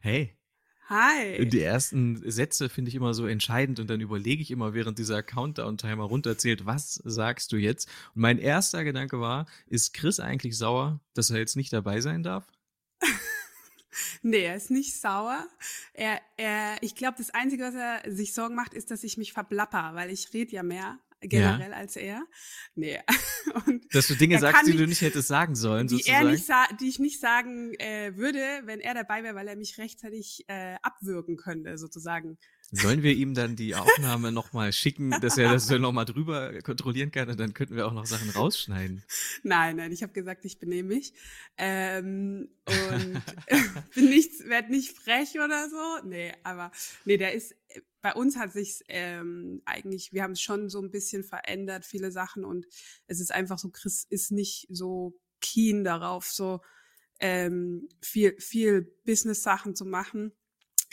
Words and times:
Hey. 0.00 0.38
Hi. 0.88 1.44
Die 1.46 1.60
ersten 1.60 2.22
Sätze 2.30 2.68
finde 2.68 2.88
ich 2.88 2.94
immer 2.94 3.12
so 3.12 3.26
entscheidend 3.26 3.78
und 3.78 3.90
dann 3.90 4.00
überlege 4.00 4.40
ich 4.40 4.50
immer, 4.50 4.72
während 4.72 4.98
dieser 4.98 5.22
Countdown-Timer 5.22 6.04
runterzählt, 6.04 6.64
was 6.64 6.94
sagst 7.04 7.52
du 7.52 7.56
jetzt? 7.56 7.88
Und 8.14 8.22
mein 8.22 8.38
erster 8.38 8.84
Gedanke 8.84 9.20
war, 9.20 9.46
ist 9.66 9.92
Chris 9.92 10.18
eigentlich 10.18 10.56
sauer, 10.56 11.00
dass 11.12 11.30
er 11.30 11.38
jetzt 11.38 11.56
nicht 11.56 11.72
dabei 11.72 12.00
sein 12.00 12.22
darf? 12.22 12.46
nee, 14.22 14.44
er 14.44 14.56
ist 14.56 14.70
nicht 14.70 14.98
sauer. 14.98 15.46
Er, 15.92 16.20
er, 16.38 16.76
ich 16.80 16.94
glaube, 16.94 17.18
das 17.18 17.30
Einzige, 17.30 17.64
was 17.64 17.74
er 17.74 18.02
sich 18.10 18.32
Sorgen 18.32 18.54
macht, 18.54 18.72
ist, 18.72 18.90
dass 18.90 19.04
ich 19.04 19.18
mich 19.18 19.34
verplapper, 19.34 19.90
weil 19.94 20.10
ich 20.10 20.32
rede 20.32 20.52
ja 20.52 20.62
mehr 20.62 20.98
generell 21.20 21.70
ja. 21.70 21.76
als 21.76 21.96
er. 21.96 22.24
Nee. 22.74 22.98
Und 23.66 23.94
Dass 23.94 24.06
du 24.06 24.14
Dinge 24.14 24.38
sagst, 24.38 24.66
die 24.66 24.76
du 24.76 24.86
nicht 24.86 25.00
hättest 25.00 25.28
sagen 25.28 25.54
sollen, 25.54 25.88
die 25.88 25.96
sozusagen. 25.96 26.26
Er 26.26 26.32
nicht 26.32 26.80
die 26.80 26.88
ich 26.88 26.98
nicht 26.98 27.20
sagen 27.20 27.74
äh, 27.74 28.16
würde, 28.16 28.38
wenn 28.64 28.80
er 28.80 28.94
dabei 28.94 29.22
wäre, 29.22 29.34
weil 29.34 29.48
er 29.48 29.56
mich 29.56 29.78
rechtzeitig 29.78 30.44
äh, 30.48 30.76
abwürgen 30.82 31.36
könnte, 31.36 31.78
sozusagen. 31.78 32.38
Sollen 32.70 33.02
wir 33.02 33.14
ihm 33.14 33.34
dann 33.34 33.56
die 33.56 33.74
Aufnahme 33.74 34.30
nochmal 34.30 34.72
schicken, 34.72 35.10
dass 35.22 35.38
er 35.38 35.52
das 35.52 35.70
nochmal 35.70 36.04
drüber 36.04 36.60
kontrollieren 36.62 37.10
kann 37.10 37.28
und 37.30 37.40
dann 37.40 37.54
könnten 37.54 37.76
wir 37.76 37.86
auch 37.86 37.94
noch 37.94 38.06
Sachen 38.06 38.30
rausschneiden? 38.30 39.02
Nein, 39.42 39.76
nein, 39.76 39.92
ich 39.92 40.02
habe 40.02 40.12
gesagt, 40.12 40.44
ich 40.44 40.58
benehme 40.58 40.94
mich 40.94 41.14
ähm, 41.56 42.48
und 42.66 43.22
bin 43.94 44.10
nicht, 44.10 44.46
werd 44.48 44.68
nicht 44.70 44.96
frech 44.96 45.34
oder 45.42 45.68
so. 45.70 46.06
Nee, 46.06 46.34
aber 46.42 46.70
nee, 47.04 47.16
der 47.16 47.32
ist 47.32 47.54
bei 48.00 48.14
uns 48.14 48.36
hat 48.36 48.52
sich 48.52 48.82
ähm, 48.88 49.62
eigentlich, 49.64 50.12
wir 50.12 50.22
haben 50.22 50.32
es 50.32 50.40
schon 50.40 50.68
so 50.68 50.80
ein 50.80 50.90
bisschen 50.90 51.24
verändert, 51.24 51.84
viele 51.84 52.12
Sachen 52.12 52.44
und 52.44 52.66
es 53.06 53.20
ist 53.20 53.32
einfach 53.32 53.58
so, 53.58 53.70
Chris 53.70 54.06
ist 54.08 54.30
nicht 54.30 54.66
so 54.70 55.18
keen 55.40 55.84
darauf, 55.84 56.26
so 56.26 56.60
ähm, 57.20 57.88
viel, 58.00 58.38
viel 58.40 58.82
Business-Sachen 59.04 59.74
zu 59.74 59.84
machen. 59.84 60.32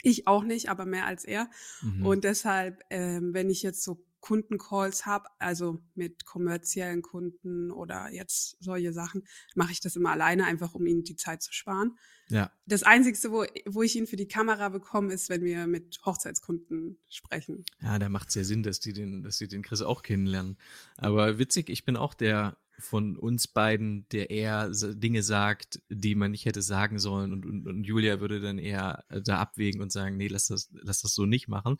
Ich 0.02 0.26
auch 0.26 0.44
nicht, 0.44 0.68
aber 0.68 0.84
mehr 0.84 1.06
als 1.06 1.24
er. 1.24 1.48
Mhm. 1.82 2.06
Und 2.06 2.24
deshalb, 2.24 2.82
ähm, 2.90 3.32
wenn 3.34 3.50
ich 3.50 3.62
jetzt 3.62 3.82
so 3.82 4.05
Kundencalls 4.26 5.06
habe, 5.06 5.28
also 5.38 5.80
mit 5.94 6.26
kommerziellen 6.26 7.00
Kunden 7.00 7.70
oder 7.70 8.10
jetzt 8.10 8.56
solche 8.58 8.92
Sachen, 8.92 9.22
mache 9.54 9.70
ich 9.70 9.78
das 9.78 9.94
immer 9.94 10.10
alleine, 10.10 10.46
einfach 10.46 10.74
um 10.74 10.84
ihnen 10.84 11.04
die 11.04 11.14
Zeit 11.14 11.42
zu 11.42 11.52
sparen. 11.52 11.96
Ja. 12.28 12.50
Das 12.66 12.82
Einzige, 12.82 13.16
wo, 13.30 13.44
wo 13.66 13.82
ich 13.84 13.94
ihn 13.94 14.08
für 14.08 14.16
die 14.16 14.26
Kamera 14.26 14.68
bekomme, 14.70 15.14
ist, 15.14 15.28
wenn 15.28 15.44
wir 15.44 15.68
mit 15.68 16.00
Hochzeitskunden 16.04 16.98
sprechen. 17.08 17.64
Ja, 17.80 18.00
da 18.00 18.08
macht 18.08 18.30
es 18.30 18.34
ja 18.34 18.42
Sinn, 18.42 18.64
dass 18.64 18.80
die 18.80 18.92
den, 18.92 19.22
dass 19.22 19.38
die 19.38 19.46
den 19.46 19.62
Chris 19.62 19.80
auch 19.80 20.02
kennenlernen. 20.02 20.56
Aber 20.96 21.38
witzig, 21.38 21.70
ich 21.70 21.84
bin 21.84 21.96
auch 21.96 22.12
der 22.12 22.56
von 22.78 23.16
uns 23.16 23.48
beiden, 23.48 24.06
der 24.10 24.30
eher 24.30 24.70
Dinge 24.70 25.22
sagt, 25.22 25.80
die 25.88 26.14
man 26.14 26.30
nicht 26.30 26.44
hätte 26.44 26.62
sagen 26.62 26.98
sollen 26.98 27.32
und, 27.32 27.46
und, 27.46 27.66
und 27.66 27.84
Julia 27.84 28.20
würde 28.20 28.40
dann 28.40 28.58
eher 28.58 29.04
äh, 29.08 29.20
da 29.22 29.38
abwägen 29.38 29.80
und 29.80 29.92
sagen, 29.92 30.16
nee, 30.16 30.28
lass 30.28 30.46
das, 30.46 30.70
lass 30.72 31.00
das 31.00 31.14
so 31.14 31.26
nicht 31.26 31.48
machen. 31.48 31.76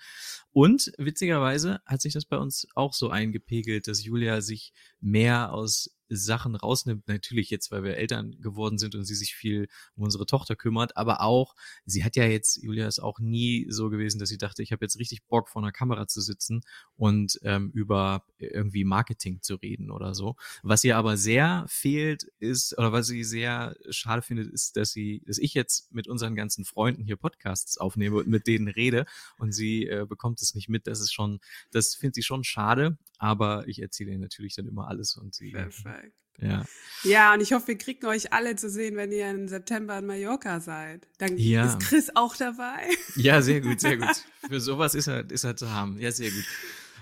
Und 0.52 0.92
witzigerweise 0.98 1.80
hat 1.86 2.00
sich 2.00 2.14
das 2.14 2.24
bei 2.24 2.38
uns 2.38 2.66
auch 2.74 2.94
so 2.94 3.10
eingepegelt, 3.10 3.88
dass 3.88 4.04
Julia 4.04 4.40
sich 4.40 4.72
mehr 5.00 5.52
aus 5.52 5.95
Sachen 6.08 6.54
rausnimmt. 6.54 7.08
Natürlich 7.08 7.50
jetzt, 7.50 7.70
weil 7.70 7.82
wir 7.82 7.96
Eltern 7.96 8.40
geworden 8.40 8.78
sind 8.78 8.94
und 8.94 9.04
sie 9.04 9.14
sich 9.14 9.34
viel 9.34 9.68
um 9.96 10.04
unsere 10.04 10.26
Tochter 10.26 10.56
kümmert, 10.56 10.96
aber 10.96 11.20
auch, 11.20 11.54
sie 11.84 12.04
hat 12.04 12.16
ja 12.16 12.24
jetzt, 12.24 12.62
Julia 12.62 12.86
ist 12.86 13.00
auch 13.00 13.18
nie 13.18 13.66
so 13.68 13.90
gewesen, 13.90 14.18
dass 14.18 14.28
sie 14.28 14.38
dachte, 14.38 14.62
ich 14.62 14.72
habe 14.72 14.84
jetzt 14.84 14.98
richtig 14.98 15.24
Bock 15.24 15.48
vor 15.48 15.62
einer 15.62 15.72
Kamera 15.72 16.06
zu 16.06 16.20
sitzen 16.20 16.62
und 16.96 17.38
ähm, 17.42 17.70
über 17.74 18.24
irgendwie 18.38 18.84
Marketing 18.84 19.42
zu 19.42 19.56
reden 19.56 19.90
oder 19.90 20.14
so. 20.14 20.36
Was 20.62 20.84
ihr 20.84 20.96
aber 20.96 21.16
sehr 21.16 21.64
fehlt 21.68 22.24
ist, 22.38 22.76
oder 22.78 22.92
was 22.92 23.06
sie 23.06 23.24
sehr 23.24 23.76
schade 23.90 24.22
findet, 24.22 24.52
ist, 24.52 24.76
dass 24.76 24.92
sie, 24.92 25.22
dass 25.26 25.38
ich 25.38 25.54
jetzt 25.54 25.92
mit 25.92 26.08
unseren 26.08 26.34
ganzen 26.34 26.64
Freunden 26.64 27.04
hier 27.04 27.16
Podcasts 27.16 27.78
aufnehme 27.78 28.16
und 28.16 28.28
mit 28.28 28.46
denen 28.46 28.68
rede 28.68 29.06
und 29.38 29.52
sie 29.52 29.86
äh, 29.86 30.06
bekommt 30.08 30.40
es 30.42 30.54
nicht 30.54 30.68
mit. 30.68 30.86
Das 30.86 31.00
ist 31.00 31.12
schon, 31.12 31.40
das 31.70 31.94
findet 31.94 32.16
sie 32.16 32.22
schon 32.22 32.44
schade, 32.44 32.98
aber 33.18 33.66
ich 33.68 33.80
erzähle 33.80 34.12
ihr 34.12 34.18
natürlich 34.18 34.54
dann 34.54 34.66
immer 34.66 34.88
alles 34.88 35.16
und 35.16 35.34
sie. 35.34 35.52
Perfekt. 35.52 35.95
Ja. 36.40 36.64
Ja, 37.02 37.34
und 37.34 37.40
ich 37.40 37.52
hoffe, 37.52 37.68
wir 37.68 37.78
kriegen 37.78 38.06
euch 38.06 38.32
alle 38.32 38.56
zu 38.56 38.68
sehen, 38.68 38.96
wenn 38.96 39.12
ihr 39.12 39.30
im 39.30 39.48
September 39.48 39.98
in 39.98 40.06
Mallorca 40.06 40.60
seid. 40.60 41.06
Dann 41.18 41.36
ja. 41.36 41.66
ist 41.66 41.80
Chris 41.80 42.10
auch 42.14 42.36
dabei. 42.36 42.88
Ja, 43.16 43.40
sehr 43.40 43.60
gut, 43.60 43.80
sehr 43.80 43.96
gut. 43.96 44.24
Für 44.48 44.60
sowas 44.60 44.94
ist 44.94 45.06
er, 45.06 45.30
ist 45.30 45.44
er 45.44 45.56
zu 45.56 45.70
haben. 45.70 45.98
Ja, 45.98 46.10
sehr 46.10 46.30
gut. 46.30 46.44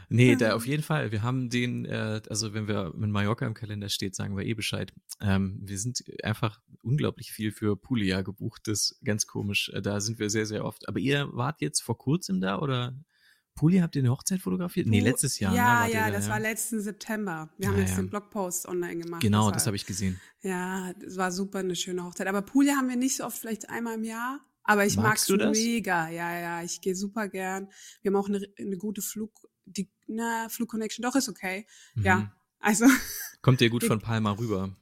Nee, 0.09 0.37
da 0.37 0.53
auf 0.55 0.67
jeden 0.67 0.83
Fall. 0.83 1.11
Wir 1.13 1.23
haben 1.23 1.49
den, 1.49 1.87
äh, 1.87 2.21
also 2.29 2.55
wenn 2.55 2.69
wir 2.69 2.93
mit 2.95 3.11
Mallorca 3.11 3.47
im 3.47 3.55
Kalender 3.55 3.89
steht, 3.89 4.15
sagen 4.15 4.37
wir 4.37 4.45
eh 4.45 4.55
Bescheid. 4.55 4.93
Ähm, 5.21 5.59
wir 5.63 5.79
sind 5.79 6.05
einfach 6.23 6.61
unglaublich 6.83 7.33
viel 7.33 7.53
für 7.53 7.77
Puglia 7.77 8.23
gebucht. 8.23 8.63
Das 8.67 8.93
ist 8.93 9.05
ganz 9.05 9.27
komisch. 9.27 9.73
Da 9.83 10.01
sind 10.01 10.19
wir 10.19 10.31
sehr, 10.31 10.47
sehr 10.47 10.65
oft. 10.65 10.89
Aber 10.89 10.99
ihr 10.99 11.29
wart 11.33 11.61
jetzt 11.61 11.81
vor 11.81 11.99
kurzem 11.99 12.41
da 12.41 12.59
oder 12.59 12.95
Puli, 13.55 13.79
habt 13.79 13.95
ihr 13.95 14.03
eine 14.03 14.11
Hochzeit 14.11 14.41
fotografiert? 14.41 14.87
Nee, 14.89 15.01
letztes 15.01 15.39
Jahr. 15.39 15.55
Ja, 15.55 15.87
ne, 15.87 15.93
ja, 15.93 16.11
das 16.11 16.27
ja. 16.27 16.33
war 16.33 16.41
letzten 16.41 16.81
September. 16.81 17.51
Wir 17.57 17.69
haben 17.69 17.77
ja, 17.77 17.83
jetzt 17.83 17.91
ja. 17.91 17.97
den 17.99 18.11
Blogpost 18.11 18.67
online 18.67 19.03
gemacht. 19.03 19.23
Genau, 19.23 19.47
das, 19.47 19.63
das 19.63 19.67
habe 19.67 19.77
ich 19.77 19.87
gesehen. 19.87 20.21
Ja, 20.43 20.93
das 20.95 21.17
war 21.17 21.31
super 21.31 21.61
eine 21.61 21.77
schöne 21.77 22.05
Hochzeit. 22.05 22.27
Aber 22.27 22.43
Puli 22.43 22.71
haben 22.71 22.89
wir 22.89 22.97
nicht 22.97 23.17
so 23.17 23.25
oft, 23.25 23.39
vielleicht 23.39 23.71
einmal 23.71 23.95
im 23.95 24.05
Jahr. 24.05 24.41
Aber 24.65 24.87
ich 24.87 24.97
mag 24.97 25.17
es 25.17 25.29
mega. 25.29 26.09
Ja, 26.09 26.39
ja, 26.39 26.63
ich 26.63 26.81
gehe 26.81 26.97
super 26.97 27.29
gern. 27.29 27.69
Wir 28.03 28.11
haben 28.11 28.17
auch 28.17 28.29
eine, 28.29 28.41
eine 28.59 28.77
gute 28.79 29.03
Flug, 29.03 29.31
die, 29.67 29.91
na, 30.07 30.49
Flugconnection, 30.49 31.03
doch 31.03 31.15
ist 31.15 31.29
okay. 31.29 31.67
Mhm. 31.95 32.03
Ja, 32.03 32.33
also. 32.59 32.87
Kommt 33.43 33.61
ihr 33.61 33.71
gut 33.71 33.85
von 33.85 34.01
Palma 34.01 34.33
rüber? 34.33 34.75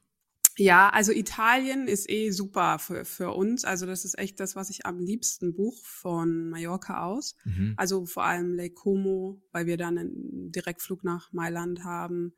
Ja, 0.59 0.91
also 0.91 1.13
Italien 1.13 1.89
ist 1.89 2.11
eh 2.11 2.31
super 2.31 2.79
für, 2.79 3.05
für 3.05 3.31
uns. 3.31 3.65
Also 3.65 3.87
das 3.87 4.05
ist 4.05 4.19
echt 4.19 4.39
das, 4.41 4.57
was 4.57 4.71
ich 4.71 4.85
am 4.87 4.99
liebsten 4.99 5.55
buch 5.55 5.85
von 5.85 6.51
Mallorca 6.51 7.05
aus. 7.05 7.37
Mhm. 7.45 7.75
Also 7.77 8.07
vor 8.07 8.25
allem 8.25 8.55
Lake 8.55 8.75
Como, 8.75 9.41
weil 9.53 9.67
wir 9.67 9.77
dann 9.77 9.99
einen 9.99 10.53
Direktflug 10.53 11.05
nach 11.05 11.33
Mailand 11.33 11.85
haben. 11.85 12.35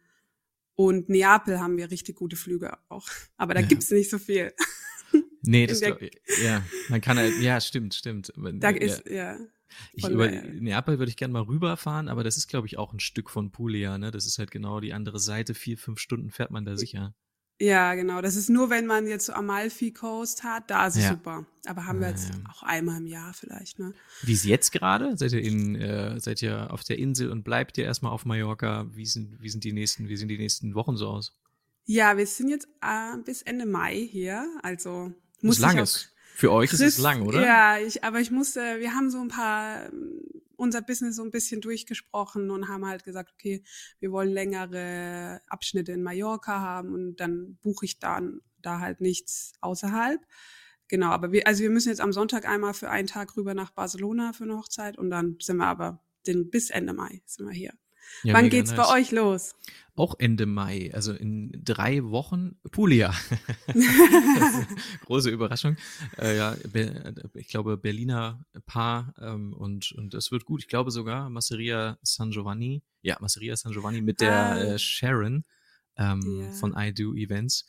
Und 0.76 1.08
Neapel 1.08 1.60
haben 1.60 1.76
wir 1.76 1.90
richtig 1.90 2.16
gute 2.16 2.36
Flüge 2.36 2.76
auch. 2.88 3.08
Aber 3.36 3.54
da 3.54 3.60
ja. 3.60 3.66
gibt's 3.66 3.90
nicht 3.90 4.10
so 4.10 4.18
viel. 4.18 4.52
Nee, 5.46 5.66
das 5.66 5.82
glaub, 5.82 6.00
ja, 6.42 6.64
man 6.88 7.02
kann 7.02 7.18
halt, 7.18 7.38
ja, 7.40 7.60
stimmt, 7.60 7.92
stimmt. 7.92 8.32
Da 8.34 8.70
ja. 8.70 8.76
ist, 8.76 9.06
ja. 9.06 9.36
Ich 9.92 10.08
über 10.08 10.30
Neapel 10.30 10.98
würde 10.98 11.10
ich 11.10 11.16
gerne 11.16 11.32
mal 11.32 11.42
rüberfahren, 11.42 12.08
aber 12.08 12.24
das 12.24 12.36
ist, 12.36 12.48
glaube 12.48 12.66
ich, 12.66 12.78
auch 12.78 12.94
ein 12.94 13.00
Stück 13.00 13.28
von 13.28 13.50
Puglia, 13.50 13.98
ne? 13.98 14.10
Das 14.10 14.24
ist 14.24 14.38
halt 14.38 14.50
genau 14.50 14.80
die 14.80 14.92
andere 14.92 15.18
Seite. 15.18 15.52
Vier, 15.54 15.76
fünf 15.76 15.98
Stunden 15.98 16.30
fährt 16.30 16.50
man 16.50 16.64
da 16.64 16.76
sicher. 16.76 17.14
Ja, 17.64 17.94
genau. 17.94 18.20
Das 18.20 18.36
ist 18.36 18.50
nur, 18.50 18.68
wenn 18.68 18.84
man 18.84 19.06
jetzt 19.06 19.24
so 19.24 19.32
Amalfi 19.32 19.90
Coast 19.90 20.44
hat, 20.44 20.70
da 20.70 20.86
ist 20.86 20.96
es 20.96 21.04
ja. 21.04 21.10
super. 21.10 21.46
Aber 21.64 21.86
haben 21.86 22.00
wir 22.00 22.10
jetzt 22.10 22.28
ja. 22.28 22.40
auch 22.50 22.62
einmal 22.62 22.98
im 22.98 23.06
Jahr 23.06 23.32
vielleicht, 23.32 23.78
ne? 23.78 23.94
Wie 24.22 24.34
ist 24.34 24.44
jetzt 24.44 24.70
gerade? 24.70 25.16
Seid 25.16 25.32
ihr 25.32 25.42
in, 25.42 25.74
äh, 25.74 26.20
seid 26.20 26.42
ihr 26.42 26.70
auf 26.70 26.84
der 26.84 26.98
Insel 26.98 27.30
und 27.30 27.42
bleibt 27.42 27.78
ihr 27.78 27.84
erstmal 27.84 28.12
auf 28.12 28.26
Mallorca? 28.26 28.86
Wie 28.92 29.06
sind, 29.06 29.40
wie 29.40 29.48
sind 29.48 29.64
die 29.64 29.72
nächsten, 29.72 30.08
wie 30.08 30.16
sind 30.16 30.28
die 30.28 30.36
nächsten 30.36 30.74
Wochen 30.74 30.98
so 30.98 31.08
aus? 31.08 31.34
Ja, 31.86 32.18
wir 32.18 32.26
sind 32.26 32.50
jetzt 32.50 32.68
äh, 32.82 33.16
bis 33.24 33.40
Ende 33.40 33.64
Mai 33.64 33.96
hier. 33.96 34.46
Also 34.62 35.12
muss 35.40 35.56
ist 35.56 35.62
langes. 35.62 36.10
Für 36.34 36.50
euch 36.50 36.72
ist 36.72 36.80
es 36.80 36.98
lang, 36.98 37.22
oder? 37.22 37.44
Ja, 37.44 37.78
ich, 37.78 38.02
aber 38.02 38.20
ich 38.20 38.30
musste, 38.30 38.80
wir 38.80 38.92
haben 38.92 39.08
so 39.08 39.20
ein 39.20 39.28
paar 39.28 39.88
unser 40.56 40.82
Business 40.82 41.16
so 41.16 41.22
ein 41.22 41.30
bisschen 41.30 41.60
durchgesprochen 41.60 42.50
und 42.50 42.68
haben 42.68 42.86
halt 42.86 43.04
gesagt, 43.04 43.32
okay, 43.34 43.62
wir 44.00 44.10
wollen 44.12 44.30
längere 44.30 45.40
Abschnitte 45.48 45.92
in 45.92 46.02
Mallorca 46.02 46.60
haben 46.60 46.92
und 46.92 47.16
dann 47.16 47.56
buche 47.62 47.84
ich 47.84 47.98
dann 47.98 48.40
da 48.62 48.80
halt 48.80 49.00
nichts 49.00 49.52
außerhalb. 49.60 50.20
Genau, 50.88 51.08
aber 51.08 51.32
wir, 51.32 51.46
also 51.46 51.62
wir 51.62 51.70
müssen 51.70 51.88
jetzt 51.88 52.00
am 52.00 52.12
Sonntag 52.12 52.48
einmal 52.48 52.74
für 52.74 52.90
einen 52.90 53.06
Tag 53.06 53.36
rüber 53.36 53.54
nach 53.54 53.70
Barcelona 53.70 54.32
für 54.32 54.44
eine 54.44 54.56
Hochzeit 54.56 54.98
und 54.98 55.10
dann 55.10 55.36
sind 55.40 55.56
wir 55.58 55.66
aber 55.66 56.02
den, 56.26 56.50
bis 56.50 56.70
Ende 56.70 56.92
Mai 56.92 57.22
sind 57.26 57.46
wir 57.46 57.54
hier. 57.54 57.74
Ja, 58.22 58.34
Wann 58.34 58.50
geht's 58.50 58.70
nice. 58.70 58.88
bei 58.88 59.00
euch 59.00 59.10
los? 59.12 59.54
Auch 59.96 60.16
Ende 60.18 60.46
Mai, 60.46 60.90
also 60.92 61.12
in 61.12 61.52
drei 61.64 62.02
Wochen 62.02 62.56
Puglia. 62.72 63.14
große 65.06 65.30
Überraschung. 65.30 65.76
Äh, 66.18 66.36
ja, 66.36 66.56
ich 67.34 67.46
glaube 67.46 67.76
Berliner 67.76 68.44
Paar 68.66 69.14
ähm, 69.20 69.52
und 69.52 69.92
und 69.92 70.12
das 70.12 70.32
wird 70.32 70.46
gut. 70.46 70.62
Ich 70.62 70.68
glaube 70.68 70.90
sogar 70.90 71.30
Masseria 71.30 71.96
San 72.02 72.32
Giovanni. 72.32 72.82
Ja, 73.02 73.16
Masseria 73.20 73.54
San 73.54 73.72
Giovanni 73.72 74.00
mit 74.00 74.20
der 74.20 74.34
ah. 74.34 74.58
äh, 74.58 74.78
Sharon 74.80 75.44
ähm, 75.96 76.22
yeah. 76.24 76.52
von 76.52 76.74
I 76.76 76.92
Do 76.92 77.14
Events. 77.14 77.64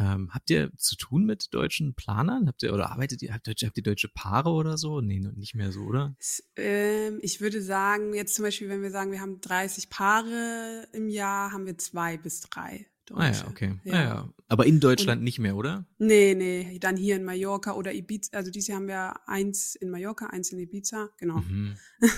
Ähm, 0.00 0.30
habt 0.32 0.48
ihr 0.48 0.72
zu 0.78 0.96
tun 0.96 1.26
mit 1.26 1.52
deutschen 1.52 1.94
Planern? 1.94 2.48
Habt 2.48 2.62
ihr 2.62 2.72
oder 2.72 2.90
arbeitet 2.90 3.20
ihr, 3.20 3.34
habt 3.34 3.46
ihr, 3.46 3.54
habt 3.66 3.76
ihr 3.76 3.82
deutsche 3.82 4.08
Paare 4.08 4.50
oder 4.50 4.78
so? 4.78 5.02
Nee, 5.02 5.20
nicht 5.20 5.54
mehr 5.54 5.72
so, 5.72 5.80
oder? 5.80 6.16
Ähm, 6.56 7.18
ich 7.20 7.42
würde 7.42 7.60
sagen, 7.60 8.14
jetzt 8.14 8.34
zum 8.34 8.44
Beispiel, 8.44 8.70
wenn 8.70 8.80
wir 8.80 8.90
sagen, 8.90 9.12
wir 9.12 9.20
haben 9.20 9.40
30 9.42 9.90
Paare 9.90 10.88
im 10.92 11.10
Jahr, 11.10 11.52
haben 11.52 11.66
wir 11.66 11.76
zwei 11.76 12.16
bis 12.16 12.40
drei. 12.40 12.86
Deutsche. 13.04 13.22
Ah 13.22 13.30
ja, 13.30 13.48
okay. 13.48 13.74
Ja. 13.84 13.92
Ah, 13.92 14.04
ja. 14.04 14.28
Aber 14.48 14.66
in 14.66 14.80
Deutschland 14.80 15.18
Und, 15.18 15.24
nicht 15.24 15.38
mehr, 15.38 15.56
oder? 15.56 15.84
Nee, 15.98 16.34
nee. 16.34 16.78
Dann 16.78 16.96
hier 16.96 17.16
in 17.16 17.24
Mallorca 17.24 17.72
oder 17.72 17.92
Ibiza. 17.92 18.36
Also 18.36 18.50
dieses 18.50 18.68
Jahr 18.68 18.78
haben 18.78 18.88
wir 18.88 19.28
eins 19.28 19.74
in 19.74 19.90
Mallorca, 19.90 20.26
eins 20.26 20.50
in 20.52 20.60
Ibiza. 20.60 21.10
Genau. 21.18 21.38
Mhm. 21.38 21.76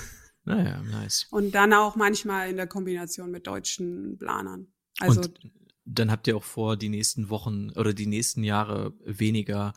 Naja, 0.44 0.82
nice. 0.82 1.28
Und 1.30 1.54
dann 1.54 1.72
auch 1.72 1.94
manchmal 1.94 2.50
in 2.50 2.56
der 2.56 2.66
Kombination 2.66 3.30
mit 3.30 3.46
deutschen 3.46 4.18
Planern. 4.18 4.66
Also 4.98 5.20
Und 5.20 5.38
dann 5.84 6.10
habt 6.10 6.26
ihr 6.26 6.36
auch 6.36 6.44
vor, 6.44 6.76
die 6.76 6.88
nächsten 6.88 7.30
Wochen 7.30 7.70
oder 7.70 7.92
die 7.92 8.06
nächsten 8.06 8.44
Jahre 8.44 8.94
weniger 9.04 9.72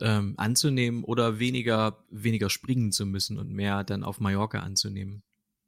ähm, 0.00 0.34
anzunehmen 0.36 1.04
oder 1.04 1.38
weniger, 1.38 2.04
weniger 2.10 2.50
springen 2.50 2.92
zu 2.92 3.06
müssen 3.06 3.38
und 3.38 3.52
mehr 3.52 3.84
dann 3.84 4.04
auf 4.04 4.20
Mallorca 4.20 4.60
anzunehmen. 4.60 5.22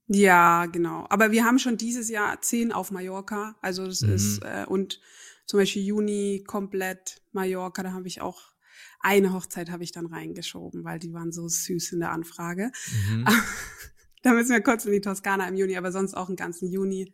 Ja, 0.07 0.67
genau. 0.67 1.07
Aber 1.11 1.31
wir 1.31 1.45
haben 1.45 1.59
schon 1.59 1.77
dieses 1.77 2.09
Jahr 2.09 2.41
zehn 2.41 2.73
auf 2.73 2.91
Mallorca. 2.91 3.57
Also 3.61 3.87
das 3.87 4.03
mhm. 4.03 4.13
ist, 4.13 4.39
äh, 4.43 4.65
und 4.67 5.01
zum 5.47 5.61
Beispiel 5.61 5.83
Juni 5.83 6.45
komplett 6.47 7.23
Mallorca, 7.33 7.83
da 7.83 7.93
habe 7.93 8.09
ich 8.09 8.21
auch 8.21 8.53
eine 9.01 9.33
Hochzeit 9.33 9.71
habe 9.71 9.83
ich 9.83 9.91
dann 9.91 10.07
reingeschoben, 10.07 10.85
weil 10.85 11.01
die 11.01 11.13
waren 11.13 11.33
so 11.33 11.49
süß 11.49 11.93
in 11.93 12.01
der 12.01 12.13
Anfrage. 12.13 12.71
Mhm. 13.11 13.27
da 14.23 14.33
müssen 14.33 14.53
wir 14.53 14.61
kurz 14.61 14.85
in 14.85 14.93
die 14.93 15.01
Toskana 15.01 15.49
im 15.49 15.57
Juni, 15.57 15.77
aber 15.77 15.91
sonst 15.91 16.15
auch 16.15 16.29
einen 16.29 16.37
ganzen 16.37 16.71
Juni 16.71 17.13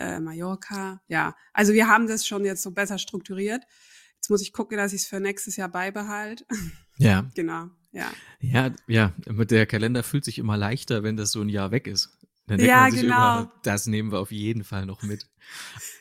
äh, 0.00 0.20
Mallorca. 0.20 1.02
Ja, 1.08 1.36
also 1.52 1.72
wir 1.72 1.88
haben 1.88 2.06
das 2.06 2.26
schon 2.26 2.44
jetzt 2.44 2.62
so 2.62 2.70
besser 2.70 2.98
strukturiert. 2.98 3.62
Jetzt 4.16 4.30
muss 4.30 4.42
ich 4.42 4.52
gucken, 4.52 4.76
dass 4.76 4.92
ich 4.92 5.02
es 5.02 5.06
für 5.06 5.20
nächstes 5.20 5.56
Jahr 5.56 5.68
beibehalte. 5.68 6.44
Ja. 7.02 7.30
genau. 7.34 7.70
Ja. 7.92 8.12
Ja, 8.40 8.74
ja, 8.86 9.14
mit 9.26 9.50
der 9.50 9.64
Kalender 9.64 10.02
fühlt 10.02 10.26
sich 10.26 10.38
immer 10.38 10.58
leichter, 10.58 11.02
wenn 11.02 11.16
das 11.16 11.32
so 11.32 11.40
ein 11.40 11.48
Jahr 11.48 11.70
weg 11.70 11.86
ist. 11.86 12.10
Dann 12.50 12.58
denkt 12.58 12.68
ja, 12.68 12.80
man 12.80 12.90
sich 12.90 13.00
genau. 13.02 13.14
immer, 13.14 13.52
das 13.62 13.86
nehmen 13.86 14.10
wir 14.10 14.18
auf 14.18 14.32
jeden 14.32 14.64
Fall 14.64 14.84
noch 14.84 15.02
mit. 15.02 15.30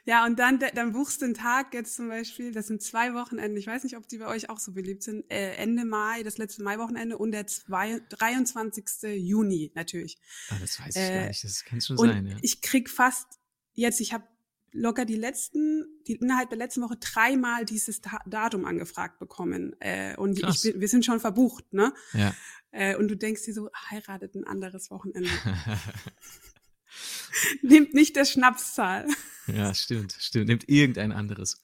Ja, 0.06 0.26
und 0.26 0.40
dann, 0.40 0.60
dann 0.74 0.94
buchst 0.94 1.22
du 1.22 1.26
einen 1.26 1.36
Tag 1.36 1.76
jetzt 1.76 1.96
zum 1.96 2.08
Beispiel, 2.08 2.52
das 2.52 2.66
sind 2.66 2.82
zwei 2.82 3.14
Wochenenden, 3.14 3.56
ich 3.56 3.68
weiß 3.68 3.84
nicht, 3.84 3.96
ob 3.96 4.08
die 4.08 4.18
bei 4.18 4.26
euch 4.26 4.50
auch 4.50 4.58
so 4.58 4.72
beliebt 4.72 5.04
sind, 5.04 5.30
äh, 5.30 5.54
Ende 5.56 5.86
Mai, 5.86 6.24
das 6.24 6.40
letzte 6.40 6.64
Mai-Wochenende 6.64 7.20
und 7.20 7.32
der 7.32 7.46
zwei, 7.46 8.02
23. 8.10 8.86
Juni 9.16 9.72
natürlich. 9.76 10.18
Ah, 10.50 10.56
das 10.60 10.80
weiß 10.80 10.96
ich 10.96 11.02
äh, 11.02 11.20
gar 11.20 11.28
nicht, 11.28 11.44
das 11.44 11.64
kann 11.64 11.82
schon 11.82 11.98
sein, 11.98 12.26
ja. 12.26 12.38
Ich 12.42 12.62
krieg 12.62 12.90
fast 12.90 13.39
jetzt, 13.80 14.00
ich 14.00 14.14
habe 14.14 14.24
locker 14.72 15.06
die 15.06 15.16
letzten, 15.16 15.86
die 16.08 16.16
innerhalb 16.16 16.50
der 16.50 16.58
letzten 16.58 16.82
Woche 16.82 16.98
dreimal 16.98 17.66
dieses 17.66 18.02
Datum 18.26 18.66
angefragt 18.66 19.20
bekommen. 19.20 19.76
Äh, 19.80 20.16
und 20.18 20.40
ich, 20.40 20.74
wir 20.76 20.88
sind 20.88 21.06
schon 21.06 21.20
verbucht, 21.20 21.74
ne? 21.74 21.94
Ja. 22.14 22.36
Äh, 22.72 22.96
und 22.96 23.08
du 23.08 23.18
denkst 23.18 23.46
dir 23.46 23.54
so, 23.54 23.70
heiratet 23.90 24.36
ein 24.36 24.46
anderes 24.46 24.92
Wochenende. 24.92 25.30
Nimmt 27.62 27.94
nicht 27.94 28.16
der 28.16 28.26
Schnapszahl. 28.26 29.08
Ja, 29.48 29.74
stimmt, 29.74 30.16
stimmt. 30.20 30.48
Nimmt 30.48 30.70
irgendein 30.70 31.12
anderes. 31.12 31.62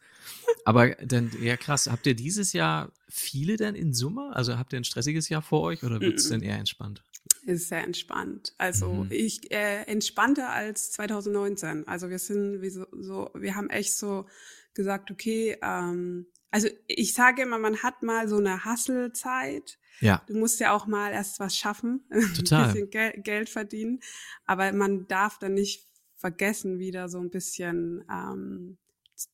Aber 0.63 0.89
dann, 0.95 1.31
ja 1.41 1.57
krass, 1.57 1.87
habt 1.87 2.07
ihr 2.07 2.15
dieses 2.15 2.53
Jahr 2.53 2.91
viele 3.07 3.57
denn 3.57 3.75
in 3.75 3.93
Summe? 3.93 4.35
Also 4.35 4.57
habt 4.57 4.73
ihr 4.73 4.77
ein 4.79 4.83
stressiges 4.83 5.29
Jahr 5.29 5.41
vor 5.41 5.61
euch 5.61 5.83
oder 5.83 6.01
wird 6.01 6.17
es 6.17 6.29
denn 6.29 6.41
eher 6.41 6.57
entspannt? 6.57 7.03
Ist 7.45 7.69
sehr 7.69 7.83
entspannt. 7.83 8.53
Also 8.57 8.91
mhm. 8.91 9.07
ich 9.11 9.51
äh, 9.51 9.83
entspannter 9.83 10.49
als 10.49 10.91
2019. 10.91 11.87
Also 11.87 12.09
wir 12.09 12.19
sind 12.19 12.61
wie 12.61 12.69
so, 12.69 12.87
so, 12.91 13.29
wir 13.35 13.55
haben 13.55 13.69
echt 13.69 13.95
so 13.95 14.25
gesagt, 14.73 15.11
okay, 15.11 15.57
ähm, 15.61 16.27
also 16.51 16.69
ich 16.87 17.13
sage 17.13 17.43
immer, 17.43 17.59
man 17.59 17.83
hat 17.83 18.01
mal 18.01 18.27
so 18.27 18.37
eine 18.37 18.65
Hasselzeit. 18.65 19.77
Ja. 19.99 20.23
Du 20.27 20.35
musst 20.35 20.59
ja 20.59 20.71
auch 20.71 20.87
mal 20.87 21.11
erst 21.11 21.39
was 21.39 21.55
schaffen, 21.55 22.03
Total. 22.35 22.63
ein 22.63 22.73
bisschen 22.73 22.89
Gel 22.89 23.13
Geld 23.21 23.49
verdienen. 23.49 23.99
Aber 24.45 24.71
man 24.73 25.07
darf 25.07 25.37
dann 25.37 25.53
nicht 25.53 25.87
vergessen, 26.15 26.79
wieder 26.79 27.09
so 27.09 27.19
ein 27.19 27.29
bisschen 27.29 28.03
ähm, 28.11 28.77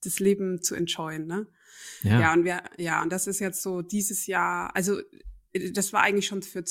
das 0.03 0.19
Leben 0.19 0.61
zu 0.61 0.75
enjoyen, 0.75 1.27
ne? 1.27 1.47
Ja. 2.03 2.19
ja, 2.19 2.33
und 2.33 2.43
wir, 2.43 2.63
ja, 2.77 3.01
und 3.01 3.11
das 3.11 3.27
ist 3.27 3.39
jetzt 3.39 3.61
so 3.61 3.81
dieses 3.81 4.27
Jahr, 4.27 4.75
also 4.75 4.99
das 5.73 5.93
war 5.93 6.01
eigentlich 6.01 6.27
schon 6.27 6.43
für 6.43 6.63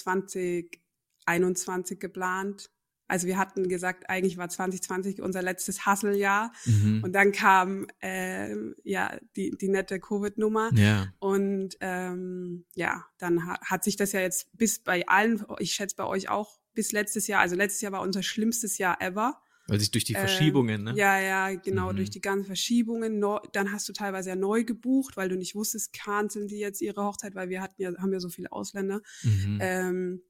2021 1.26 1.99
geplant. 1.99 2.70
Also 3.11 3.26
wir 3.26 3.38
hatten 3.38 3.69
gesagt, 3.69 4.08
eigentlich 4.08 4.37
war 4.37 4.49
2020 4.49 5.20
unser 5.20 5.43
letztes 5.43 5.84
Hustle-Jahr 5.84 6.52
mhm. 6.64 7.02
und 7.02 7.12
dann 7.12 7.32
kam 7.32 7.88
äh, 8.00 8.55
ja 8.84 9.19
die, 9.34 9.50
die 9.61 9.69
nette 9.69 9.99
Covid-Nummer 9.99 10.70
ja. 10.75 11.12
und 11.19 11.76
ähm, 11.81 12.67
ja, 12.76 13.05
dann 13.19 13.44
ha 13.44 13.58
hat 13.64 13.82
sich 13.82 13.96
das 13.96 14.12
ja 14.12 14.20
jetzt 14.20 14.56
bis 14.56 14.78
bei 14.78 15.08
allen, 15.08 15.44
ich 15.58 15.72
schätze 15.72 15.96
bei 15.96 16.05
euch 16.05 16.28
auch, 16.28 16.61
bis 16.72 16.93
letztes 16.93 17.26
Jahr, 17.26 17.40
also 17.40 17.56
letztes 17.56 17.81
Jahr 17.81 17.90
war 17.90 18.02
unser 18.02 18.22
schlimmstes 18.22 18.78
Jahr 18.78 19.02
ever. 19.02 19.43
Weil 19.67 19.81
sich 19.81 19.90
durch 19.90 20.05
die 20.05 20.14
Verschiebungen, 20.14 20.81
ähm, 20.81 20.94
ne? 20.94 20.94
Ja, 20.96 21.20
ja, 21.20 21.55
genau, 21.55 21.93
mhm. 21.93 21.96
durch 21.96 22.11
die 22.11 22.20
ganzen 22.20 22.44
Verschiebungen. 22.44 23.19
Neu, 23.19 23.38
dann 23.52 23.72
hast 23.72 23.88
du 23.88 23.93
teilweise 23.93 24.31
ja 24.31 24.37
neu 24.37 24.64
gebucht, 24.64 25.17
weil 25.17 25.28
du 25.28 25.37
nicht 25.37 25.55
wusstest, 25.55 25.93
canceln 25.93 26.49
die 26.49 26.58
jetzt 26.58 26.81
ihre 26.81 27.05
Hochzeit, 27.05 27.34
weil 27.34 27.49
wir 27.50 27.61
hatten 27.61 27.81
ja, 27.81 27.93
haben 27.99 28.12
ja 28.12 28.20
so 28.20 28.28
viele 28.28 28.50
Ausländer 28.50 29.00
mhm. 29.22 29.58
ähm, 29.61 30.22
äh, 30.22 30.30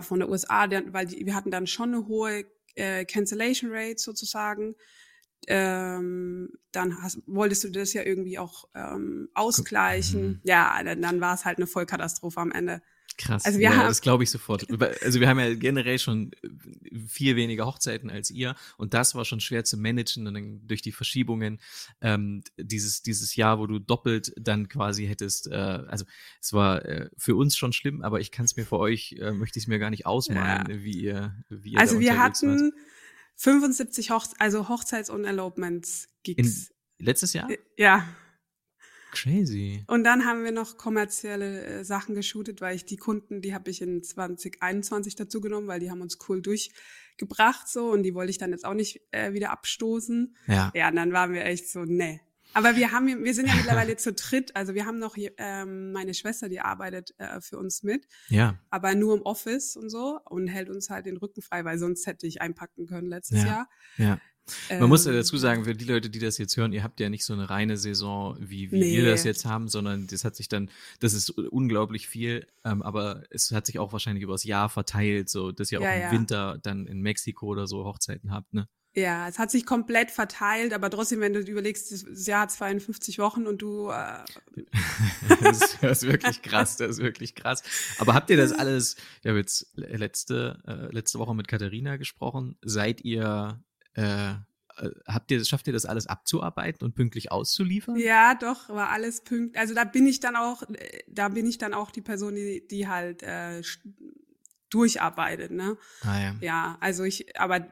von 0.00 0.20
der 0.20 0.28
USA, 0.28 0.68
weil 0.92 1.06
die, 1.06 1.24
wir 1.24 1.34
hatten 1.34 1.50
dann 1.50 1.66
schon 1.66 1.94
eine 1.94 2.06
hohe 2.06 2.44
äh, 2.74 3.04
Cancellation 3.04 3.70
Rate 3.72 3.98
sozusagen. 3.98 4.74
Ähm, 5.46 6.50
dann 6.72 7.02
hast, 7.02 7.22
wolltest 7.26 7.64
du 7.64 7.70
das 7.70 7.92
ja 7.92 8.02
irgendwie 8.02 8.38
auch 8.38 8.68
ähm, 8.74 9.28
ausgleichen. 9.34 10.26
Mhm. 10.26 10.40
Ja, 10.44 10.82
dann, 10.82 11.00
dann 11.00 11.20
war 11.20 11.34
es 11.34 11.44
halt 11.44 11.58
eine 11.58 11.66
Vollkatastrophe 11.66 12.40
am 12.40 12.52
Ende. 12.52 12.82
Krass. 13.16 13.44
Also 13.44 13.58
wir 13.58 13.64
ja, 13.64 13.76
haben, 13.76 13.88
das 13.88 14.00
glaube 14.00 14.22
ich 14.22 14.30
sofort. 14.30 14.66
Also 15.02 15.20
wir 15.20 15.28
haben 15.28 15.38
ja 15.40 15.54
generell 15.54 15.98
schon 15.98 16.32
äh, 16.42 16.98
viel 17.08 17.36
weniger 17.36 17.66
Hochzeiten 17.66 18.10
als 18.10 18.30
ihr 18.30 18.54
und 18.76 18.94
das 18.94 19.14
war 19.14 19.24
schon 19.24 19.40
schwer 19.40 19.64
zu 19.64 19.76
managen 19.76 20.26
und 20.26 20.34
dann 20.34 20.66
durch 20.66 20.82
die 20.82 20.92
Verschiebungen 20.92 21.60
ähm, 22.00 22.42
dieses 22.56 23.02
dieses 23.02 23.34
Jahr, 23.34 23.58
wo 23.58 23.66
du 23.66 23.78
doppelt 23.78 24.32
dann 24.36 24.68
quasi 24.68 25.06
hättest. 25.06 25.48
Äh, 25.48 25.54
also 25.54 26.04
es 26.40 26.52
war 26.52 26.84
äh, 26.84 27.10
für 27.16 27.34
uns 27.34 27.56
schon 27.56 27.72
schlimm, 27.72 28.02
aber 28.02 28.20
ich 28.20 28.30
kann 28.30 28.44
es 28.44 28.56
mir 28.56 28.64
für 28.64 28.78
euch 28.78 29.16
äh, 29.18 29.32
möchte 29.32 29.58
ich 29.58 29.64
es 29.64 29.68
mir 29.68 29.78
gar 29.78 29.90
nicht 29.90 30.06
ausmalen, 30.06 30.70
ja. 30.70 30.84
wie 30.84 31.00
ihr 31.00 31.34
wie 31.48 31.72
ihr 31.72 31.80
Also 31.80 31.98
wir 32.00 32.18
hatten 32.18 32.60
wart. 32.60 32.74
75 33.36 34.10
Hoch 34.10 34.26
also 34.38 34.68
Hochzeits- 34.68 35.10
und 35.10 35.24
Elopements-Gigs. 35.24 36.72
Letztes 36.98 37.32
Jahr? 37.32 37.48
Ja. 37.76 38.06
Crazy. 39.12 39.84
Und 39.86 40.04
dann 40.04 40.24
haben 40.24 40.44
wir 40.44 40.52
noch 40.52 40.76
kommerzielle 40.76 41.64
äh, 41.64 41.84
Sachen 41.84 42.14
geshootet, 42.14 42.60
weil 42.60 42.76
ich 42.76 42.84
die 42.84 42.96
Kunden, 42.96 43.40
die 43.40 43.54
habe 43.54 43.70
ich 43.70 43.82
in 43.82 44.02
2021 44.02 45.16
dazu 45.16 45.40
genommen, 45.40 45.66
weil 45.66 45.80
die 45.80 45.90
haben 45.90 46.00
uns 46.00 46.18
cool 46.28 46.42
durchgebracht 46.42 47.68
so 47.68 47.90
und 47.90 48.02
die 48.02 48.14
wollte 48.14 48.30
ich 48.30 48.38
dann 48.38 48.50
jetzt 48.50 48.64
auch 48.64 48.74
nicht 48.74 49.00
äh, 49.10 49.32
wieder 49.32 49.50
abstoßen. 49.50 50.36
Ja. 50.46 50.72
Ja, 50.74 50.88
und 50.88 50.96
dann 50.96 51.12
waren 51.12 51.32
wir 51.32 51.44
echt 51.44 51.68
so, 51.68 51.84
ne. 51.84 52.20
Aber 52.54 52.76
wir 52.76 52.92
haben, 52.92 53.24
wir 53.24 53.34
sind 53.34 53.46
ja 53.46 53.54
mittlerweile 53.56 53.96
zu 53.96 54.12
dritt. 54.12 54.56
Also 54.56 54.74
wir 54.74 54.86
haben 54.86 54.98
noch 54.98 55.16
ähm, 55.16 55.92
meine 55.92 56.14
Schwester, 56.14 56.48
die 56.48 56.60
arbeitet 56.60 57.14
äh, 57.18 57.40
für 57.40 57.58
uns 57.58 57.82
mit. 57.82 58.06
Ja. 58.28 58.58
Aber 58.70 58.94
nur 58.94 59.16
im 59.16 59.22
Office 59.22 59.76
und 59.76 59.90
so 59.90 60.18
und 60.24 60.48
hält 60.48 60.70
uns 60.70 60.90
halt 60.90 61.06
den 61.06 61.16
Rücken 61.16 61.42
frei, 61.42 61.64
weil 61.64 61.78
sonst 61.78 62.06
hätte 62.06 62.26
ich 62.26 62.40
einpacken 62.40 62.86
können 62.86 63.08
letztes 63.08 63.42
ja. 63.42 63.46
Jahr. 63.46 63.68
Ja. 63.96 64.20
Man 64.68 64.82
ähm, 64.82 64.88
muss 64.88 65.04
ja 65.04 65.12
dazu 65.12 65.36
sagen, 65.36 65.64
für 65.64 65.74
die 65.74 65.84
Leute, 65.84 66.10
die 66.10 66.18
das 66.18 66.38
jetzt 66.38 66.56
hören, 66.56 66.72
ihr 66.72 66.82
habt 66.82 67.00
ja 67.00 67.08
nicht 67.08 67.24
so 67.24 67.32
eine 67.32 67.50
reine 67.50 67.76
Saison, 67.76 68.36
wie, 68.40 68.70
wie 68.70 68.78
nee. 68.78 68.96
wir 68.96 69.10
das 69.10 69.24
jetzt 69.24 69.44
haben, 69.44 69.68
sondern 69.68 70.06
das 70.06 70.24
hat 70.24 70.36
sich 70.36 70.48
dann, 70.48 70.70
das 71.00 71.12
ist 71.14 71.30
unglaublich 71.30 72.08
viel, 72.08 72.46
ähm, 72.64 72.82
aber 72.82 73.22
es 73.30 73.50
hat 73.52 73.66
sich 73.66 73.78
auch 73.78 73.92
wahrscheinlich 73.92 74.24
übers 74.24 74.44
Jahr 74.44 74.68
verteilt, 74.68 75.28
so 75.28 75.52
dass 75.52 75.72
ihr 75.72 75.80
auch 75.80 75.84
im 75.84 76.00
ja. 76.00 76.12
Winter 76.12 76.58
dann 76.62 76.86
in 76.86 77.00
Mexiko 77.00 77.46
oder 77.46 77.66
so 77.66 77.84
Hochzeiten 77.84 78.32
habt, 78.32 78.52
ne? 78.54 78.68
Ja, 78.98 79.28
es 79.28 79.38
hat 79.38 79.50
sich 79.50 79.64
komplett 79.64 80.10
verteilt, 80.10 80.72
aber 80.72 80.90
trotzdem, 80.90 81.20
wenn 81.20 81.32
du 81.32 81.40
überlegst, 81.40 81.92
das 81.92 82.26
Jahr 82.26 82.42
hat 82.42 82.50
52 82.50 83.18
Wochen 83.18 83.46
und 83.46 83.62
du. 83.62 83.90
Äh 83.90 84.24
das, 85.40 85.60
ist, 85.60 85.78
das, 85.82 86.02
ist, 86.02 86.10
wirklich 86.10 86.42
krass, 86.42 86.76
das 86.78 86.90
ist 86.92 86.98
wirklich 86.98 87.34
krass. 87.36 87.62
Aber 87.98 88.14
habt 88.14 88.28
ihr 88.30 88.36
das 88.36 88.50
alles? 88.58 88.96
Ich 89.22 89.28
habe 89.28 89.38
jetzt 89.38 89.68
letzte 89.74 90.58
äh, 90.66 90.92
letzte 90.92 91.18
Woche 91.18 91.34
mit 91.34 91.46
Katharina 91.46 91.96
gesprochen. 91.96 92.56
Seid 92.62 93.04
ihr 93.04 93.62
äh, 93.98 94.34
äh, 94.78 94.90
habt 95.06 95.30
ihr, 95.30 95.44
schafft 95.44 95.66
ihr 95.66 95.72
das 95.72 95.86
alles 95.86 96.06
abzuarbeiten 96.06 96.84
und 96.84 96.94
pünktlich 96.94 97.32
auszuliefern? 97.32 97.96
Ja, 97.96 98.34
doch, 98.34 98.68
war 98.68 98.90
alles 98.90 99.22
pünktlich. 99.22 99.58
Also 99.58 99.74
da 99.74 99.84
bin 99.84 100.06
ich 100.06 100.20
dann 100.20 100.36
auch, 100.36 100.62
da 101.08 101.28
bin 101.28 101.46
ich 101.46 101.58
dann 101.58 101.74
auch 101.74 101.90
die 101.90 102.02
Person, 102.02 102.34
die, 102.34 102.66
die 102.66 102.88
halt 102.88 103.22
äh, 103.22 103.62
durcharbeitet, 104.70 105.50
ne? 105.50 105.76
Ah, 106.02 106.20
ja. 106.20 106.36
ja, 106.40 106.78
also 106.80 107.04
ich, 107.04 107.38
aber 107.40 107.66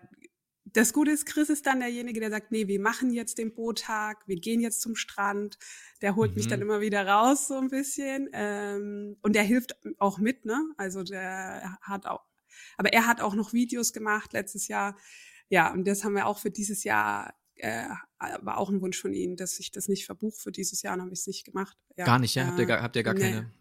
das 0.65 0.93
Gute 0.93 1.11
ist, 1.11 1.27
Chris 1.27 1.49
ist 1.49 1.67
dann 1.67 1.81
derjenige, 1.81 2.21
der 2.21 2.31
sagt, 2.31 2.51
nee, 2.53 2.67
wir 2.67 2.81
machen 2.81 3.13
jetzt 3.13 3.39
den 3.39 3.55
Boottag, 3.55 4.27
wir 4.27 4.37
gehen 4.37 4.61
jetzt 4.61 4.83
zum 4.83 4.95
Strand. 4.95 5.59
Der 6.03 6.17
holt 6.17 6.33
mhm. 6.33 6.37
mich 6.37 6.49
dann 6.49 6.61
immer 6.61 6.81
wieder 6.81 7.07
raus, 7.07 7.49
so 7.49 7.57
ein 7.57 7.69
bisschen. 7.69 8.29
Ähm, 8.33 9.17
und 9.23 9.35
der 9.35 9.43
hilft 9.43 9.77
auch 9.99 10.19
mit, 10.19 10.45
ne? 10.45 10.63
Also 10.77 11.03
der 11.03 11.79
hat 11.81 12.07
auch, 12.07 12.25
aber 12.77 12.93
er 12.93 13.07
hat 13.07 13.21
auch 13.21 13.35
noch 13.35 13.53
Videos 13.53 13.93
gemacht 13.93 14.33
letztes 14.33 14.69
Jahr 14.69 14.97
ja, 15.49 15.73
und 15.73 15.87
das 15.87 16.05
haben 16.05 16.15
wir 16.15 16.27
auch 16.27 16.39
für 16.39 16.51
dieses 16.51 16.85
Jahr, 16.85 17.35
äh, 17.57 17.89
war 18.41 18.59
auch 18.59 18.71
ein 18.71 18.81
Wunsch 18.81 19.01
von 19.01 19.13
Ihnen, 19.13 19.37
dass 19.37 19.59
ich 19.59 19.71
das 19.71 19.89
nicht 19.89 20.07
verbuche 20.07 20.41
für 20.41 20.53
dieses 20.53 20.83
Jahr, 20.83 20.95
und 20.95 21.03
habe 21.03 21.13
ich 21.13 21.21
es 21.21 21.27
nicht 21.27 21.45
gemacht. 21.45 21.77
Ja, 21.97 22.05
gar 22.05 22.19
nicht, 22.19 22.35
ja? 22.35 22.45
Äh, 22.45 22.47
habt 22.47 22.59
ihr 22.59 22.67
gar, 22.67 22.83
habt 22.83 22.97
ihr 22.97 23.03
gar 23.03 23.15
nee. 23.15 23.21
keine? 23.21 23.53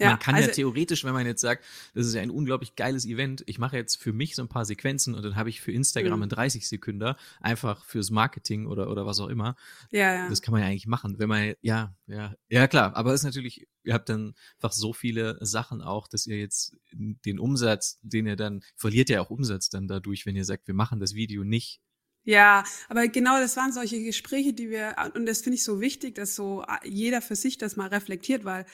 Ja, 0.00 0.10
man 0.10 0.18
kann 0.18 0.34
also, 0.34 0.48
ja 0.48 0.54
theoretisch, 0.54 1.04
wenn 1.04 1.12
man 1.12 1.24
jetzt 1.26 1.40
sagt, 1.40 1.64
das 1.94 2.06
ist 2.06 2.14
ja 2.14 2.22
ein 2.22 2.30
unglaublich 2.30 2.74
geiles 2.74 3.06
Event, 3.06 3.44
ich 3.46 3.58
mache 3.58 3.76
jetzt 3.76 3.96
für 3.96 4.12
mich 4.12 4.34
so 4.34 4.42
ein 4.42 4.48
paar 4.48 4.64
Sequenzen 4.64 5.14
und 5.14 5.24
dann 5.24 5.36
habe 5.36 5.50
ich 5.50 5.60
für 5.60 5.70
Instagram 5.70 6.18
mhm. 6.18 6.24
in 6.24 6.28
30 6.30 6.68
Sekunden 6.68 7.14
einfach 7.40 7.84
fürs 7.84 8.10
Marketing 8.10 8.66
oder, 8.66 8.90
oder 8.90 9.06
was 9.06 9.20
auch 9.20 9.28
immer. 9.28 9.54
Ja, 9.90 10.14
ja. 10.14 10.28
Das 10.28 10.42
kann 10.42 10.52
man 10.52 10.62
ja 10.62 10.68
eigentlich 10.68 10.88
machen, 10.88 11.18
wenn 11.18 11.28
man, 11.28 11.54
ja, 11.60 11.94
ja, 12.06 12.34
ja 12.48 12.66
klar, 12.66 12.96
aber 12.96 13.12
es 13.12 13.20
ist 13.20 13.24
natürlich, 13.24 13.68
ihr 13.84 13.94
habt 13.94 14.08
dann 14.08 14.34
einfach 14.56 14.72
so 14.72 14.92
viele 14.92 15.38
Sachen 15.40 15.80
auch, 15.80 16.08
dass 16.08 16.26
ihr 16.26 16.38
jetzt 16.38 16.76
den 16.92 17.38
Umsatz, 17.38 18.00
den 18.02 18.26
ihr 18.26 18.36
dann, 18.36 18.62
verliert 18.74 19.08
ja 19.10 19.20
auch 19.20 19.30
Umsatz 19.30 19.68
dann 19.68 19.86
dadurch, 19.86 20.26
wenn 20.26 20.34
ihr 20.34 20.44
sagt, 20.44 20.66
wir 20.66 20.74
machen 20.74 20.98
das 20.98 21.14
Video 21.14 21.44
nicht 21.44 21.80
Ja, 22.24 22.64
aber 22.88 23.06
genau 23.08 23.38
das 23.38 23.56
waren 23.56 23.72
solche 23.72 24.02
Gespräche, 24.02 24.54
die 24.54 24.70
wir, 24.70 24.96
und 25.14 25.26
das 25.26 25.42
finde 25.42 25.56
ich 25.56 25.64
so 25.64 25.80
wichtig, 25.80 26.14
dass 26.14 26.34
so 26.34 26.64
jeder 26.82 27.20
für 27.20 27.36
sich 27.36 27.58
das 27.58 27.76
mal 27.76 27.88
reflektiert, 27.88 28.44
weil 28.44 28.64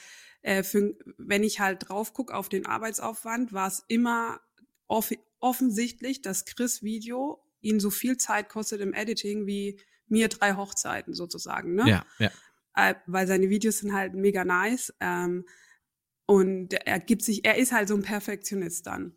äh, 0.41 0.63
für, 0.63 0.95
wenn 1.17 1.43
ich 1.43 1.59
halt 1.59 1.89
drauf 1.89 2.13
gucke 2.13 2.33
auf 2.33 2.49
den 2.49 2.65
Arbeitsaufwand, 2.65 3.53
war 3.53 3.67
es 3.67 3.83
immer 3.87 4.39
off 4.87 5.11
offensichtlich, 5.39 6.21
dass 6.21 6.45
Chris 6.45 6.83
Video 6.83 7.43
ihn 7.61 7.79
so 7.79 7.89
viel 7.89 8.17
Zeit 8.17 8.47
kostet 8.47 8.79
im 8.79 8.93
Editing 8.93 9.47
wie 9.47 9.79
mir 10.07 10.27
drei 10.27 10.53
Hochzeiten 10.55 11.15
sozusagen, 11.15 11.73
ne? 11.73 11.89
Ja, 11.89 12.05
ja. 12.19 12.31
Äh, 12.75 12.95
weil 13.07 13.27
seine 13.27 13.49
Videos 13.49 13.79
sind 13.79 13.93
halt 13.93 14.13
mega 14.13 14.45
nice. 14.45 14.93
Ähm, 14.99 15.45
und 16.27 16.73
er 16.73 16.99
gibt 16.99 17.23
sich, 17.23 17.43
er 17.43 17.57
ist 17.57 17.71
halt 17.71 17.87
so 17.87 17.95
ein 17.95 18.03
Perfektionist 18.03 18.85
dann. 18.85 19.15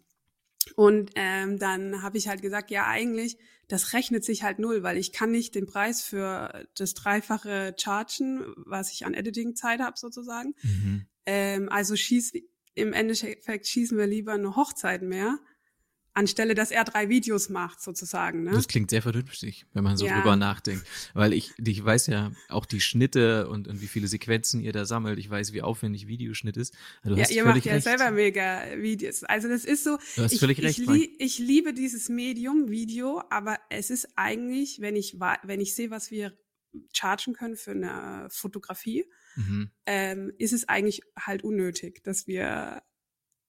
Und 0.77 1.11
ähm, 1.15 1.59
dann 1.59 2.03
habe 2.03 2.19
ich 2.19 2.29
halt 2.29 2.43
gesagt, 2.43 2.71
ja, 2.71 2.87
eigentlich, 2.87 3.39
das 3.69 3.93
rechnet 3.93 4.25
sich 4.25 4.43
halt 4.43 4.59
null, 4.59 4.83
weil 4.83 4.97
ich 4.97 5.13
kann 5.13 5.31
nicht 5.31 5.55
den 5.55 5.67
Preis 5.67 6.03
für 6.03 6.67
das 6.77 6.95
Dreifache 6.95 7.75
chargen, 7.79 8.45
was 8.57 8.93
ich 8.93 9.07
an 9.07 9.15
Editing-Zeit 9.15 9.81
habe, 9.81 9.99
sozusagen. 9.99 10.55
Mhm. 10.63 11.07
Ähm, 11.27 11.69
also 11.71 11.97
schieß, 11.97 12.33
im 12.75 12.93
Endeffekt 12.93 13.67
schießen 13.67 13.97
wir 13.97 14.07
lieber 14.07 14.33
eine 14.33 14.57
Hochzeit 14.57 15.03
mehr, 15.03 15.39
anstelle 16.15 16.55
dass 16.55 16.71
er 16.71 16.85
drei 16.85 17.09
Videos 17.09 17.49
macht 17.49 17.81
sozusagen. 17.81 18.45
Ne? 18.45 18.53
Das 18.53 18.69
klingt 18.69 18.91
sehr 18.91 19.03
vernünftig, 19.03 19.67
wenn 19.73 19.85
man 19.85 19.97
so 19.97 20.07
ja. 20.07 20.17
drüber 20.17 20.37
nachdenkt. 20.37 20.87
Weil 21.13 21.33
ich, 21.33 21.53
ich 21.65 21.85
weiß 21.85 22.07
ja 22.07 22.33
auch 22.49 22.67
die 22.67 22.81
Schnitte 22.81 23.49
und, 23.49 23.69
und 23.69 23.81
wie 23.81 23.87
viele 23.87 24.07
Sequenzen 24.07 24.61
ihr 24.61 24.73
da 24.73 24.85
sammelt. 24.85 25.19
Ich 25.19 25.29
weiß, 25.29 25.53
wie 25.53 25.63
aufwendig 25.63 26.07
Videoschnitt 26.07 26.57
ist. 26.57 26.75
Also 27.03 27.17
du 27.17 27.23
ja, 27.23 27.29
ihr 27.29 27.45
macht 27.45 27.65
ja 27.65 27.75
recht. 27.75 27.85
selber 27.85 28.11
mega 28.11 28.63
Videos. 28.77 29.25
Also 29.25 29.49
das 29.49 29.65
ist 29.65 29.85
so. 29.85 29.99
Du 30.17 30.23
hast 30.23 30.33
ich, 30.33 30.41
völlig 30.41 30.63
recht. 30.63 30.79
Ich, 30.79 30.87
li 30.87 31.17
ich 31.19 31.39
liebe 31.39 31.75
dieses 31.75 32.09
Medium 32.09 32.71
Video, 32.71 33.23
aber 33.31 33.59
es 33.69 33.91
ist 33.91 34.09
eigentlich, 34.17 34.81
wenn 34.81 34.97
ich 34.97 35.19
wenn 35.19 35.61
ich 35.61 35.75
sehe, 35.75 35.91
was 35.91 36.11
wir 36.11 36.33
chargen 36.93 37.35
können 37.35 37.57
für 37.57 37.73
eine 37.73 38.29
Fotografie, 38.31 39.05
mhm. 39.37 39.71
ähm, 39.87 40.33
ist 40.39 40.53
es 40.53 40.69
eigentlich 40.69 41.03
halt 41.17 41.45
unnötig, 41.45 42.03
dass 42.05 42.27
wir 42.27 42.83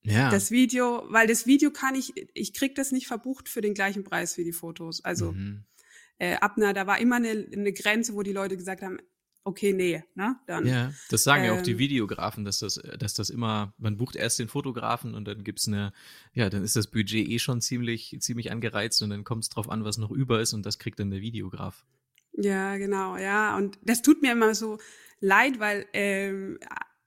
ja. 0.06 0.30
Das 0.30 0.52
Video, 0.52 1.04
weil 1.10 1.28
das 1.28 1.46
Video 1.46 1.72
kann 1.72 1.96
ich, 1.96 2.14
ich 2.34 2.54
krieg 2.54 2.76
das 2.76 2.92
nicht 2.92 3.08
verbucht 3.08 3.50
für 3.50 3.62
den 3.62 3.74
gleichen 3.74 4.04
Preis 4.04 4.38
wie 4.38 4.44
die 4.44 4.54
Fotos. 4.54 5.04
Also 5.04 5.32
mhm. 5.32 5.64
äh, 6.18 6.36
Abner, 6.36 6.74
da 6.74 6.88
war 6.88 7.00
immer 7.00 7.18
eine, 7.18 7.48
eine 7.52 7.74
Grenze, 7.74 8.14
wo 8.14 8.24
die 8.24 8.34
Leute 8.34 8.58
gesagt 8.58 8.82
haben, 8.82 9.00
okay, 9.46 9.74
nee, 9.74 10.04
ne? 10.16 10.38
Dann. 10.48 10.66
Ja, 10.66 10.92
das 11.10 11.24
sagen 11.24 11.44
ähm, 11.44 11.54
ja 11.54 11.58
auch 11.58 11.62
die 11.62 11.74
ähm, 11.74 11.78
Videografen, 11.78 12.44
dass 12.44 12.60
das, 12.60 12.82
dass 12.98 13.14
das 13.14 13.30
immer, 13.30 13.74
man 13.78 13.96
bucht 13.96 14.16
erst 14.16 14.40
den 14.40 14.48
Fotografen 14.48 15.14
und 15.14 15.26
dann 15.26 15.44
gibt's 15.44 15.68
eine, 15.68 15.94
ja, 16.34 16.50
dann 16.50 16.64
ist 16.64 16.76
das 16.76 16.88
Budget 16.88 17.28
eh 17.28 17.40
schon 17.40 17.62
ziemlich, 17.62 18.18
ziemlich 18.20 18.52
angereizt 18.52 19.02
und 19.02 19.12
dann 19.12 19.24
kommt 19.24 19.44
es 19.44 19.50
drauf 19.50 19.70
an, 19.70 19.86
was 19.86 19.98
noch 19.98 20.12
über 20.12 20.42
ist 20.42 20.54
und 20.54 20.66
das 20.66 20.80
kriegt 20.80 21.00
dann 21.00 21.12
der 21.12 21.22
Videograf. 21.22 21.86
Ja, 22.34 22.76
genau, 22.78 23.18
ja. 23.18 23.56
Und 23.56 23.80
das 23.84 24.02
tut 24.02 24.22
mir 24.22 24.34
immer 24.34 24.56
so 24.56 24.80
leid, 25.20 25.60
weil 25.60 25.86
ähm, 25.94 26.60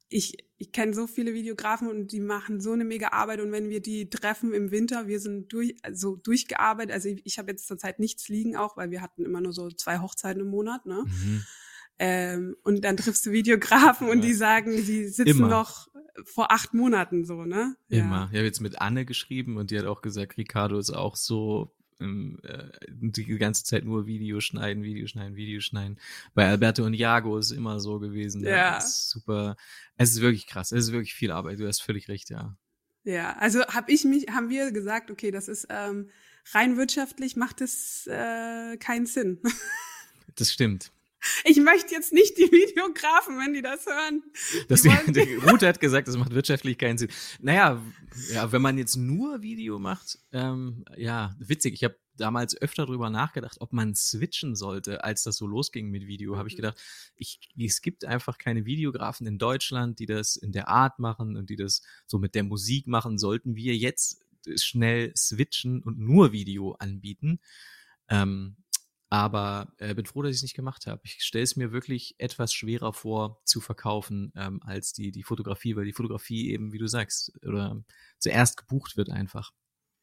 ich, 0.09 0.39
ich 0.57 0.73
kenne 0.73 0.95
so 0.95 1.07
viele 1.07 1.35
Videografen 1.35 1.89
und 1.89 2.13
die 2.13 2.21
machen 2.21 2.61
so 2.61 2.73
eine 2.73 2.85
mega 2.85 3.09
Arbeit 3.09 3.41
und 3.41 3.53
wenn 3.53 3.69
wir 3.69 3.81
die 3.81 4.09
treffen 4.09 4.55
im 4.55 4.71
Winter, 4.71 5.07
wir 5.07 5.21
sind 5.21 5.53
durch, 5.53 5.77
also 5.83 6.17
durchgearbeitet. 6.17 6.93
Also 6.93 7.09
ich, 7.09 7.21
ich 7.25 7.39
habe 7.39 7.51
jetzt 7.51 7.67
zurzeit 7.67 7.99
nichts 7.99 8.29
liegen 8.29 8.57
auch, 8.57 8.77
weil 8.77 8.91
wir 8.91 9.03
hatten 9.03 9.25
immer 9.25 9.41
nur 9.41 9.53
so 9.53 9.71
zwei 9.71 9.99
Hochzeiten 9.99 10.43
im 10.43 10.49
Monat, 10.49 10.87
ne? 10.87 11.05
Mhm. 11.07 11.45
Ähm, 12.01 12.57
und 12.63 12.85
dann 12.85 12.97
triffst 12.97 13.27
du 13.27 13.33
Videografen 13.33 14.07
ja. 14.07 14.13
und 14.13 14.23
die 14.23 14.33
sagen, 14.33 14.77
die 14.77 15.09
sitzen 15.09 15.31
Immer. 15.31 15.49
noch 15.49 15.89
vor 16.25 16.53
acht 16.53 16.73
Monaten 16.73 17.25
so, 17.25 17.45
ne? 17.45 17.77
Immer. 17.89 18.17
Ja. 18.17 18.29
Ich 18.31 18.37
habe 18.37 18.47
jetzt 18.47 18.61
mit 18.61 18.81
Anne 18.81 19.05
geschrieben 19.05 19.57
und 19.57 19.71
die 19.71 19.79
hat 19.79 19.87
auch 19.87 20.01
gesagt, 20.01 20.37
Ricardo 20.37 20.79
ist 20.79 20.91
auch 20.91 21.17
so 21.17 21.75
ähm, 22.01 22.39
äh, 22.43 22.69
die 22.89 23.25
ganze 23.39 23.65
Zeit 23.65 23.85
nur 23.85 24.07
Video 24.07 24.41
schneiden, 24.41 24.83
Video 24.83 25.07
schneiden, 25.07 25.37
Video 25.37 25.61
schneiden. 25.61 25.99
Bei 26.35 26.49
Alberto 26.49 26.85
und 26.85 26.95
Jago 26.95 27.39
ist 27.39 27.51
es 27.51 27.57
immer 27.57 27.81
so 27.81 27.99
gewesen. 27.99 28.43
Ja. 28.43 28.51
ja 28.51 28.81
super. 28.81 29.57
Es 29.97 30.11
ist 30.11 30.21
wirklich 30.21 30.47
krass. 30.47 30.73
Es 30.73 30.87
ist 30.87 30.93
wirklich 30.93 31.15
viel 31.15 31.31
Arbeit. 31.31 31.61
Du 31.61 31.67
hast 31.67 31.83
völlig 31.83 32.09
recht, 32.09 32.31
ja. 32.31 32.57
Ja, 33.05 33.37
also 33.39 33.65
habe 33.67 33.91
ich 33.91 34.05
mich, 34.05 34.27
haben 34.29 34.51
wir 34.51 34.71
gesagt, 34.71 35.11
okay, 35.11 35.31
das 35.31 35.49
ist 35.49 35.67
ähm, 35.71 36.11
rein 36.53 36.77
wirtschaftlich 36.77 37.37
macht 37.37 37.61
es 37.61 38.07
äh, 38.07 38.77
keinen 38.77 39.07
Sinn. 39.07 39.41
das 40.37 40.53
stimmt. 40.53 40.93
Ich 41.45 41.59
möchte 41.59 41.95
jetzt 41.95 42.13
nicht 42.13 42.37
die 42.39 42.43
Videografen, 42.53 43.39
wenn 43.39 43.53
die 43.55 43.63
das 43.63 43.87
hören. 43.87 44.23
Das 44.69 44.83
die 44.83 44.91
die, 45.07 45.13
die 45.13 45.35
Ruth 45.35 45.63
hat 45.63 45.81
gesagt, 45.81 46.09
das 46.09 46.17
macht 46.17 46.35
wirtschaftlich 46.35 46.79
keinen 46.79 46.99
Sinn. 46.99 47.11
Naja, 47.41 47.83
ja, 48.33 48.53
wenn 48.53 48.63
man 48.63 48.79
jetzt 48.79 48.97
nur 48.97 49.43
Video 49.43 49.79
macht, 49.79 50.19
ähm, 50.33 50.85
ja, 50.97 51.35
witzig. 51.39 51.75
Ich 51.75 51.85
habe 51.85 51.97
damals 52.19 52.61
öfter 52.61 52.87
drüber 52.87 53.11
nachgedacht, 53.11 53.61
ob 53.61 53.73
man 53.73 53.95
switchen 53.95 54.57
sollte, 54.57 55.05
als 55.05 55.23
das 55.23 55.37
so 55.37 55.47
losging 55.47 55.91
mit 55.91 56.07
Video. 56.07 56.35
Mhm. 56.35 56.39
Habe 56.39 56.49
ich 56.49 56.57
gedacht, 56.57 56.79
ich, 57.17 57.41
es 57.57 57.81
gibt 57.81 58.05
einfach 58.05 58.39
keine 58.39 58.67
Videografen 58.67 59.27
in 59.27 59.39
Deutschland, 59.39 59.99
die 59.99 60.07
das 60.07 60.37
in 60.37 60.53
der 60.53 60.69
Art 60.69 60.99
machen 60.99 61.37
und 61.37 61.51
die 61.51 61.57
das 61.57 61.83
so 62.07 62.19
mit 62.19 62.35
der 62.35 62.45
Musik 62.45 62.87
machen. 62.87 63.19
Sollten 63.19 63.57
wir 63.57 63.77
jetzt 63.77 64.23
schnell 64.57 65.13
switchen 65.17 65.83
und 65.83 65.99
nur 65.99 66.33
Video 66.33 66.73
anbieten? 66.73 67.41
Ähm, 68.09 68.57
aber 69.11 69.73
äh, 69.79 69.95
bin 69.95 70.07
froh, 70.07 70.23
dass 70.23 70.31
ich 70.31 70.39
es 70.39 70.43
nicht 70.43 70.57
gemacht 70.57 70.87
habe. 70.87 71.01
Ich 71.05 71.23
stelle 71.23 71.45
es 71.45 71.57
mir 71.57 71.73
wirklich 71.73 72.15
etwas 72.19 72.53
schwerer 72.53 72.93
vor 72.93 73.41
zu 73.45 73.61
verkaufen 73.61 74.33
ähm, 74.37 74.61
als 74.63 74.93
die, 74.93 75.13
die 75.13 75.23
Fotografie, 75.23 75.77
weil 75.77 75.87
die 75.87 75.93
Fotografie 75.93 76.51
eben, 76.51 76.73
wie 76.73 76.79
du 76.79 76.87
sagst, 76.87 77.33
oder 77.45 77.83
zuerst 78.19 78.57
gebucht 78.59 78.97
wird 78.97 79.11
einfach. 79.11 79.53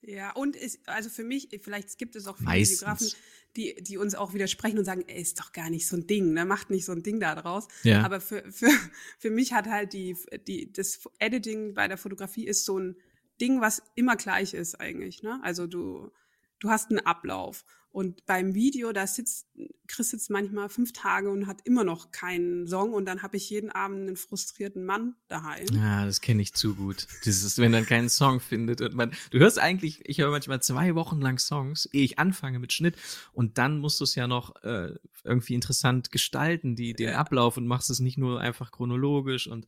Ja, 0.02 0.32
und 0.34 0.56
ist, 0.56 0.88
also 0.88 1.10
für 1.10 1.24
mich, 1.24 1.50
vielleicht 1.62 1.98
gibt 1.98 2.16
es 2.16 2.28
auch 2.28 2.38
viele 2.38 2.50
Meistens. 2.50 2.82
Videografen, 2.82 3.12
die, 3.56 3.76
die 3.82 3.98
uns 3.98 4.14
auch 4.14 4.34
widersprechen 4.34 4.78
und 4.78 4.86
sagen, 4.86 5.04
ey, 5.08 5.22
ist 5.22 5.40
doch 5.40 5.52
gar 5.52 5.70
nicht 5.70 5.88
so 5.88 5.96
ein 5.96 6.06
Ding, 6.06 6.34
ne? 6.34 6.46
Macht 6.46 6.70
nicht 6.70 6.86
so 6.86 6.92
ein 6.92 7.02
Ding 7.02 7.20
da 7.20 7.34
draus. 7.36 7.68
Ja. 7.84 8.04
Aber 8.04 8.22
für, 8.22 8.44
für, 8.52 8.70
für 9.18 9.32
mich 9.32 9.54
hat 9.54 9.68
halt 9.68 9.94
die, 9.94 10.16
die, 10.48 10.72
das 10.72 11.00
Editing 11.20 11.74
bei 11.74 11.88
der 11.88 11.98
Fotografie 11.98 12.46
ist 12.46 12.66
so 12.66 12.78
ein 12.78 12.98
Ding, 13.42 13.62
was 13.62 13.82
immer 13.96 14.16
gleich 14.16 14.54
ist 14.54 14.76
eigentlich, 14.76 15.24
ne? 15.24 15.40
Also 15.44 15.68
du, 15.68 16.12
du 16.60 16.70
hast 16.70 16.90
einen 16.90 17.00
Ablauf. 17.00 17.66
Und 17.96 18.26
beim 18.26 18.56
Video, 18.56 18.92
da 18.92 19.08
sitzt, 19.08 19.48
Chris 19.88 20.10
sitzt 20.10 20.30
manchmal 20.30 20.68
fünf 20.68 20.92
Tage 20.92 21.32
und 21.32 21.48
hat 21.48 21.62
immer 21.64 21.86
noch 21.86 22.12
keinen 22.12 22.68
Song 22.68 22.92
und 22.92 23.06
dann 23.06 23.22
habe 23.22 23.38
ich 23.38 23.50
jeden 23.50 23.72
Abend 23.72 24.02
einen 24.02 24.18
frustrierten 24.18 24.84
Mann 24.84 25.16
daheim. 25.30 25.66
Ja, 25.72 26.06
das 26.06 26.20
kenne 26.20 26.42
ich 26.42 26.54
zu 26.54 26.76
gut. 26.76 27.08
Dieses, 27.24 27.58
wenn 27.58 27.72
dann 27.72 27.86
keinen 27.86 28.10
Song 28.10 28.42
findet 28.42 28.82
und 28.82 28.96
man, 28.96 29.14
du 29.32 29.40
hörst 29.40 29.60
eigentlich, 29.60 30.02
ich 30.10 30.18
höre 30.18 30.30
manchmal 30.30 30.62
zwei 30.62 30.94
Wochen 30.94 31.22
lang 31.22 31.40
Songs, 31.40 31.86
ehe 31.94 32.04
ich 32.04 32.20
anfange 32.20 32.60
mit 32.60 32.74
Schnitt 32.74 32.98
und 33.32 33.58
dann 33.58 33.80
musst 33.80 34.02
du 34.02 34.04
es 34.04 34.14
ja 34.16 34.28
noch 34.28 34.62
äh, 34.64 34.94
irgendwie 35.24 35.54
interessant 35.54 36.12
gestalten, 36.12 36.76
die, 36.76 36.92
den. 36.92 37.14
Ablauf 37.14 37.56
und 37.56 37.66
machst 37.66 37.90
es 37.90 38.02
nicht 38.02 38.18
nur 38.18 38.42
einfach 38.42 38.74
chronologisch 38.74 39.48
und 39.48 39.68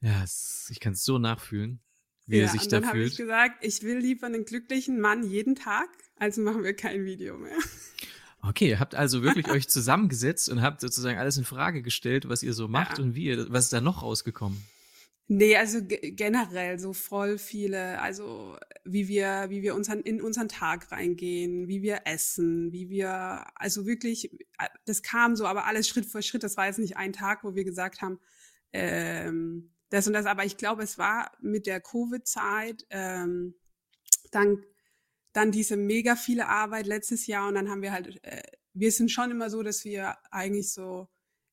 ja, 0.00 0.24
ich 0.70 0.80
kann 0.80 0.94
es 0.94 1.04
so 1.04 1.18
nachfühlen 1.18 1.82
wie 2.26 2.38
ja, 2.38 2.44
er 2.44 2.48
sich 2.48 2.62
und 2.62 2.72
da 2.72 2.80
dann 2.80 2.88
habe 2.88 3.02
ich 3.02 3.16
gesagt, 3.16 3.64
ich 3.64 3.82
will 3.82 3.98
lieber 3.98 4.26
einen 4.26 4.44
glücklichen 4.44 5.00
Mann 5.00 5.22
jeden 5.22 5.54
Tag, 5.54 5.88
also 6.16 6.40
machen 6.42 6.64
wir 6.64 6.74
kein 6.74 7.04
Video 7.04 7.36
mehr. 7.38 7.56
Okay, 8.42 8.68
ihr 8.68 8.80
habt 8.80 8.94
also 8.94 9.22
wirklich 9.22 9.48
euch 9.50 9.68
zusammengesetzt 9.68 10.48
und 10.48 10.62
habt 10.62 10.80
sozusagen 10.80 11.18
alles 11.18 11.36
in 11.36 11.44
Frage 11.44 11.82
gestellt, 11.82 12.28
was 12.28 12.42
ihr 12.42 12.52
so 12.52 12.68
macht 12.68 12.98
ja. 12.98 13.04
und 13.04 13.14
wie 13.14 13.24
ihr, 13.26 13.46
was 13.50 13.64
ist 13.64 13.72
da 13.72 13.80
noch 13.80 14.02
rausgekommen? 14.02 14.62
Nee, 15.28 15.56
also 15.56 15.80
generell 15.82 16.78
so 16.78 16.92
voll 16.92 17.36
viele, 17.38 18.00
also 18.00 18.56
wie 18.84 19.08
wir, 19.08 19.46
wie 19.48 19.62
wir 19.62 19.74
unseren, 19.74 20.00
in 20.02 20.22
unseren 20.22 20.48
Tag 20.48 20.92
reingehen, 20.92 21.66
wie 21.66 21.82
wir 21.82 22.02
essen, 22.04 22.70
wie 22.72 22.88
wir, 22.88 23.44
also 23.56 23.86
wirklich, 23.86 24.30
das 24.84 25.02
kam 25.02 25.34
so, 25.34 25.46
aber 25.46 25.66
alles 25.66 25.88
Schritt 25.88 26.06
für 26.06 26.22
Schritt. 26.22 26.44
Das 26.44 26.56
war 26.56 26.66
jetzt 26.66 26.78
nicht 26.78 26.96
ein 26.96 27.12
Tag, 27.12 27.42
wo 27.42 27.56
wir 27.56 27.64
gesagt 27.64 28.02
haben, 28.02 28.20
ähm, 28.72 29.72
das 29.90 30.06
und 30.06 30.12
das, 30.12 30.26
aber 30.26 30.44
ich 30.44 30.56
glaube, 30.56 30.82
es 30.82 30.98
war 30.98 31.32
mit 31.40 31.66
der 31.66 31.80
Covid-Zeit 31.80 32.86
ähm, 32.90 33.54
dann, 34.30 34.64
dann 35.32 35.52
diese 35.52 35.76
mega 35.76 36.16
viele 36.16 36.48
Arbeit 36.48 36.86
letztes 36.86 37.26
Jahr 37.26 37.48
und 37.48 37.54
dann 37.54 37.70
haben 37.70 37.82
wir 37.82 37.92
halt, 37.92 38.22
äh, 38.24 38.42
wir 38.72 38.92
sind 38.92 39.10
schon 39.10 39.30
immer 39.30 39.48
so, 39.50 39.62
dass 39.62 39.84
wir 39.84 40.16
eigentlich 40.30 40.72
so 40.72 41.08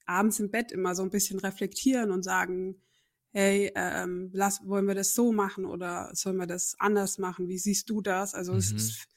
abends 0.06 0.40
im 0.40 0.52
Bett 0.52 0.72
immer 0.72 0.96
so 0.96 1.04
ein 1.04 1.10
bisschen 1.10 1.40
reflektieren 1.40 2.12
und 2.12 2.24
sagen, 2.24 2.82
hey, 3.30 3.72
ähm, 3.76 4.30
lass, 4.34 4.62
wollen 4.66 4.86
wir 4.86 4.96
das 4.96 5.14
so 5.14 5.32
machen 5.32 5.66
oder 5.66 6.12
sollen 6.14 6.38
wir 6.38 6.48
das 6.48 6.76
anders 6.80 7.18
machen? 7.18 7.48
Wie 7.48 7.58
siehst 7.58 7.90
du 7.90 8.02
das? 8.02 8.34
Also 8.36 8.54
mhm. 8.54 8.60
es 8.60 8.72
ist, 8.72 9.08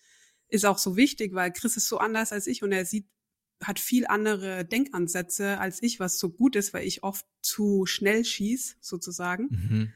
ist 0.48 0.64
auch 0.64 0.78
so 0.78 0.96
wichtig, 0.96 1.34
weil 1.34 1.52
Chris 1.52 1.76
ist 1.76 1.88
so 1.88 1.98
anders 1.98 2.32
als 2.32 2.46
ich 2.46 2.62
und 2.62 2.72
er 2.72 2.86
sieht 2.86 3.06
hat 3.62 3.78
viel 3.80 4.06
andere 4.06 4.64
Denkansätze 4.64 5.58
als 5.58 5.82
ich, 5.82 6.00
was 6.00 6.18
so 6.18 6.30
gut 6.30 6.56
ist, 6.56 6.74
weil 6.74 6.86
ich 6.86 7.02
oft 7.02 7.24
zu 7.40 7.86
schnell 7.86 8.24
schieß, 8.24 8.76
sozusagen. 8.80 9.48
Mhm. 9.50 9.92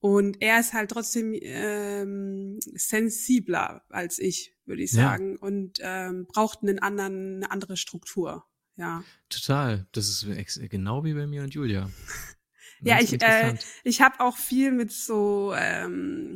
Und 0.00 0.40
er 0.40 0.58
ist 0.58 0.72
halt 0.72 0.90
trotzdem 0.90 1.34
ähm, 1.40 2.58
sensibler 2.74 3.84
als 3.90 4.18
ich, 4.18 4.56
würde 4.64 4.82
ich 4.82 4.92
sagen, 4.92 5.32
ja. 5.34 5.46
und 5.46 5.78
ähm, 5.82 6.26
braucht 6.26 6.62
einen 6.62 6.78
anderen, 6.78 7.36
eine 7.36 7.50
andere 7.50 7.76
Struktur. 7.76 8.46
Ja. 8.76 9.04
Total. 9.28 9.86
Das 9.92 10.08
ist 10.08 10.26
genau 10.70 11.04
wie 11.04 11.12
bei 11.12 11.26
mir 11.26 11.42
und 11.42 11.52
Julia. 11.52 11.90
ja, 12.80 12.98
ich, 12.98 13.20
äh, 13.22 13.54
ich 13.84 14.00
habe 14.00 14.20
auch 14.20 14.38
viel 14.38 14.72
mit 14.72 14.90
so 14.90 15.52
ähm, 15.54 16.32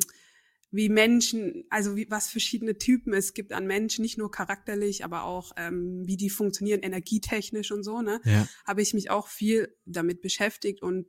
wie 0.75 0.89
Menschen, 0.89 1.63
also 1.69 1.95
wie, 1.95 2.09
was 2.09 2.27
verschiedene 2.27 2.77
Typen 2.77 3.13
es 3.13 3.33
gibt 3.33 3.53
an 3.53 3.65
Menschen, 3.65 4.01
nicht 4.01 4.17
nur 4.17 4.29
charakterlich, 4.29 5.05
aber 5.05 5.23
auch 5.23 5.53
ähm, 5.57 6.03
wie 6.05 6.17
die 6.17 6.29
funktionieren, 6.29 6.81
energietechnisch 6.81 7.71
und 7.71 7.83
so, 7.83 8.01
ne? 8.01 8.19
Ja. 8.25 8.47
Habe 8.65 8.81
ich 8.81 8.93
mich 8.93 9.09
auch 9.09 9.27
viel 9.27 9.75
damit 9.85 10.21
beschäftigt 10.21 10.81
und 10.81 11.07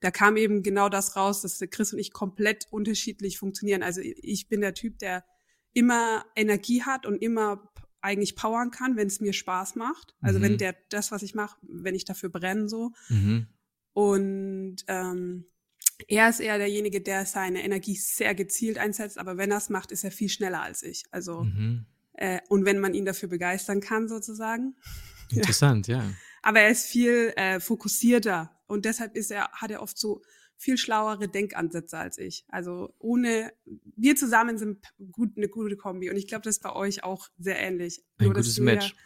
da 0.00 0.10
kam 0.10 0.36
eben 0.36 0.62
genau 0.62 0.88
das 0.88 1.14
raus, 1.14 1.42
dass 1.42 1.60
Chris 1.70 1.92
und 1.92 1.98
ich 1.98 2.12
komplett 2.12 2.66
unterschiedlich 2.70 3.38
funktionieren. 3.38 3.82
Also 3.84 4.00
ich 4.02 4.48
bin 4.48 4.60
der 4.60 4.74
Typ, 4.74 4.98
der 4.98 5.24
immer 5.74 6.24
Energie 6.34 6.82
hat 6.82 7.06
und 7.06 7.22
immer 7.22 7.72
eigentlich 8.00 8.34
powern 8.34 8.72
kann, 8.72 8.96
wenn 8.96 9.06
es 9.06 9.20
mir 9.20 9.32
Spaß 9.32 9.76
macht. 9.76 10.16
Also 10.20 10.38
mhm. 10.38 10.42
wenn 10.42 10.58
der 10.58 10.74
das, 10.90 11.12
was 11.12 11.22
ich 11.22 11.34
mache, 11.34 11.56
wenn 11.62 11.94
ich 11.94 12.04
dafür 12.04 12.30
brenne 12.30 12.68
so. 12.68 12.90
Mhm. 13.08 13.46
Und 13.92 14.76
ähm, 14.88 15.44
er 16.08 16.28
ist 16.28 16.40
eher 16.40 16.58
derjenige, 16.58 17.00
der 17.00 17.26
seine 17.26 17.62
Energie 17.64 17.96
sehr 17.96 18.34
gezielt 18.34 18.78
einsetzt, 18.78 19.18
aber 19.18 19.36
wenn 19.36 19.50
er 19.50 19.58
es 19.58 19.68
macht, 19.68 19.92
ist 19.92 20.04
er 20.04 20.10
viel 20.10 20.28
schneller 20.28 20.62
als 20.62 20.82
ich. 20.82 21.04
Also 21.10 21.44
mhm. 21.44 21.86
äh, 22.14 22.40
und 22.48 22.64
wenn 22.64 22.78
man 22.78 22.94
ihn 22.94 23.04
dafür 23.04 23.28
begeistern 23.28 23.80
kann, 23.80 24.08
sozusagen. 24.08 24.76
Interessant, 25.30 25.86
ja. 25.86 25.98
ja. 25.98 26.10
Aber 26.42 26.60
er 26.60 26.70
ist 26.70 26.86
viel 26.86 27.32
äh, 27.36 27.60
fokussierter 27.60 28.50
und 28.66 28.84
deshalb 28.84 29.16
ist 29.16 29.30
er, 29.30 29.50
hat 29.52 29.70
er 29.70 29.82
oft 29.82 29.98
so 29.98 30.22
viel 30.56 30.76
schlauere 30.76 31.28
Denkansätze 31.28 31.98
als 31.98 32.18
ich. 32.18 32.44
Also 32.48 32.94
ohne, 32.98 33.52
wir 33.96 34.14
zusammen 34.14 34.58
sind 34.58 34.86
gut, 35.10 35.36
eine 35.36 35.48
gute 35.48 35.76
Kombi. 35.76 36.08
Und 36.08 36.16
ich 36.16 36.28
glaube, 36.28 36.42
das 36.42 36.56
ist 36.56 36.62
bei 36.62 36.72
euch 36.72 37.02
auch 37.02 37.28
sehr 37.38 37.58
ähnlich. 37.58 38.04
Ein 38.18 38.26
Nur, 38.26 38.34
gutes 38.34 38.58
Match. 38.60 38.90
Ja, 38.90 38.96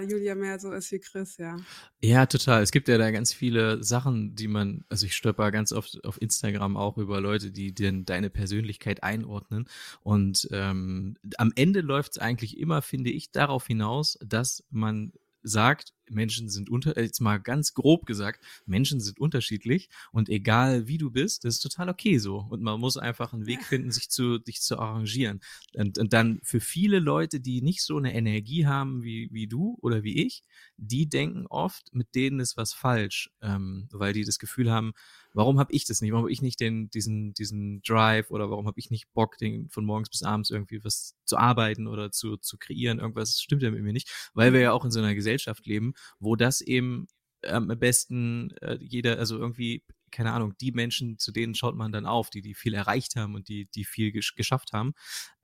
Julia 0.00 0.34
mehr 0.34 0.58
so 0.58 0.72
ist 0.72 0.90
wie 0.90 0.98
Chris, 0.98 1.36
ja. 1.36 1.56
Ja, 2.00 2.26
total. 2.26 2.62
Es 2.62 2.72
gibt 2.72 2.88
ja 2.88 2.98
da 2.98 3.10
ganz 3.12 3.32
viele 3.32 3.82
Sachen, 3.82 4.34
die 4.34 4.48
man, 4.48 4.84
also 4.88 5.06
ich 5.06 5.14
stolper 5.14 5.52
ganz 5.52 5.72
oft 5.72 6.04
auf 6.04 6.20
Instagram 6.20 6.76
auch 6.76 6.98
über 6.98 7.20
Leute, 7.20 7.52
die 7.52 7.72
denn 7.72 8.04
deine 8.04 8.28
Persönlichkeit 8.28 9.04
einordnen. 9.04 9.68
Und 10.02 10.48
ähm, 10.50 11.16
am 11.38 11.52
Ende 11.54 11.80
läuft 11.80 12.12
es 12.12 12.18
eigentlich 12.18 12.58
immer, 12.58 12.82
finde 12.82 13.10
ich, 13.10 13.30
darauf 13.30 13.66
hinaus, 13.66 14.18
dass 14.24 14.64
man 14.70 15.12
sagt, 15.44 15.92
Menschen 16.10 16.48
sind 16.48 16.70
unter, 16.70 16.96
äh, 16.96 17.02
jetzt 17.02 17.20
mal 17.20 17.38
ganz 17.38 17.74
grob 17.74 18.06
gesagt, 18.06 18.44
Menschen 18.66 19.00
sind 19.00 19.18
unterschiedlich 19.18 19.88
und 20.12 20.28
egal 20.28 20.88
wie 20.88 20.98
du 20.98 21.10
bist, 21.10 21.44
das 21.44 21.54
ist 21.54 21.60
total 21.60 21.88
okay 21.88 22.18
so. 22.18 22.38
Und 22.38 22.62
man 22.62 22.80
muss 22.80 22.96
einfach 22.96 23.32
einen 23.32 23.46
Weg 23.46 23.64
finden, 23.64 23.90
sich 23.90 24.10
zu, 24.10 24.38
dich 24.38 24.60
zu 24.60 24.78
arrangieren. 24.78 25.40
Und, 25.74 25.98
und 25.98 26.12
dann 26.12 26.40
für 26.42 26.60
viele 26.60 26.98
Leute, 26.98 27.40
die 27.40 27.62
nicht 27.62 27.82
so 27.82 27.96
eine 27.96 28.14
Energie 28.14 28.66
haben 28.66 29.02
wie, 29.02 29.28
wie 29.32 29.46
du 29.46 29.78
oder 29.80 30.02
wie 30.02 30.24
ich, 30.24 30.42
die 30.76 31.08
denken 31.08 31.46
oft, 31.46 31.94
mit 31.94 32.14
denen 32.14 32.40
ist 32.40 32.56
was 32.56 32.72
falsch, 32.72 33.30
ähm, 33.40 33.88
weil 33.92 34.12
die 34.12 34.24
das 34.24 34.38
Gefühl 34.38 34.70
haben, 34.70 34.92
warum 35.34 35.58
habe 35.58 35.72
ich 35.72 35.84
das 35.84 36.00
nicht? 36.00 36.12
Warum 36.12 36.24
habe 36.24 36.32
ich 36.32 36.42
nicht 36.42 36.60
den, 36.60 36.90
diesen, 36.90 37.34
diesen 37.34 37.82
Drive 37.82 38.30
oder 38.30 38.50
warum 38.50 38.66
habe 38.66 38.78
ich 38.78 38.90
nicht 38.90 39.12
Bock, 39.12 39.38
den 39.38 39.68
von 39.70 39.84
morgens 39.84 40.10
bis 40.10 40.22
abends 40.22 40.50
irgendwie 40.50 40.84
was 40.84 41.16
zu 41.24 41.36
arbeiten 41.36 41.86
oder 41.86 42.10
zu, 42.10 42.36
zu 42.36 42.58
kreieren? 42.58 42.98
Irgendwas 42.98 43.40
stimmt 43.40 43.62
ja 43.62 43.70
mit 43.70 43.82
mir 43.82 43.92
nicht, 43.92 44.30
weil 44.34 44.52
wir 44.52 44.60
ja 44.60 44.72
auch 44.72 44.84
in 44.84 44.90
so 44.90 45.00
einer 45.00 45.14
Gesellschaft 45.14 45.66
leben, 45.66 45.91
wo 46.18 46.36
das 46.36 46.60
eben 46.60 47.06
ähm, 47.42 47.70
am 47.70 47.78
besten 47.78 48.52
äh, 48.60 48.78
jeder, 48.80 49.18
also 49.18 49.38
irgendwie 49.38 49.82
keine 50.12 50.32
Ahnung, 50.32 50.54
die 50.60 50.70
Menschen, 50.72 51.18
zu 51.18 51.32
denen 51.32 51.54
schaut 51.54 51.74
man 51.74 51.90
dann 51.90 52.06
auf, 52.06 52.30
die, 52.30 52.42
die 52.42 52.54
viel 52.54 52.74
erreicht 52.74 53.16
haben 53.16 53.34
und 53.34 53.48
die, 53.48 53.66
die 53.74 53.84
viel 53.84 54.12
gesch 54.12 54.34
geschafft 54.36 54.72
haben. 54.72 54.92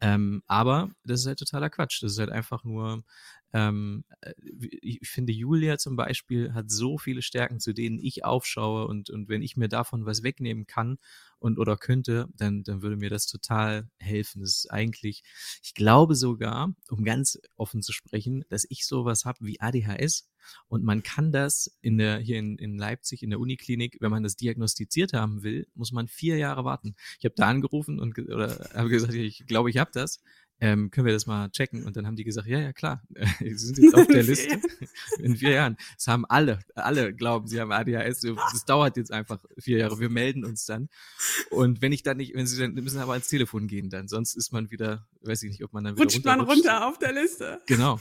Ähm, 0.00 0.42
aber 0.46 0.90
das 1.04 1.20
ist 1.20 1.26
halt 1.26 1.38
totaler 1.40 1.70
Quatsch. 1.70 2.02
Das 2.02 2.12
ist 2.12 2.18
halt 2.18 2.30
einfach 2.30 2.62
nur, 2.62 3.02
ähm, 3.52 4.04
äh, 4.20 4.32
ich 4.82 5.08
finde, 5.08 5.32
Julia 5.32 5.78
zum 5.78 5.96
Beispiel 5.96 6.52
hat 6.52 6.70
so 6.70 6.98
viele 6.98 7.22
Stärken, 7.22 7.60
zu 7.60 7.72
denen 7.72 7.98
ich 7.98 8.24
aufschaue 8.24 8.86
und, 8.86 9.10
und 9.10 9.28
wenn 9.28 9.42
ich 9.42 9.56
mir 9.56 9.68
davon 9.68 10.06
was 10.06 10.22
wegnehmen 10.22 10.66
kann 10.66 10.98
und 11.38 11.58
oder 11.58 11.76
könnte, 11.76 12.28
dann, 12.36 12.62
dann 12.62 12.82
würde 12.82 12.96
mir 12.96 13.10
das 13.10 13.26
total 13.26 13.88
helfen. 13.98 14.40
Das 14.40 14.50
ist 14.50 14.70
eigentlich, 14.70 15.22
ich 15.62 15.74
glaube 15.74 16.14
sogar, 16.14 16.74
um 16.88 17.04
ganz 17.04 17.38
offen 17.56 17.82
zu 17.82 17.92
sprechen, 17.92 18.44
dass 18.48 18.66
ich 18.68 18.86
sowas 18.86 19.24
habe 19.24 19.38
wie 19.40 19.60
ADHS 19.60 20.28
und 20.68 20.84
man 20.84 21.02
kann 21.02 21.32
das 21.32 21.70
in 21.80 21.98
der, 21.98 22.18
hier 22.18 22.38
in, 22.38 22.56
in 22.58 22.78
Leipzig, 22.78 23.22
in 23.22 23.30
der 23.30 23.40
Uniklinik, 23.40 23.98
wenn 24.00 24.10
man 24.10 24.22
das 24.22 24.36
diagnostiziert 24.36 25.12
haben 25.12 25.42
will, 25.42 25.66
muss 25.74 25.92
man 25.92 26.08
vier 26.08 26.36
Jahre 26.36 26.64
warten. 26.64 26.94
Ich 27.18 27.24
habe 27.24 27.34
da 27.36 27.48
angerufen 27.48 27.98
und 27.98 28.18
oder 28.18 28.70
habe 28.74 28.88
gesagt, 28.88 29.14
ich 29.14 29.46
glaube, 29.46 29.70
ich 29.70 29.78
habe 29.78 29.90
das 29.92 30.20
ähm, 30.60 30.90
können 30.90 31.06
wir 31.06 31.12
das 31.12 31.26
mal 31.26 31.50
checken? 31.50 31.84
Und 31.84 31.96
dann 31.96 32.06
haben 32.06 32.16
die 32.16 32.24
gesagt, 32.24 32.48
ja, 32.48 32.58
ja, 32.58 32.72
klar, 32.72 33.02
sie 33.38 33.54
sind 33.54 33.78
jetzt 33.78 33.94
auf 33.94 34.06
der 34.06 34.22
Liste 34.22 34.60
in 35.18 35.36
vier 35.36 35.50
Jahren. 35.50 35.76
Das 35.96 36.08
haben 36.08 36.24
alle, 36.26 36.58
alle 36.74 37.14
glauben, 37.14 37.46
sie 37.46 37.60
haben 37.60 37.72
ADHS. 37.72 38.20
Das 38.20 38.64
dauert 38.64 38.96
jetzt 38.96 39.12
einfach 39.12 39.44
vier 39.58 39.78
Jahre. 39.78 40.00
Wir 40.00 40.10
melden 40.10 40.44
uns 40.44 40.66
dann. 40.66 40.88
Und 41.50 41.80
wenn 41.82 41.92
ich 41.92 42.02
dann 42.02 42.16
nicht, 42.16 42.34
wenn 42.34 42.46
sie 42.46 42.60
dann, 42.60 42.74
müssen 42.74 42.98
aber 42.98 43.12
ans 43.12 43.28
Telefon 43.28 43.68
gehen 43.68 43.90
dann. 43.90 44.08
Sonst 44.08 44.34
ist 44.34 44.52
man 44.52 44.70
wieder, 44.70 45.06
weiß 45.22 45.42
ich 45.44 45.50
nicht, 45.50 45.64
ob 45.64 45.72
man 45.72 45.84
dann 45.84 45.94
wieder 45.94 46.04
Rutscht 46.04 46.24
man 46.24 46.40
runter 46.40 46.88
auf 46.88 46.98
der 46.98 47.12
Liste. 47.12 47.60
Genau. 47.66 48.00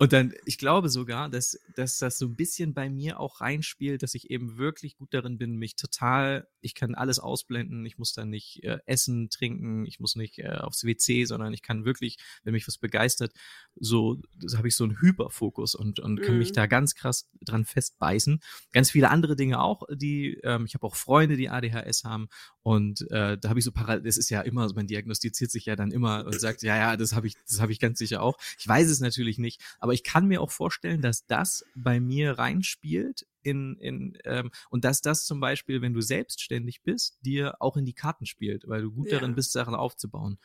Und 0.00 0.12
dann, 0.12 0.32
ich 0.44 0.58
glaube 0.58 0.88
sogar, 0.90 1.28
dass, 1.28 1.58
dass 1.74 1.98
das 1.98 2.18
so 2.18 2.26
ein 2.26 2.36
bisschen 2.36 2.72
bei 2.72 2.88
mir 2.88 3.18
auch 3.18 3.40
reinspielt, 3.40 4.04
dass 4.04 4.14
ich 4.14 4.30
eben 4.30 4.56
wirklich 4.56 4.96
gut 4.96 5.12
darin 5.12 5.38
bin, 5.38 5.56
mich 5.56 5.74
total, 5.74 6.46
ich 6.60 6.76
kann 6.76 6.94
alles 6.94 7.18
ausblenden, 7.18 7.84
ich 7.84 7.98
muss 7.98 8.12
dann 8.12 8.30
nicht 8.30 8.62
äh, 8.62 8.78
essen, 8.86 9.28
trinken, 9.28 9.86
ich 9.86 9.98
muss 9.98 10.14
nicht 10.14 10.38
äh, 10.38 10.50
aufs 10.50 10.84
WC, 10.84 11.24
sondern 11.24 11.52
ich 11.52 11.62
kann 11.62 11.84
wirklich, 11.88 12.18
wenn 12.44 12.52
mich 12.52 12.68
was 12.68 12.78
begeistert, 12.78 13.32
so, 13.74 14.20
habe 14.56 14.68
ich 14.68 14.76
so 14.76 14.84
einen 14.84 15.00
Hyperfokus 15.00 15.74
und, 15.74 15.98
und 15.98 16.22
kann 16.22 16.38
mich 16.38 16.50
mhm. 16.50 16.54
da 16.54 16.66
ganz 16.66 16.94
krass 16.94 17.28
dran 17.40 17.64
festbeißen. 17.64 18.40
Ganz 18.72 18.90
viele 18.90 19.10
andere 19.10 19.34
Dinge 19.34 19.60
auch, 19.60 19.82
die, 19.90 20.38
ähm, 20.44 20.64
ich 20.66 20.74
habe 20.74 20.86
auch 20.86 20.94
Freunde, 20.94 21.36
die 21.36 21.48
ADHS 21.48 22.04
haben 22.04 22.28
und 22.62 23.10
äh, 23.10 23.38
da 23.38 23.48
habe 23.48 23.58
ich 23.58 23.64
so 23.64 23.72
parallel, 23.72 24.02
das 24.04 24.18
ist 24.18 24.30
ja 24.30 24.42
immer, 24.42 24.72
man 24.74 24.86
diagnostiziert 24.86 25.50
sich 25.50 25.64
ja 25.64 25.74
dann 25.74 25.90
immer 25.90 26.26
und 26.26 26.38
sagt, 26.38 26.62
ja, 26.62 26.76
ja, 26.76 26.96
das 26.96 27.14
habe 27.14 27.26
ich, 27.26 27.34
das 27.48 27.60
habe 27.60 27.72
ich 27.72 27.80
ganz 27.80 27.98
sicher 27.98 28.22
auch. 28.22 28.38
Ich 28.58 28.68
weiß 28.68 28.88
es 28.90 29.00
natürlich 29.00 29.38
nicht, 29.38 29.60
aber 29.78 29.94
ich 29.94 30.04
kann 30.04 30.26
mir 30.26 30.42
auch 30.42 30.50
vorstellen, 30.50 31.00
dass 31.00 31.26
das 31.26 31.64
bei 31.74 31.98
mir 31.98 32.38
reinspielt 32.38 33.26
in, 33.42 33.76
in 33.76 34.18
ähm, 34.24 34.50
und 34.70 34.84
dass 34.84 35.00
das 35.00 35.24
zum 35.24 35.40
Beispiel, 35.40 35.80
wenn 35.82 35.94
du 35.94 36.00
selbstständig 36.00 36.82
bist, 36.82 37.18
dir 37.24 37.60
auch 37.60 37.76
in 37.76 37.84
die 37.84 37.92
Karten 37.92 38.26
spielt, 38.26 38.68
weil 38.68 38.82
du 38.82 38.90
gut 38.90 39.10
ja. 39.10 39.18
darin 39.18 39.34
bist, 39.34 39.52
Sachen 39.52 39.74
aufzubauen. 39.74 40.38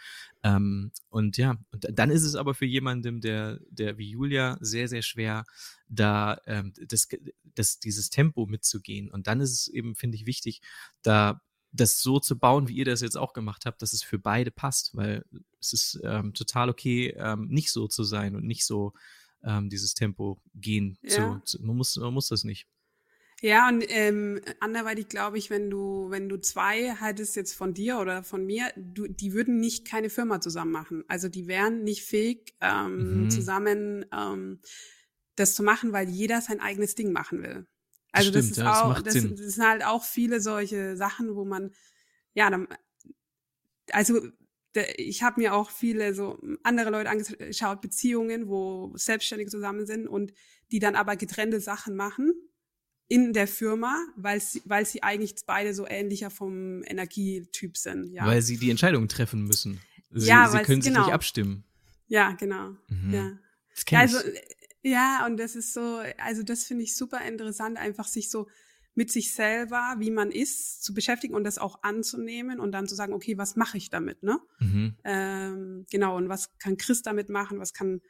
Ähm, 0.43 0.91
und 1.09 1.37
ja, 1.37 1.57
und 1.71 1.87
dann 1.91 2.09
ist 2.09 2.23
es 2.23 2.35
aber 2.35 2.53
für 2.53 2.65
jemanden, 2.65 3.21
der, 3.21 3.59
der 3.69 3.97
wie 3.97 4.09
Julia 4.09 4.57
sehr, 4.61 4.87
sehr 4.87 5.01
schwer, 5.01 5.45
da 5.87 6.39
ähm, 6.45 6.73
das, 6.87 7.07
das, 7.43 7.79
dieses 7.79 8.09
Tempo 8.09 8.45
mitzugehen. 8.45 9.09
Und 9.11 9.27
dann 9.27 9.41
ist 9.41 9.51
es 9.51 9.67
eben, 9.67 9.95
finde 9.95 10.17
ich, 10.17 10.25
wichtig, 10.25 10.61
da 11.01 11.41
das 11.73 12.01
so 12.01 12.19
zu 12.19 12.37
bauen, 12.37 12.67
wie 12.67 12.75
ihr 12.75 12.85
das 12.85 13.01
jetzt 13.01 13.17
auch 13.17 13.33
gemacht 13.33 13.65
habt, 13.65 13.81
dass 13.81 13.93
es 13.93 14.03
für 14.03 14.19
beide 14.19 14.51
passt, 14.51 14.95
weil 14.95 15.25
es 15.59 15.73
ist 15.73 15.99
ähm, 16.03 16.33
total 16.33 16.69
okay, 16.69 17.15
ähm, 17.17 17.47
nicht 17.47 17.71
so 17.71 17.87
zu 17.87 18.03
sein 18.03 18.35
und 18.35 18.45
nicht 18.45 18.63
so 18.63 18.93
ähm, 19.43 19.69
dieses 19.69 19.93
Tempo 19.93 20.39
gehen 20.53 20.97
ja. 21.01 21.09
zu, 21.09 21.41
zu, 21.57 21.63
man 21.63 21.75
muss, 21.75 21.97
man 21.97 22.13
muss 22.13 22.27
das 22.27 22.43
nicht. 22.43 22.67
Ja, 23.43 23.67
und 23.67 23.83
ähm, 23.89 24.39
anderweitig 24.61 25.09
glaube 25.09 25.37
ich, 25.37 25.49
wenn 25.49 25.69
du, 25.69 26.09
wenn 26.09 26.29
du 26.29 26.37
zwei 26.37 26.95
haltest 26.95 27.35
jetzt 27.35 27.53
von 27.53 27.73
dir 27.73 27.99
oder 27.99 28.23
von 28.23 28.45
mir, 28.45 28.71
du, 28.77 29.05
die 29.05 29.33
würden 29.33 29.59
nicht 29.59 29.85
keine 29.85 30.09
Firma 30.09 30.39
zusammen 30.39 30.71
machen. 30.71 31.03
Also 31.09 31.27
die 31.27 31.45
wären 31.45 31.83
nicht 31.83 32.05
fähig, 32.05 32.55
ähm, 32.61 33.23
mhm. 33.23 33.29
zusammen 33.29 34.05
ähm, 34.13 34.61
das 35.35 35.55
zu 35.55 35.63
machen, 35.63 35.91
weil 35.91 36.07
jeder 36.07 36.39
sein 36.39 36.61
eigenes 36.61 36.95
Ding 36.95 37.11
machen 37.11 37.43
will. 37.43 37.67
Also 38.13 38.29
Stimmt, 38.29 38.45
das 38.45 38.51
ist 38.51 38.57
ja, 38.59 38.81
auch, 38.81 39.01
das, 39.01 39.13
das, 39.13 39.23
sind 39.23 39.67
halt 39.67 39.83
auch 39.83 40.05
viele 40.05 40.39
solche 40.39 40.95
Sachen, 40.95 41.35
wo 41.35 41.43
man, 41.43 41.71
ja, 42.35 42.49
dann, 42.49 42.69
also 43.91 44.25
ich 44.95 45.21
habe 45.21 45.41
mir 45.41 45.53
auch 45.53 45.69
viele 45.69 46.13
so 46.13 46.39
andere 46.63 46.91
Leute 46.91 47.09
angeschaut, 47.09 47.81
Beziehungen, 47.81 48.47
wo 48.47 48.93
Selbstständige 48.95 49.51
zusammen 49.51 49.85
sind 49.85 50.07
und 50.07 50.31
die 50.71 50.79
dann 50.79 50.95
aber 50.95 51.17
getrennte 51.17 51.59
Sachen 51.59 51.97
machen 51.97 52.33
in 53.07 53.33
der 53.33 53.47
Firma, 53.47 53.95
weil 54.15 54.39
sie, 54.41 54.61
weil 54.65 54.85
sie 54.85 55.03
eigentlich 55.03 55.35
beide 55.45 55.73
so 55.73 55.85
ähnlicher 55.87 56.29
vom 56.29 56.83
Energietyp 56.83 57.77
sind. 57.77 58.11
Ja. 58.11 58.25
Weil 58.25 58.41
sie 58.41 58.57
die 58.57 58.69
Entscheidungen 58.69 59.07
treffen 59.07 59.43
müssen. 59.43 59.79
Sie, 60.11 60.27
ja, 60.27 60.47
sie 60.47 60.59
können 60.59 60.81
sich 60.81 60.91
genau. 60.91 61.05
nicht 61.05 61.13
abstimmen. 61.13 61.63
Ja, 62.07 62.31
genau. 62.33 62.75
Mhm. 62.87 63.13
Ja. 63.13 63.39
Das 63.73 63.85
kenn 63.85 63.99
also. 63.99 64.17
Ja, 64.83 65.25
und 65.25 65.37
das 65.37 65.55
ist 65.55 65.73
so, 65.73 66.01
also 66.17 66.43
das 66.43 66.65
finde 66.65 66.83
ich 66.83 66.95
super 66.95 67.21
interessant, 67.25 67.77
einfach 67.77 68.07
sich 68.07 68.29
so 68.29 68.47
mit 68.95 69.11
sich 69.11 69.33
selber, 69.33 69.95
wie 69.97 70.11
man 70.11 70.29
ist, 70.29 70.83
zu 70.83 70.93
beschäftigen 70.93 71.33
und 71.33 71.45
das 71.45 71.57
auch 71.57 71.81
anzunehmen 71.83 72.59
und 72.59 72.73
dann 72.73 72.87
zu 72.87 72.93
sagen, 72.93 73.13
okay, 73.13 73.37
was 73.37 73.55
mache 73.55 73.77
ich 73.77 73.89
damit, 73.89 74.21
ne? 74.21 74.39
Mhm. 74.59 74.95
Ähm, 75.03 75.85
genau, 75.89 76.17
und 76.17 76.29
was 76.29 76.55
kann 76.59 76.77
Chris 76.77 77.01
damit 77.01 77.29
machen, 77.29 77.59
was 77.59 77.73
kann 77.73 78.01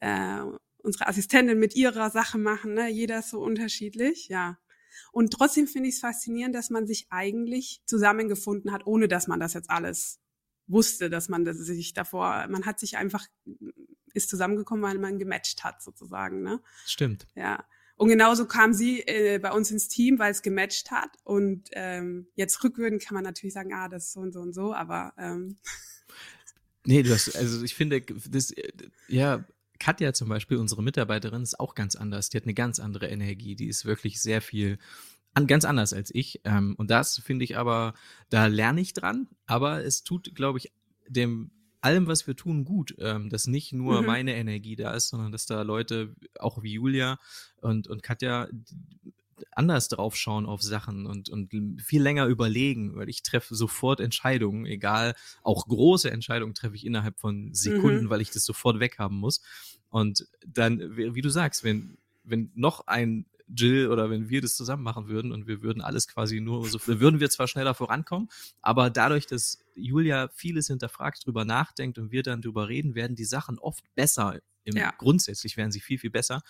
äh, 0.00 0.40
unsere 0.86 1.08
Assistentin 1.08 1.58
mit 1.58 1.74
ihrer 1.74 2.10
Sache 2.10 2.38
machen, 2.38 2.74
ne? 2.74 2.88
Jeder 2.88 3.18
ist 3.18 3.30
so 3.30 3.40
unterschiedlich, 3.40 4.28
ja. 4.28 4.58
Und 5.12 5.32
trotzdem 5.32 5.66
finde 5.66 5.88
ich 5.88 5.96
es 5.96 6.00
faszinierend, 6.00 6.54
dass 6.54 6.70
man 6.70 6.86
sich 6.86 7.06
eigentlich 7.10 7.82
zusammengefunden 7.86 8.72
hat, 8.72 8.86
ohne 8.86 9.08
dass 9.08 9.26
man 9.26 9.40
das 9.40 9.52
jetzt 9.52 9.68
alles 9.68 10.20
wusste, 10.68 11.10
dass 11.10 11.28
man 11.28 11.44
das 11.44 11.58
sich 11.58 11.92
davor, 11.92 12.46
man 12.48 12.64
hat 12.64 12.80
sich 12.80 12.96
einfach 12.96 13.26
ist 14.14 14.30
zusammengekommen, 14.30 14.82
weil 14.82 14.98
man 14.98 15.18
gematcht 15.18 15.62
hat 15.62 15.82
sozusagen. 15.82 16.42
Ne? 16.42 16.60
Stimmt. 16.86 17.26
Ja. 17.34 17.64
Und 17.96 18.08
genauso 18.08 18.46
kam 18.46 18.72
sie 18.72 19.00
äh, 19.00 19.38
bei 19.38 19.52
uns 19.52 19.70
ins 19.70 19.88
Team, 19.88 20.18
weil 20.18 20.30
es 20.30 20.42
gematcht 20.42 20.90
hat. 20.90 21.10
Und 21.24 21.68
ähm, 21.72 22.28
jetzt 22.34 22.62
rückwürden 22.64 22.98
kann 22.98 23.14
man 23.14 23.24
natürlich 23.24 23.54
sagen, 23.54 23.74
ah, 23.74 23.88
das 23.88 24.06
ist 24.06 24.12
so 24.12 24.20
und 24.20 24.32
so 24.32 24.40
und 24.40 24.54
so, 24.54 24.72
aber 24.72 25.12
ähm, 25.18 25.58
Nee, 26.86 27.02
du 27.02 27.10
hast, 27.10 27.34
also 27.34 27.64
ich 27.64 27.74
finde, 27.74 28.00
das, 28.00 28.54
ja, 29.08 29.44
Katja 29.78 30.12
zum 30.12 30.28
Beispiel, 30.28 30.58
unsere 30.58 30.82
Mitarbeiterin, 30.82 31.42
ist 31.42 31.58
auch 31.60 31.74
ganz 31.74 31.96
anders. 31.96 32.28
Die 32.28 32.36
hat 32.36 32.44
eine 32.44 32.54
ganz 32.54 32.80
andere 32.80 33.08
Energie. 33.08 33.56
Die 33.56 33.68
ist 33.68 33.84
wirklich 33.84 34.20
sehr 34.20 34.40
viel 34.40 34.78
an, 35.34 35.46
ganz 35.46 35.64
anders 35.64 35.92
als 35.92 36.14
ich. 36.14 36.40
Ähm, 36.44 36.74
und 36.78 36.90
das 36.90 37.18
finde 37.18 37.44
ich 37.44 37.56
aber, 37.56 37.94
da 38.30 38.46
lerne 38.46 38.80
ich 38.80 38.92
dran. 38.92 39.28
Aber 39.46 39.84
es 39.84 40.02
tut, 40.02 40.34
glaube 40.34 40.58
ich, 40.58 40.72
dem 41.08 41.50
allem, 41.80 42.06
was 42.08 42.26
wir 42.26 42.34
tun, 42.34 42.64
gut, 42.64 42.96
ähm, 42.98 43.30
dass 43.30 43.46
nicht 43.46 43.72
nur 43.72 44.00
mhm. 44.00 44.06
meine 44.06 44.34
Energie 44.34 44.76
da 44.76 44.92
ist, 44.94 45.08
sondern 45.08 45.30
dass 45.30 45.46
da 45.46 45.62
Leute, 45.62 46.16
auch 46.38 46.62
wie 46.62 46.72
Julia 46.72 47.18
und, 47.60 47.86
und 47.86 48.02
Katja, 48.02 48.48
anders 49.52 49.88
drauf 49.88 50.16
schauen 50.16 50.46
auf 50.46 50.62
Sachen 50.62 51.06
und, 51.06 51.28
und 51.28 51.50
viel 51.82 52.02
länger 52.02 52.26
überlegen, 52.26 52.96
weil 52.96 53.08
ich 53.08 53.22
treffe 53.22 53.54
sofort 53.54 54.00
Entscheidungen, 54.00 54.66
egal, 54.66 55.14
auch 55.42 55.66
große 55.66 56.10
Entscheidungen 56.10 56.54
treffe 56.54 56.76
ich 56.76 56.86
innerhalb 56.86 57.18
von 57.18 57.52
Sekunden, 57.54 58.04
mhm. 58.04 58.10
weil 58.10 58.20
ich 58.20 58.30
das 58.30 58.44
sofort 58.44 58.80
weghaben 58.80 59.16
muss. 59.18 59.42
Und 59.90 60.26
dann, 60.46 60.96
wie 60.96 61.20
du 61.20 61.30
sagst, 61.30 61.64
wenn, 61.64 61.98
wenn 62.24 62.50
noch 62.54 62.86
ein 62.86 63.26
Jill 63.48 63.88
oder 63.90 64.10
wenn 64.10 64.28
wir 64.28 64.40
das 64.40 64.56
zusammen 64.56 64.82
machen 64.82 65.08
würden 65.08 65.32
und 65.32 65.46
wir 65.46 65.62
würden 65.62 65.80
alles 65.80 66.08
quasi 66.08 66.40
nur 66.40 66.66
so, 66.68 66.78
würden 66.86 67.20
wir 67.20 67.30
zwar 67.30 67.48
schneller 67.48 67.74
vorankommen, 67.74 68.28
aber 68.60 68.90
dadurch, 68.90 69.26
dass 69.26 69.58
Julia 69.74 70.28
vieles 70.34 70.66
hinterfragt, 70.66 71.26
drüber 71.26 71.44
nachdenkt 71.44 71.98
und 71.98 72.10
wir 72.10 72.22
dann 72.22 72.42
drüber 72.42 72.68
reden, 72.68 72.94
werden 72.94 73.16
die 73.16 73.24
Sachen 73.24 73.58
oft 73.58 73.84
besser. 73.94 74.40
Im, 74.64 74.76
ja. 74.76 74.92
Grundsätzlich 74.98 75.56
werden 75.56 75.70
sie 75.70 75.80
viel, 75.80 75.98
viel 75.98 76.10
besser 76.10 76.42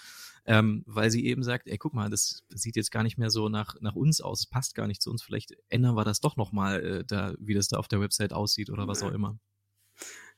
ähm, 0.46 0.84
weil 0.86 1.10
sie 1.10 1.26
eben 1.26 1.42
sagt, 1.42 1.66
ey, 1.66 1.76
guck 1.76 1.92
mal, 1.92 2.08
das 2.08 2.44
sieht 2.50 2.76
jetzt 2.76 2.92
gar 2.92 3.02
nicht 3.02 3.18
mehr 3.18 3.30
so 3.30 3.48
nach, 3.48 3.74
nach 3.80 3.96
uns 3.96 4.20
aus, 4.20 4.40
es 4.40 4.46
passt 4.46 4.74
gar 4.74 4.86
nicht 4.86 5.02
zu 5.02 5.10
uns, 5.10 5.22
vielleicht 5.22 5.56
ändern 5.68 5.96
wir 5.96 6.04
das 6.04 6.20
doch 6.20 6.36
nochmal, 6.36 6.84
äh, 6.84 7.04
da, 7.04 7.34
wie 7.38 7.54
das 7.54 7.68
da 7.68 7.78
auf 7.78 7.88
der 7.88 8.00
Website 8.00 8.32
aussieht 8.32 8.70
oder 8.70 8.86
was 8.86 9.02
auch 9.02 9.12
immer. 9.12 9.38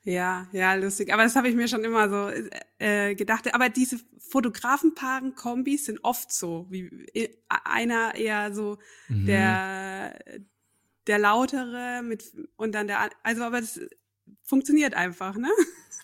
Ja, 0.08 0.46
ja, 0.52 0.72
lustig. 0.72 1.12
Aber 1.12 1.22
das 1.22 1.36
habe 1.36 1.50
ich 1.50 1.54
mir 1.54 1.68
schon 1.68 1.84
immer 1.84 2.08
so 2.08 2.30
äh, 2.78 3.14
gedacht. 3.14 3.52
Aber 3.54 3.68
diese 3.68 4.00
Fotografenpaaren-Kombis 4.18 5.84
sind 5.84 6.02
oft 6.02 6.32
so, 6.32 6.66
wie 6.70 6.86
äh, 7.12 7.28
einer 7.48 8.14
eher 8.14 8.54
so 8.54 8.78
mhm. 9.08 9.26
der 9.26 10.18
der 11.06 11.18
lautere 11.18 12.02
mit 12.02 12.24
und 12.56 12.74
dann 12.74 12.86
der 12.86 13.10
also 13.22 13.42
aber 13.42 13.60
das 13.60 13.80
funktioniert 14.42 14.94
einfach, 14.94 15.36
ne? 15.36 15.48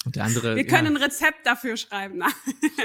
Und 0.04 0.16
der 0.16 0.24
andere. 0.24 0.54
Wir 0.54 0.66
können 0.66 0.84
ja. 0.84 0.90
ein 0.92 0.96
Rezept 1.02 1.46
dafür 1.46 1.76
schreiben. 1.76 2.22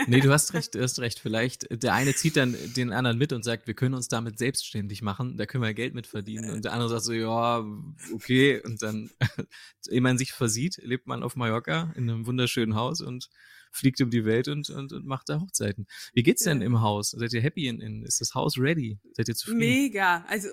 nee, 0.07 0.21
du 0.21 0.31
hast 0.31 0.53
recht, 0.53 0.75
du 0.75 0.81
hast 0.81 0.99
recht. 0.99 1.19
Vielleicht, 1.19 1.67
der 1.83 1.93
eine 1.93 2.15
zieht 2.15 2.37
dann 2.37 2.55
den 2.75 2.93
anderen 2.93 3.17
mit 3.17 3.33
und 3.33 3.43
sagt, 3.43 3.67
wir 3.67 3.73
können 3.73 3.93
uns 3.93 4.07
damit 4.07 4.39
selbstständig 4.39 5.01
machen, 5.01 5.35
da 5.35 5.45
können 5.45 5.63
wir 5.63 5.73
Geld 5.73 5.93
mit 5.93 6.07
verdienen. 6.07 6.51
Und 6.51 6.63
der 6.63 6.73
andere 6.73 6.89
sagt 6.89 7.03
so, 7.03 7.13
ja, 7.13 7.65
okay. 8.13 8.61
Und 8.63 8.81
dann, 8.81 9.09
ehe 9.89 10.01
man 10.01 10.17
sich 10.17 10.31
versieht, 10.31 10.77
lebt 10.81 11.07
man 11.07 11.23
auf 11.23 11.35
Mallorca 11.35 11.91
in 11.95 12.09
einem 12.09 12.25
wunderschönen 12.25 12.75
Haus 12.75 13.01
und 13.01 13.29
fliegt 13.71 14.01
um 14.01 14.09
die 14.09 14.25
Welt 14.25 14.47
und, 14.47 14.69
und, 14.69 14.93
und 14.93 15.05
macht 15.05 15.29
da 15.29 15.39
Hochzeiten. 15.39 15.87
Wie 16.13 16.23
geht's 16.23 16.43
denn 16.43 16.61
im 16.61 16.81
Haus? 16.81 17.11
Seid 17.11 17.33
ihr 17.33 17.41
happy? 17.41 17.67
In, 17.67 17.81
in, 17.81 18.03
ist 18.03 18.21
das 18.21 18.33
Haus 18.35 18.57
ready? 18.57 18.99
Seid 19.13 19.27
ihr 19.27 19.35
zufrieden? 19.35 19.59
Mega. 19.59 20.25
Also 20.27 20.49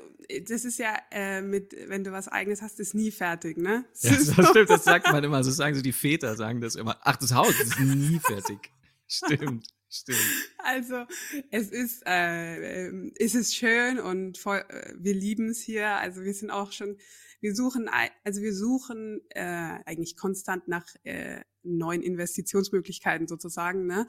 das 0.49 0.65
ist 0.65 0.79
ja 0.79 0.97
äh, 1.11 1.41
mit, 1.41 1.75
wenn 1.89 2.05
du 2.05 2.13
was 2.13 2.29
eigenes 2.29 2.63
hast, 2.63 2.81
ist 2.81 2.95
nie 2.95 3.11
fertig, 3.11 3.57
ne? 3.59 3.85
Das, 4.03 4.03
ja, 4.29 4.35
das 4.35 4.49
stimmt, 4.51 4.71
das 4.71 4.85
sagt 4.85 5.11
man 5.11 5.23
immer. 5.25 5.43
So 5.45 5.51
sagen 5.51 5.75
so 5.75 5.83
die 5.83 5.93
Väter, 5.93 6.37
sagen 6.37 6.61
das 6.61 6.75
immer. 6.75 6.99
Ach, 7.03 7.17
das 7.17 7.33
Haus 7.33 7.59
ist 7.61 7.79
nie 7.81 8.19
fertig. 8.21 8.59
Stimmt. 9.07 9.67
Stimmt. 9.89 10.19
Also 10.59 11.05
es 11.51 11.71
ist, 11.71 12.03
äh, 12.07 12.89
äh, 12.89 13.13
es 13.19 13.35
ist 13.35 13.55
schön 13.55 14.01
und 14.01 14.37
voll, 14.37 14.65
äh, 14.69 14.93
wir 14.99 15.15
lieben 15.15 15.49
es 15.49 15.61
hier. 15.61 15.89
Also 15.89 16.23
wir 16.23 16.35
sind 16.35 16.51
auch 16.51 16.73
schon, 16.73 16.99
wir 17.41 17.55
suchen, 17.55 17.89
also 18.25 18.41
wir 18.41 18.55
suchen 18.55 19.21
äh, 19.31 19.79
eigentlich 19.85 20.17
konstant 20.17 20.69
nach 20.69 20.87
äh, 21.05 21.41
neuen 21.63 22.03
Investitionsmöglichkeiten 22.03 23.27
sozusagen, 23.29 23.87
ne? 23.87 24.07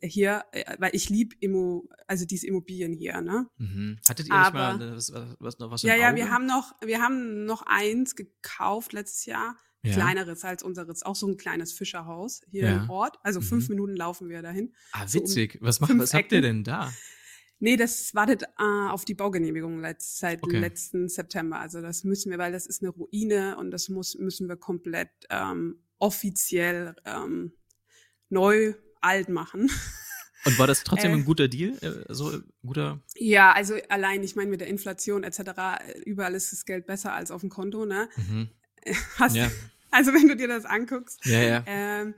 Hier, 0.00 0.44
äh, 0.52 0.76
weil 0.78 0.90
ich 0.94 1.08
lieb 1.08 1.34
Immo, 1.40 1.88
also 2.06 2.26
diese 2.26 2.46
Immobilien 2.46 2.92
hier, 2.92 3.20
ne? 3.22 3.48
Mhm. 3.56 3.98
Hattet 4.08 4.28
ihr 4.28 4.34
Aber, 4.34 4.74
nicht 4.74 4.80
mal 4.80 4.96
was, 4.96 5.12
was, 5.38 5.58
noch 5.58 5.70
was 5.70 5.82
Ja, 5.82 5.94
ja, 5.94 6.14
wir 6.14 6.30
haben 6.30 6.46
noch, 6.46 6.74
wir 6.84 7.00
haben 7.00 7.44
noch 7.44 7.62
eins 7.66 8.14
gekauft 8.14 8.92
letztes 8.92 9.24
Jahr. 9.26 9.56
Ja. 9.82 9.92
Kleineres 9.92 10.44
als 10.44 10.64
unseres, 10.64 11.04
auch 11.04 11.14
so 11.14 11.28
ein 11.28 11.36
kleines 11.36 11.72
Fischerhaus 11.72 12.40
hier 12.50 12.64
ja. 12.64 12.76
im 12.82 12.90
Ort. 12.90 13.18
Also 13.22 13.40
mhm. 13.40 13.44
fünf 13.44 13.68
Minuten 13.68 13.94
laufen 13.94 14.28
wir 14.28 14.42
dahin. 14.42 14.74
Ah, 14.90 15.06
witzig. 15.08 15.52
So 15.52 15.58
um 15.60 15.66
was 15.66 15.80
macht, 15.80 15.96
was 15.96 16.12
habt 16.12 16.32
ihr 16.32 16.40
denn 16.40 16.64
da? 16.64 16.92
Nee, 17.58 17.76
das 17.76 18.14
wartet 18.14 18.42
äh, 18.42 18.88
auf 18.90 19.04
die 19.04 19.14
Baugenehmigung 19.14 19.80
letzt, 19.80 20.18
seit 20.18 20.42
okay. 20.42 20.58
letzten 20.58 21.08
September. 21.08 21.58
Also 21.58 21.80
das 21.80 22.04
müssen 22.04 22.30
wir, 22.30 22.38
weil 22.38 22.52
das 22.52 22.66
ist 22.66 22.82
eine 22.82 22.90
Ruine 22.90 23.56
und 23.56 23.70
das 23.70 23.88
muss, 23.88 24.16
müssen 24.18 24.48
wir 24.48 24.56
komplett 24.56 25.10
ähm, 25.30 25.82
offiziell 25.98 26.94
ähm, 27.06 27.52
neu 28.28 28.74
alt 29.00 29.28
machen. 29.28 29.70
Und 30.44 30.58
war 30.58 30.66
das 30.66 30.84
trotzdem 30.84 31.10
äh, 31.12 31.14
ein 31.14 31.24
guter 31.24 31.48
Deal? 31.48 31.76
Äh, 31.80 32.12
so 32.12 32.38
guter? 32.64 33.02
Ja, 33.16 33.52
also 33.52 33.74
allein, 33.88 34.22
ich 34.22 34.36
meine, 34.36 34.50
mit 34.50 34.60
der 34.60 34.68
Inflation 34.68 35.24
etc., 35.24 35.40
überall 36.04 36.34
ist 36.34 36.52
das 36.52 36.64
Geld 36.64 36.86
besser 36.86 37.14
als 37.14 37.30
auf 37.30 37.40
dem 37.40 37.50
Konto, 37.50 37.84
ne? 37.86 38.08
Mhm. 38.16 38.50
Hast, 39.18 39.36
ja. 39.36 39.50
Also 39.92 40.12
wenn 40.12 40.28
du 40.28 40.36
dir 40.36 40.48
das 40.48 40.66
anguckst. 40.66 41.24
Ja, 41.24 41.40
ja. 41.40 41.64
Ähm, 41.66 42.14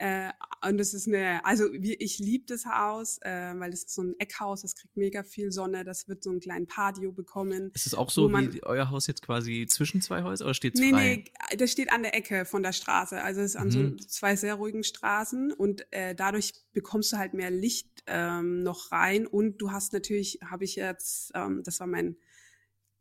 äh, 0.00 0.32
und 0.66 0.78
das 0.78 0.94
ist 0.94 1.06
eine, 1.08 1.44
also 1.44 1.64
wie, 1.74 1.94
ich 1.94 2.18
liebe 2.18 2.46
das 2.46 2.64
Haus, 2.64 3.18
äh, 3.20 3.52
weil 3.56 3.70
es 3.70 3.84
ist 3.84 3.94
so 3.94 4.02
ein 4.02 4.14
Eckhaus, 4.18 4.62
das 4.62 4.74
kriegt 4.74 4.96
mega 4.96 5.22
viel 5.22 5.52
Sonne, 5.52 5.84
das 5.84 6.08
wird 6.08 6.22
so 6.22 6.30
einen 6.30 6.40
kleinen 6.40 6.66
Patio 6.66 7.12
bekommen. 7.12 7.70
Ist 7.74 7.86
es 7.86 7.92
auch 7.92 8.08
so 8.08 8.26
man, 8.30 8.54
wie 8.54 8.62
euer 8.62 8.88
Haus 8.88 9.06
jetzt 9.08 9.20
quasi 9.20 9.66
zwischen 9.68 10.00
zwei 10.00 10.22
Häusern 10.22 10.46
oder 10.46 10.54
steht 10.54 10.74
es 10.74 10.80
nee, 10.80 10.90
frei? 10.90 11.24
Nee, 11.50 11.56
das 11.58 11.70
steht 11.70 11.92
an 11.92 12.02
der 12.02 12.14
Ecke 12.14 12.46
von 12.46 12.62
der 12.62 12.72
Straße. 12.72 13.20
Also 13.20 13.42
es 13.42 13.50
ist 13.50 13.56
an 13.56 13.68
mhm. 13.68 13.98
so 13.98 14.06
zwei 14.06 14.36
sehr 14.36 14.54
ruhigen 14.54 14.84
Straßen 14.84 15.52
und 15.52 15.86
äh, 15.90 16.14
dadurch 16.14 16.54
bekommst 16.72 17.12
du 17.12 17.18
halt 17.18 17.34
mehr 17.34 17.50
Licht 17.50 18.02
ähm, 18.06 18.62
noch 18.62 18.92
rein 18.92 19.26
und 19.26 19.58
du 19.58 19.70
hast 19.70 19.92
natürlich, 19.92 20.38
habe 20.42 20.64
ich 20.64 20.76
jetzt, 20.76 21.32
ähm, 21.34 21.62
das 21.62 21.78
war 21.78 21.86
mein 21.86 22.16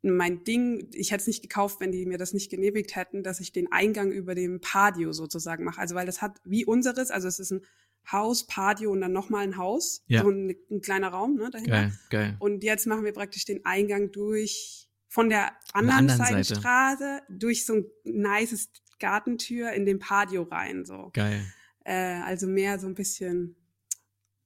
mein 0.01 0.43
Ding, 0.43 0.89
ich 0.93 1.11
hätte 1.11 1.21
es 1.21 1.27
nicht 1.27 1.41
gekauft, 1.41 1.79
wenn 1.79 1.91
die 1.91 2.05
mir 2.05 2.17
das 2.17 2.33
nicht 2.33 2.49
genehmigt 2.49 2.95
hätten, 2.95 3.23
dass 3.23 3.39
ich 3.39 3.51
den 3.51 3.71
Eingang 3.71 4.11
über 4.11 4.33
dem 4.33 4.61
Patio 4.61 5.11
sozusagen 5.11 5.63
mache. 5.63 5.79
Also 5.79 5.95
weil 5.95 6.05
das 6.05 6.21
hat 6.21 6.39
wie 6.43 6.65
unseres, 6.65 7.11
also 7.11 7.27
es 7.27 7.39
ist 7.39 7.51
ein 7.51 7.61
Haus, 8.09 8.47
Patio 8.47 8.91
und 8.91 9.01
dann 9.01 9.11
nochmal 9.11 9.43
ein 9.43 9.57
Haus, 9.57 10.03
ja. 10.07 10.21
so 10.21 10.29
ein, 10.29 10.55
ein, 10.71 10.81
kleiner 10.81 11.09
Raum 11.09 11.35
ne, 11.35 11.49
dahinter. 11.51 11.71
Geil, 11.71 11.99
geil. 12.09 12.35
Und 12.39 12.63
jetzt 12.63 12.87
machen 12.87 13.03
wir 13.03 13.13
praktisch 13.13 13.45
den 13.45 13.65
Eingang 13.65 14.11
durch 14.11 14.87
von 15.09 15.29
der 15.29 15.51
anderen, 15.73 16.09
anderen 16.09 16.25
Seitenstraße 16.25 17.21
durch 17.29 17.65
so 17.65 17.73
ein 17.73 17.85
nices 18.03 18.69
Gartentür 18.99 19.71
in 19.73 19.85
den 19.85 19.99
Patio 19.99 20.43
rein. 20.43 20.85
So. 20.85 21.09
Geil. 21.13 21.45
Äh, 21.83 22.21
also 22.21 22.47
mehr 22.47 22.79
so 22.79 22.87
ein 22.87 22.95
bisschen, 22.95 23.55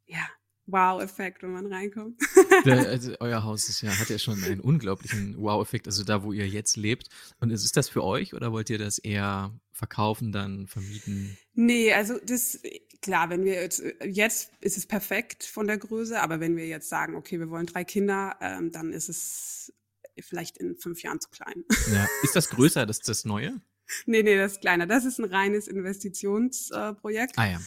ja, 0.06 0.28
Wow-Effekt, 0.66 1.44
wenn 1.44 1.52
man 1.52 1.72
reinkommt. 1.72 2.22
Der, 2.66 2.78
also 2.90 3.14
euer 3.20 3.44
Haus 3.44 3.68
ist 3.68 3.82
ja, 3.82 3.92
hat 3.98 4.10
ja 4.10 4.18
schon 4.18 4.42
einen 4.44 4.62
unglaublichen 4.62 5.36
Wow-Effekt, 5.38 5.88
also 5.88 6.04
da, 6.04 6.24
wo 6.24 6.32
ihr 6.32 6.48
jetzt 6.48 6.78
lebt. 6.78 7.10
Und 7.40 7.50
ist, 7.50 7.66
ist 7.66 7.76
das 7.76 7.90
für 7.90 8.04
euch 8.04 8.34
oder 8.34 8.52
wollt 8.52 8.70
ihr 8.70 8.78
das 8.78 8.98
eher 8.98 9.54
verkaufen, 9.72 10.32
dann 10.32 10.68
vermieten? 10.68 11.38
Nee, 11.54 11.92
also 11.94 12.18
das, 12.26 12.62
klar, 13.02 13.30
wenn 13.30 13.44
wir 13.44 13.56
jetzt, 13.56 13.84
jetzt 14.06 14.52
ist 14.62 14.78
es 14.78 14.86
perfekt 14.86 15.44
von 15.44 15.68
der 15.68 15.78
Größe, 15.78 16.22
aber 16.22 16.40
wenn 16.40 16.56
wir 16.56 16.68
jetzt 16.68 16.88
sagen, 16.88 17.16
okay, 17.16 17.40
wir 17.40 17.50
wollen 17.50 17.66
drei 17.66 17.84
Kinder, 17.84 18.38
ähm, 18.40 18.72
dann 18.72 18.94
ist 18.94 19.10
es 19.10 19.74
vielleicht 20.20 20.58
in 20.58 20.78
fünf 20.78 21.02
Jahren 21.04 21.20
zu 21.20 21.30
klein. 21.30 21.66
Ja. 21.92 22.08
Ist 22.24 22.36
das 22.36 22.50
größer, 22.52 22.86
das, 22.86 23.00
das 23.00 23.26
Neue? 23.26 23.60
Nee, 24.06 24.22
nee, 24.22 24.38
das 24.38 24.54
ist 24.54 24.62
kleiner. 24.62 24.86
Das 24.86 25.06
ist 25.06 25.20
ein 25.20 25.26
reines 25.26 25.68
Investitionsprojekt. 25.68 27.38
Äh, 27.38 27.42
ah 27.42 27.52
ja 27.52 27.60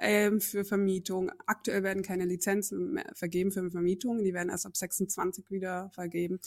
ähm, 0.00 0.40
für 0.40 0.64
Vermietung. 0.64 1.30
Aktuell 1.46 1.82
werden 1.82 2.02
keine 2.02 2.24
Lizenzen 2.24 2.94
mehr 2.94 3.10
vergeben 3.14 3.52
für 3.52 3.70
Vermietung. 3.70 4.24
Die 4.24 4.34
werden 4.34 4.48
erst 4.48 4.66
ab 4.66 4.76
26 4.76 5.50
wieder 5.50 5.90
vergeben. 5.90 6.40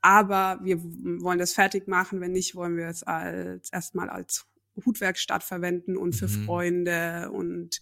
Aber 0.00 0.60
wir 0.62 0.82
wollen 0.82 1.38
das 1.38 1.52
fertig 1.52 1.88
machen. 1.88 2.20
Wenn 2.20 2.32
nicht, 2.32 2.54
wollen 2.54 2.76
wir 2.76 2.88
es 2.88 3.02
als 3.02 3.70
erstmal 3.70 4.10
als 4.10 4.46
Hutwerkstatt 4.84 5.42
verwenden 5.42 5.96
und 5.96 6.14
für 6.14 6.28
mhm. 6.28 6.44
Freunde 6.44 7.30
und 7.32 7.80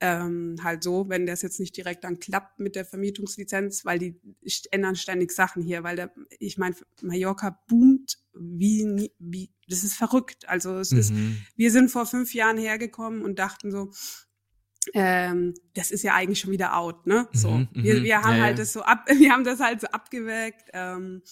ähm, 0.00 0.56
halt 0.62 0.82
so, 0.82 1.08
wenn 1.08 1.26
das 1.26 1.42
jetzt 1.42 1.60
nicht 1.60 1.76
direkt 1.76 2.04
dann 2.04 2.18
klappt 2.18 2.58
mit 2.58 2.76
der 2.76 2.84
Vermietungslizenz, 2.84 3.84
weil 3.84 3.98
die 3.98 4.20
ändern 4.70 4.96
ständig 4.96 5.32
Sachen 5.32 5.62
hier, 5.62 5.82
weil 5.82 5.96
der, 5.96 6.12
ich 6.38 6.58
meine, 6.58 6.76
Mallorca 7.02 7.58
boomt 7.68 8.18
wie, 8.34 9.12
wie, 9.18 9.50
das 9.68 9.84
ist 9.84 9.94
verrückt. 9.94 10.48
Also 10.48 10.76
es 10.78 10.90
mhm. 10.90 10.98
ist, 10.98 11.12
wir 11.56 11.70
sind 11.70 11.90
vor 11.90 12.06
fünf 12.06 12.34
Jahren 12.34 12.58
hergekommen 12.58 13.22
und 13.22 13.38
dachten 13.38 13.70
so, 13.70 13.92
ähm, 14.92 15.54
das 15.74 15.90
ist 15.90 16.02
ja 16.02 16.14
eigentlich 16.14 16.40
schon 16.40 16.50
wieder 16.50 16.76
out, 16.76 17.06
ne? 17.06 17.28
So, 17.32 17.50
mhm, 17.50 17.68
wir, 17.72 17.94
mhm. 17.96 18.04
wir 18.04 18.22
haben 18.22 18.36
ja, 18.36 18.42
halt 18.42 18.58
ja. 18.58 18.62
das 18.62 18.72
so 18.72 18.82
ab, 18.82 19.06
wir 19.16 19.32
haben 19.32 19.44
das 19.44 19.60
halt 19.60 19.80
so 19.80 19.86
abgeweckt 19.88 20.70
ähm, 20.72 21.22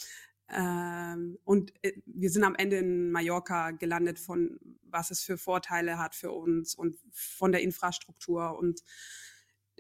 ähm, 0.49 1.39
und 1.45 1.73
äh, 1.83 1.93
wir 2.07 2.31
sind 2.31 2.45
am 2.45 2.55
Ende 2.55 2.77
in 2.77 3.11
Mallorca 3.11 3.71
gelandet 3.73 4.19
von 4.19 4.59
was 4.93 5.11
es 5.11 5.23
für 5.23 5.39
Vorteile 5.39 5.99
hat 5.99 6.15
für 6.15 6.31
uns 6.31 6.75
und 6.75 6.99
von 7.11 7.51
der 7.51 7.63
Infrastruktur 7.63 8.59
und 8.59 8.83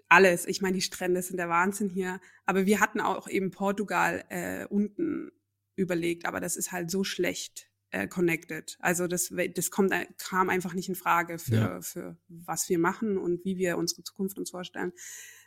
alles. 0.08 0.46
Ich 0.46 0.60
meine, 0.60 0.74
die 0.74 0.82
Strände 0.82 1.22
sind 1.22 1.36
der 1.36 1.48
Wahnsinn 1.48 1.88
hier, 1.88 2.20
aber 2.44 2.66
wir 2.66 2.80
hatten 2.80 3.00
auch 3.00 3.28
eben 3.28 3.50
Portugal 3.50 4.24
äh, 4.28 4.66
unten 4.66 5.30
überlegt, 5.76 6.26
aber 6.26 6.40
das 6.40 6.56
ist 6.56 6.72
halt 6.72 6.90
so 6.90 7.04
schlecht 7.04 7.70
äh, 7.92 8.08
connected. 8.08 8.76
Also 8.80 9.06
das, 9.06 9.32
das 9.54 9.70
kommt, 9.70 9.92
kam 10.18 10.48
einfach 10.48 10.74
nicht 10.74 10.88
in 10.88 10.94
Frage 10.94 11.38
für, 11.38 11.54
ja. 11.54 11.80
für 11.80 12.16
was 12.28 12.68
wir 12.68 12.78
machen 12.78 13.18
und 13.18 13.44
wie 13.44 13.58
wir 13.58 13.78
unsere 13.78 14.02
Zukunft 14.02 14.38
uns 14.38 14.50
vorstellen. 14.50 14.92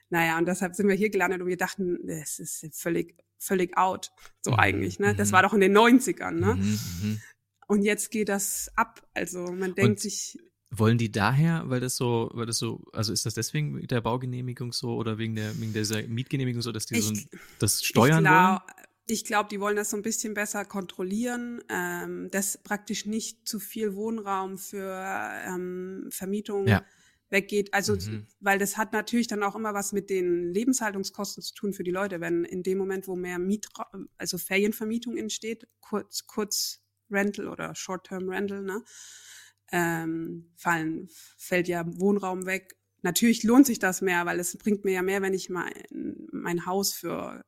Naja, 0.10 0.38
und 0.38 0.48
deshalb 0.48 0.76
sind 0.76 0.88
wir 0.88 0.96
hier 0.96 1.10
gelandet 1.10 1.42
und 1.42 1.48
wir 1.48 1.58
dachten, 1.58 1.98
das 2.06 2.40
ist 2.40 2.66
völlig, 2.74 3.16
völlig 3.40 3.76
out, 3.78 4.12
so 4.42 4.52
mhm. 4.52 4.60
eigentlich. 4.60 5.00
Ne? 5.00 5.16
Das 5.16 5.30
mhm. 5.30 5.34
war 5.34 5.44
doch 5.44 5.54
in 5.54 5.62
den 5.62 5.76
90ern. 5.76 6.32
Ne? 6.32 6.56
Mhm, 6.56 6.80
mhm. 7.02 7.22
Und 7.68 7.82
jetzt 7.82 8.12
geht 8.12 8.30
das 8.30 8.70
ab. 8.76 9.08
Also 9.16 9.48
man 9.52 9.74
denkt 9.74 9.90
und 9.90 10.00
sich. 10.00 10.38
Wollen 10.70 10.98
die 10.98 11.12
daher, 11.12 11.64
weil 11.68 11.80
das 11.80 11.96
so, 11.96 12.30
weil 12.34 12.46
das 12.46 12.58
so, 12.58 12.84
also 12.92 13.14
ist 13.14 13.26
das 13.26 13.34
deswegen 13.34 13.72
mit 13.72 13.92
der 13.92 14.02
Baugenehmigung 14.02 14.74
so 14.74 14.96
oder 14.96 15.18
wegen 15.18 15.36
der 15.36 15.58
wegen 15.60 15.74
dieser 15.74 16.04
Mietgenehmigung 16.04 16.62
so, 16.62 16.72
dass 16.72 16.86
die 16.86 16.98
ich, 16.98 17.06
so 17.06 17.14
das 17.60 17.84
steuern 17.84 18.24
ich 18.24 18.30
glaub, 18.30 18.62
wollen? 18.62 18.86
Ich 19.08 19.24
glaube, 19.24 19.50
die 19.50 19.60
wollen 19.60 19.76
das 19.76 19.92
so 19.92 19.98
ein 19.98 20.02
bisschen 20.02 20.34
besser 20.34 20.66
kontrollieren, 20.66 21.64
ähm, 21.70 22.30
dass 22.32 22.58
praktisch 22.58 23.06
nicht 23.06 23.48
zu 23.48 23.60
viel 23.60 23.96
Wohnraum 23.96 24.58
für 24.58 25.04
ähm, 25.46 26.10
Vermietung 26.12 26.68
ja. 26.68 26.84
weggeht. 27.30 27.74
Also, 27.74 27.96
mhm. 27.96 28.26
weil 28.40 28.58
das 28.58 28.78
hat 28.78 28.94
natürlich 28.94 29.28
dann 29.28 29.44
auch 29.44 29.56
immer 29.56 29.76
was 29.76 29.94
mit 29.94 30.10
den 30.10 30.52
Lebenshaltungskosten 30.52 31.44
zu 31.44 31.54
tun 31.54 31.74
für 31.74 31.84
die 31.84 31.92
Leute, 31.92 32.20
wenn 32.20 32.46
in 32.46 32.64
dem 32.64 32.80
Moment, 32.80 33.08
wo 33.08 33.16
mehr 33.16 33.38
Mietra 33.38 33.88
also 34.18 34.40
Ferienvermietung 34.40 35.18
entsteht, 35.18 35.68
kurz, 35.82 36.26
kurz 36.26 36.82
Rental 37.12 37.48
oder 37.48 37.76
Short-Term 37.76 38.30
Rental, 38.30 38.64
ne, 38.64 38.84
ähm, 39.72 40.52
fallen, 40.56 41.10
fällt 41.38 41.68
ja 41.68 41.84
Wohnraum 42.00 42.46
weg. 42.46 42.76
Natürlich 43.02 43.44
lohnt 43.44 43.68
sich 43.68 43.78
das 43.78 44.02
mehr, 44.02 44.26
weil 44.26 44.40
es 44.40 44.58
bringt 44.58 44.84
mir 44.84 44.94
ja 44.94 45.02
mehr, 45.04 45.22
wenn 45.22 45.36
ich 45.36 45.50
mein, 45.50 45.74
mein 46.32 46.66
Haus 46.66 46.94
für 46.94 47.44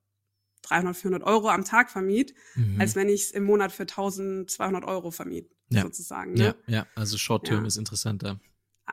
300, 0.68 0.96
400 0.96 1.28
Euro 1.28 1.50
am 1.50 1.66
Tag 1.66 1.90
vermiet, 1.90 2.34
mhm. 2.56 2.80
als 2.80 2.96
wenn 2.96 3.10
ich 3.10 3.24
es 3.24 3.32
im 3.32 3.44
Monat 3.44 3.72
für 3.72 3.84
1200 3.84 4.84
Euro 4.86 5.12
vermiet, 5.12 5.50
ja. 5.70 5.82
sozusagen. 5.82 6.34
Ne? 6.34 6.56
Ja, 6.68 6.78
ja, 6.80 6.88
also 6.96 7.18
Short-Term 7.18 7.62
ja. 7.62 7.68
ist 7.68 7.78
interessanter. 7.78 8.40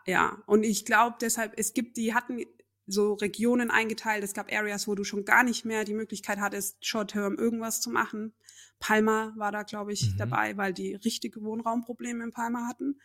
Ja, 0.07 0.43
und 0.47 0.65
ich 0.65 0.85
glaube 0.85 1.17
deshalb, 1.21 1.55
es 1.57 1.73
gibt, 1.73 1.97
die 1.97 2.15
hatten 2.15 2.41
so 2.87 3.15
Regionen 3.15 3.71
eingeteilt, 3.71 4.25
es 4.25 4.35
gab 4.35 4.53
Areas, 4.53 4.87
wo 4.87 4.95
du 4.95 5.05
schon 5.05 5.25
gar 5.25 5.43
nicht 5.43 5.65
mehr 5.65 5.85
die 5.85 5.95
Möglichkeit 5.95 6.39
hattest, 6.39 6.85
Short-Term 6.85 7.37
irgendwas 7.37 7.81
zu 7.81 7.91
machen. 7.91 8.35
Palma 8.79 9.33
war 9.37 9.53
da, 9.53 9.63
glaube 9.63 9.93
ich, 9.93 10.13
mhm. 10.13 10.19
dabei, 10.19 10.57
weil 10.57 10.75
die 10.75 10.95
richtige 10.95 11.43
Wohnraumprobleme 11.43 12.25
in 12.25 12.33
Palma 12.33 12.67
hatten. 12.69 13.01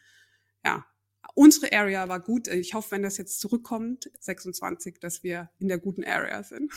Ja, 0.66 0.86
unsere 1.36 1.72
Area 1.72 2.10
war 2.10 2.20
gut. 2.20 2.48
Ich 2.48 2.74
hoffe, 2.74 2.92
wenn 2.92 3.04
das 3.04 3.18
jetzt 3.18 3.40
zurückkommt, 3.40 4.12
26, 4.20 5.00
dass 5.00 5.24
wir 5.24 5.50
in 5.60 5.68
der 5.68 5.80
guten 5.80 6.04
Area 6.04 6.44
sind. 6.44 6.72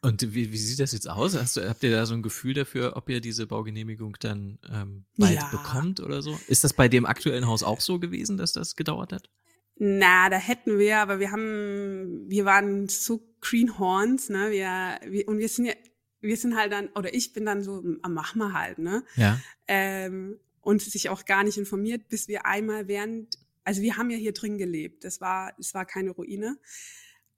Und 0.00 0.34
wie, 0.34 0.52
wie 0.52 0.56
sieht 0.56 0.78
das 0.78 0.92
jetzt 0.92 1.08
aus? 1.08 1.36
Hast 1.36 1.56
du, 1.56 1.68
habt 1.68 1.82
ihr 1.82 1.90
da 1.90 2.06
so 2.06 2.14
ein 2.14 2.22
Gefühl 2.22 2.54
dafür, 2.54 2.96
ob 2.96 3.08
ihr 3.08 3.20
diese 3.20 3.46
Baugenehmigung 3.46 4.16
dann 4.20 4.58
ähm, 4.72 5.04
bald 5.16 5.34
ja. 5.34 5.48
bekommt 5.50 6.00
oder 6.00 6.22
so? 6.22 6.38
Ist 6.46 6.62
das 6.62 6.72
bei 6.72 6.88
dem 6.88 7.04
aktuellen 7.04 7.48
Haus 7.48 7.64
auch 7.64 7.80
so 7.80 7.98
gewesen, 7.98 8.36
dass 8.36 8.52
das 8.52 8.76
gedauert 8.76 9.12
hat? 9.12 9.28
Na, 9.76 10.28
da 10.28 10.36
hätten 10.36 10.78
wir, 10.78 10.98
aber 10.98 11.18
wir 11.18 11.32
haben, 11.32 12.24
wir 12.28 12.44
waren 12.44 12.88
so 12.88 13.22
Greenhorns, 13.40 14.28
ne? 14.28 14.50
Wir, 14.50 14.98
wir 15.12 15.28
und 15.28 15.38
wir 15.38 15.48
sind 15.48 15.66
ja, 15.66 15.74
wir 16.20 16.36
sind 16.36 16.56
halt 16.56 16.72
dann, 16.72 16.88
oder 16.94 17.14
ich 17.14 17.32
bin 17.32 17.44
dann 17.44 17.62
so, 17.62 17.82
am 18.02 18.14
mach 18.14 18.34
mal 18.34 18.52
halt, 18.52 18.78
ne? 18.78 19.04
Ja. 19.16 19.40
Ähm, 19.66 20.38
und 20.60 20.82
sich 20.82 21.08
auch 21.08 21.24
gar 21.24 21.44
nicht 21.44 21.58
informiert, 21.58 22.08
bis 22.08 22.28
wir 22.28 22.44
einmal 22.44 22.88
während, 22.88 23.38
also 23.64 23.80
wir 23.80 23.96
haben 23.96 24.10
ja 24.10 24.16
hier 24.16 24.32
drin 24.32 24.58
gelebt. 24.58 25.04
Das 25.04 25.20
war, 25.20 25.52
es 25.58 25.74
war 25.74 25.86
keine 25.86 26.10
Ruine. 26.10 26.58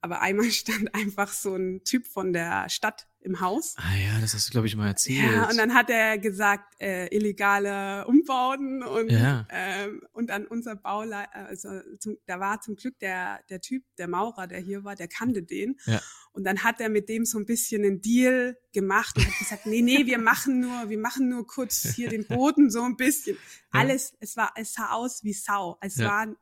Aber 0.00 0.20
einmal 0.20 0.50
stand 0.50 0.94
einfach 0.94 1.32
so 1.32 1.54
ein 1.54 1.84
Typ 1.84 2.06
von 2.06 2.32
der 2.32 2.68
Stadt 2.68 3.06
im 3.22 3.40
Haus. 3.40 3.74
Ah 3.76 3.96
ja, 3.96 4.18
das 4.20 4.32
hast 4.34 4.48
du, 4.48 4.52
glaube 4.52 4.66
ich, 4.66 4.76
mal 4.76 4.86
erzählt. 4.86 5.30
Ja, 5.30 5.48
und 5.50 5.58
dann 5.58 5.74
hat 5.74 5.90
er 5.90 6.18
gesagt, 6.18 6.80
äh, 6.80 7.14
illegale 7.14 8.06
Umbauten 8.06 8.82
und, 8.82 9.10
ja. 9.10 9.46
ähm, 9.50 10.00
und 10.12 10.30
dann 10.30 10.46
unser 10.46 10.74
Bauleiter, 10.76 11.34
also 11.34 11.68
zum, 11.98 12.16
da 12.26 12.40
war 12.40 12.62
zum 12.62 12.76
Glück 12.76 12.98
der, 13.00 13.40
der 13.50 13.60
Typ, 13.60 13.84
der 13.98 14.08
Maurer, 14.08 14.46
der 14.46 14.60
hier 14.60 14.84
war, 14.84 14.96
der 14.96 15.08
kannte 15.08 15.42
den. 15.42 15.78
Ja. 15.84 16.00
Und 16.32 16.44
dann 16.44 16.62
hat 16.62 16.80
er 16.80 16.88
mit 16.88 17.08
dem 17.10 17.26
so 17.26 17.38
ein 17.38 17.44
bisschen 17.44 17.84
einen 17.84 18.00
Deal 18.00 18.56
gemacht 18.72 19.16
und 19.18 19.26
hat 19.26 19.38
gesagt, 19.38 19.66
nee, 19.66 19.82
nee, 19.82 20.06
wir 20.06 20.18
machen 20.18 20.60
nur, 20.60 20.88
wir 20.88 20.98
machen 20.98 21.28
nur 21.28 21.46
kurz 21.46 21.94
hier 21.94 22.08
den 22.08 22.26
Boden 22.26 22.70
so 22.70 22.82
ein 22.82 22.96
bisschen. 22.96 23.36
Ja. 23.74 23.80
Alles, 23.80 24.14
es 24.20 24.36
war, 24.36 24.52
es 24.56 24.72
sah 24.72 24.92
aus 24.92 25.24
wie 25.24 25.34
Sau. 25.34 25.76
Es 25.82 25.96
ja. 25.96 26.08
waren, 26.08 26.36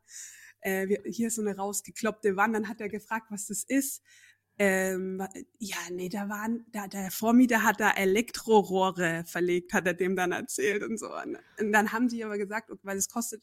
äh, 0.60 0.88
wir, 0.88 1.02
hier 1.04 1.28
ist 1.28 1.36
so 1.36 1.42
eine 1.42 1.56
rausgekloppte 1.56 2.36
Wand. 2.36 2.54
Dann 2.54 2.68
hat 2.68 2.80
er 2.80 2.88
gefragt, 2.88 3.26
was 3.30 3.46
das 3.46 3.64
ist. 3.64 4.02
Ähm, 4.60 5.22
ja, 5.60 5.76
nee, 5.92 6.08
da 6.08 6.28
waren, 6.28 6.66
da, 6.72 6.88
der 6.88 7.12
Vormieter 7.12 7.62
hat 7.62 7.78
da 7.78 7.92
Elektrorohre 7.92 9.24
verlegt, 9.24 9.72
hat 9.72 9.86
er 9.86 9.94
dem 9.94 10.16
dann 10.16 10.32
erzählt 10.32 10.82
und 10.82 10.98
so. 10.98 11.08
Und 11.14 11.72
dann 11.72 11.92
haben 11.92 12.08
die 12.08 12.24
aber 12.24 12.38
gesagt, 12.38 12.70
weil 12.82 12.96
es 12.96 13.08
kostet, 13.08 13.40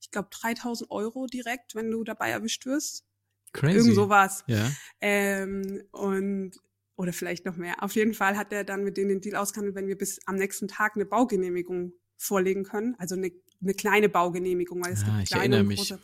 ich 0.00 0.10
glaube, 0.10 0.28
3000 0.30 0.90
Euro 0.90 1.26
direkt, 1.26 1.74
wenn 1.74 1.90
du 1.90 2.04
dabei 2.04 2.30
erwischt 2.30 2.64
wirst. 2.64 3.04
Crazy. 3.52 3.76
Irgend 3.76 3.94
sowas. 3.94 4.44
Ja. 4.46 4.70
Ähm, 5.02 5.82
und, 5.92 6.52
oder 6.96 7.12
vielleicht 7.12 7.44
noch 7.44 7.56
mehr. 7.56 7.82
Auf 7.82 7.94
jeden 7.94 8.14
Fall 8.14 8.38
hat 8.38 8.50
er 8.52 8.64
dann 8.64 8.82
mit 8.82 8.96
denen 8.96 9.10
den 9.10 9.20
Deal 9.20 9.36
ausgehandelt, 9.36 9.76
wenn 9.76 9.88
wir 9.88 9.98
bis 9.98 10.20
am 10.26 10.36
nächsten 10.36 10.68
Tag 10.68 10.94
eine 10.94 11.04
Baugenehmigung 11.04 11.92
vorlegen 12.16 12.64
können. 12.64 12.94
Also 12.98 13.14
eine, 13.14 13.30
eine 13.60 13.74
kleine 13.74 14.08
Baugenehmigung, 14.08 14.82
weil 14.82 14.94
es 14.94 15.02
ja, 15.02 15.18
gibt 15.18 15.28
kleine 15.28 15.60
und 15.60 15.68
große. 15.68 15.94
Mich. 15.94 16.02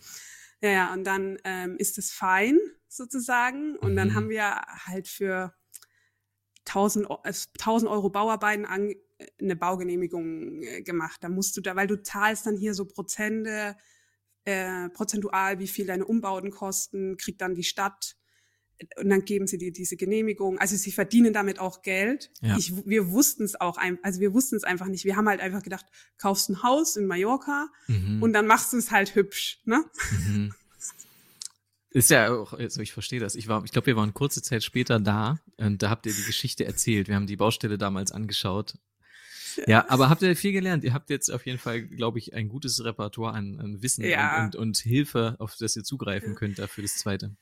Ja, 0.63 0.71
ja, 0.71 0.93
und 0.93 1.05
dann 1.05 1.39
ähm, 1.45 1.77
ist 1.77 1.99
es 1.99 2.13
fein 2.13 2.59
sozusagen. 2.89 3.77
Und 3.77 3.93
mhm. 3.93 3.97
dann 3.97 4.15
haben 4.15 4.29
wir 4.29 4.63
halt 4.87 5.09
für 5.09 5.55
1000, 6.67 7.09
1000 7.11 7.91
Euro 7.91 8.11
Bauarbeiten 8.11 8.65
an, 8.65 8.91
äh, 8.91 9.27
eine 9.41 9.57
Baugenehmigung 9.57 10.63
äh, 10.63 10.83
gemacht. 10.83 11.23
Da 11.23 11.29
musst 11.29 11.57
du 11.57 11.61
da, 11.61 11.75
weil 11.75 11.89
du 11.89 12.01
zahlst 12.01 12.47
dann 12.47 12.57
hier 12.57 12.75
so 12.75 12.87
Prozente, 12.87 13.77
äh, 14.45 14.89
prozentual, 14.91 15.59
wie 15.59 15.69
viel 15.69 15.87
deine 15.87 16.05
Umbauten 16.05 16.51
kosten, 16.51 17.17
kriegt 17.17 17.41
dann 17.41 17.55
die 17.55 17.65
Stadt 17.65 18.17
und 18.97 19.09
dann 19.09 19.25
geben 19.25 19.47
sie 19.47 19.59
dir 19.59 19.73
diese 19.73 19.97
Genehmigung. 19.97 20.59
Also 20.59 20.77
sie 20.77 20.93
verdienen 20.93 21.33
damit 21.33 21.59
auch 21.59 21.83
Geld. 21.83 22.31
Ja. 22.41 22.57
Ich, 22.57 22.73
wir 22.87 23.11
wussten 23.11 23.45
es 23.45 23.61
auch, 23.61 23.79
also 24.03 24.21
wir 24.21 24.35
wussten 24.35 24.57
es 24.57 24.65
einfach 24.65 24.87
nicht. 24.87 25.05
Wir 25.05 25.17
haben 25.17 25.29
halt 25.29 25.41
einfach 25.41 25.63
gedacht, 25.63 25.87
kaufst 26.19 26.49
ein 26.49 26.63
Haus 26.63 26.97
in 26.97 27.07
Mallorca 27.07 27.69
mhm. 27.87 28.23
und 28.23 28.33
dann 28.33 28.47
machst 28.47 28.73
du 28.73 28.79
es 28.79 28.91
halt 28.91 29.15
hübsch, 29.15 29.61
ne? 29.65 29.85
Mhm. 30.11 30.55
Ist 31.95 32.09
ja 32.09 32.33
auch, 32.33 32.55
also 32.55 32.81
ich 32.81 32.93
verstehe 32.93 33.21
das. 33.21 33.35
Ich 33.35 33.49
war, 33.49 33.63
ich 33.65 33.71
glaube, 33.71 33.87
wir 33.87 33.97
waren 33.97 34.15
kurze 34.15 34.41
Zeit 34.41 34.65
später 34.65 34.99
da 34.99 35.41
und 35.59 35.83
da 35.83 35.91
habt 35.91 36.07
ihr 36.07 36.15
die 36.15 36.25
Geschichte 36.25 36.65
erzählt. 36.65 37.09
Wir 37.09 37.17
haben 37.17 37.27
die 37.27 37.37
Baustelle 37.37 37.77
damals 37.77 38.13
angeschaut. 38.13 38.79
Ja, 39.57 39.65
ja 39.67 39.91
aber 39.91 40.09
habt 40.09 40.23
ihr 40.23 40.35
viel 40.35 40.53
gelernt? 40.53 40.85
Ihr 40.85 40.95
habt 40.95 41.11
jetzt 41.11 41.31
auf 41.31 41.45
jeden 41.45 41.59
Fall, 41.59 41.83
glaube 41.83 42.19
ich, 42.19 42.33
ein 42.33 42.49
gutes 42.49 42.83
Repertoire 42.83 43.35
an, 43.35 43.61
an 43.61 43.83
Wissen 43.83 44.05
ja. 44.05 44.45
und, 44.45 44.57
und, 44.57 44.63
und 44.63 44.79
Hilfe, 44.79 45.37
auf 45.39 45.55
das 45.59 45.77
ihr 45.77 45.85
zugreifen 45.85 46.35
könnt 46.35 46.59
dafür 46.59 46.83
das 46.83 46.97
zweite. 46.97 47.37